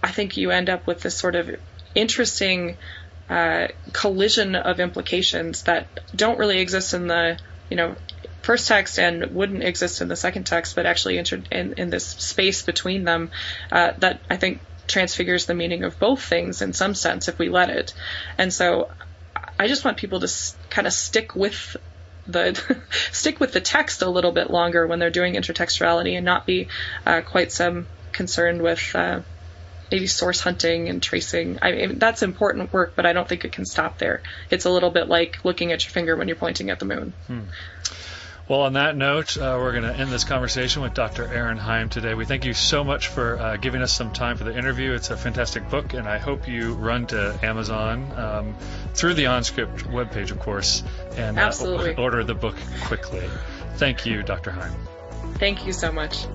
I 0.00 0.10
think 0.12 0.36
you 0.36 0.52
end 0.52 0.70
up 0.70 0.86
with 0.86 1.00
this 1.00 1.16
sort 1.16 1.34
of 1.34 1.50
interesting 1.94 2.76
uh, 3.30 3.68
collision 3.92 4.56
of 4.56 4.80
implications 4.80 5.62
that 5.62 5.86
don't 6.14 6.38
really 6.38 6.58
exist 6.58 6.92
in 6.94 7.06
the 7.06 7.38
you 7.70 7.76
know 7.76 7.94
first 8.42 8.66
text 8.68 8.98
and 8.98 9.26
wouldn't 9.32 9.62
exist 9.62 10.00
in 10.00 10.08
the 10.08 10.16
second 10.16 10.44
text, 10.44 10.74
but 10.74 10.86
actually 10.86 11.18
in, 11.18 11.74
in 11.74 11.90
this 11.90 12.06
space 12.06 12.62
between 12.62 13.04
them 13.04 13.30
uh, 13.70 13.92
that 13.98 14.20
I 14.28 14.36
think 14.36 14.60
transfigures 14.88 15.46
the 15.46 15.54
meaning 15.54 15.84
of 15.84 15.98
both 15.98 16.22
things 16.22 16.62
in 16.62 16.72
some 16.72 16.94
sense 16.94 17.28
if 17.28 17.38
we 17.38 17.48
let 17.48 17.70
it. 17.70 17.94
And 18.38 18.52
so 18.52 18.90
I 19.58 19.68
just 19.68 19.84
want 19.84 19.98
people 19.98 20.20
to 20.20 20.24
s- 20.24 20.56
kind 20.68 20.86
of 20.86 20.92
stick 20.92 21.36
with 21.36 21.76
the 22.26 22.60
stick 23.12 23.40
with 23.40 23.52
the 23.52 23.60
text 23.60 24.02
a 24.02 24.10
little 24.10 24.32
bit 24.32 24.50
longer 24.50 24.86
when 24.86 24.98
they're 24.98 25.10
doing 25.10 25.34
intertextuality 25.34 26.16
and 26.16 26.24
not 26.24 26.46
be 26.46 26.68
uh, 27.06 27.20
quite 27.20 27.52
so 27.52 27.84
concerned 28.12 28.62
with 28.62 28.90
uh, 28.94 29.20
maybe 29.90 30.06
source 30.06 30.40
hunting 30.40 30.88
and 30.88 31.02
tracing. 31.02 31.58
I 31.62 31.72
mean, 31.72 31.98
that's 31.98 32.22
important 32.22 32.72
work, 32.72 32.94
but 32.96 33.06
I 33.06 33.12
don't 33.12 33.28
think 33.28 33.44
it 33.44 33.52
can 33.52 33.64
stop 33.64 33.98
there. 33.98 34.22
It's 34.50 34.64
a 34.64 34.70
little 34.70 34.90
bit 34.90 35.08
like 35.08 35.44
looking 35.44 35.72
at 35.72 35.84
your 35.84 35.90
finger 35.90 36.16
when 36.16 36.28
you're 36.28 36.36
pointing 36.36 36.70
at 36.70 36.78
the 36.78 36.84
moon. 36.84 37.12
Hmm. 37.26 37.40
Well, 38.50 38.62
on 38.62 38.72
that 38.72 38.96
note, 38.96 39.36
uh, 39.36 39.58
we're 39.60 39.70
going 39.70 39.84
to 39.84 39.94
end 39.94 40.10
this 40.10 40.24
conversation 40.24 40.82
with 40.82 40.92
Dr. 40.92 41.24
Erin 41.24 41.56
Heim 41.56 41.88
today. 41.88 42.14
We 42.14 42.24
thank 42.24 42.44
you 42.44 42.52
so 42.52 42.82
much 42.82 43.06
for 43.06 43.38
uh, 43.38 43.56
giving 43.56 43.80
us 43.80 43.92
some 43.92 44.12
time 44.12 44.36
for 44.38 44.42
the 44.42 44.58
interview. 44.58 44.92
It's 44.92 45.10
a 45.10 45.16
fantastic 45.16 45.70
book, 45.70 45.94
and 45.94 46.08
I 46.08 46.18
hope 46.18 46.48
you 46.48 46.74
run 46.74 47.06
to 47.06 47.38
Amazon 47.44 48.10
um, 48.18 48.56
through 48.92 49.14
the 49.14 49.26
OnScript 49.26 49.82
webpage, 49.92 50.32
of 50.32 50.40
course, 50.40 50.82
and 51.16 51.38
uh, 51.38 51.52
order 51.96 52.24
the 52.24 52.34
book 52.34 52.56
quickly. 52.86 53.22
Thank 53.76 54.04
you, 54.04 54.24
Dr. 54.24 54.50
Heim. 54.50 54.72
Thank 55.34 55.64
you 55.64 55.72
so 55.72 55.92
much. 55.92 56.26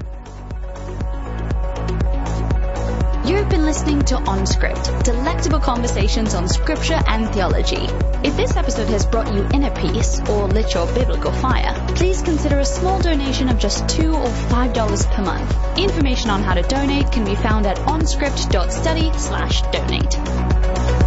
You've 3.25 3.49
been 3.49 3.65
listening 3.65 4.03
to 4.03 4.17
OnScript, 4.17 5.03
delectable 5.03 5.59
conversations 5.59 6.35
on 6.35 6.47
scripture 6.47 6.99
and 7.07 7.27
theology. 7.33 7.87
If 8.23 8.37
this 8.37 8.55
episode 8.55 8.87
has 8.89 9.03
brought 9.07 9.33
you 9.33 9.47
inner 9.51 9.71
peace 9.71 10.19
or 10.29 10.47
lit 10.47 10.75
your 10.75 10.85
biblical 10.93 11.31
fire, 11.31 11.73
please 11.95 12.21
consider 12.21 12.59
a 12.59 12.65
small 12.65 12.99
donation 12.99 13.49
of 13.49 13.57
just 13.57 13.89
two 13.89 14.13
or 14.13 14.29
five 14.29 14.73
dollars 14.73 15.07
per 15.07 15.23
month. 15.23 15.57
Information 15.75 16.29
on 16.29 16.43
how 16.43 16.53
to 16.53 16.61
donate 16.61 17.11
can 17.11 17.25
be 17.25 17.33
found 17.33 17.65
at 17.65 17.77
onscript.study 17.77 19.11
slash 19.17 19.61
donate. 19.71 21.04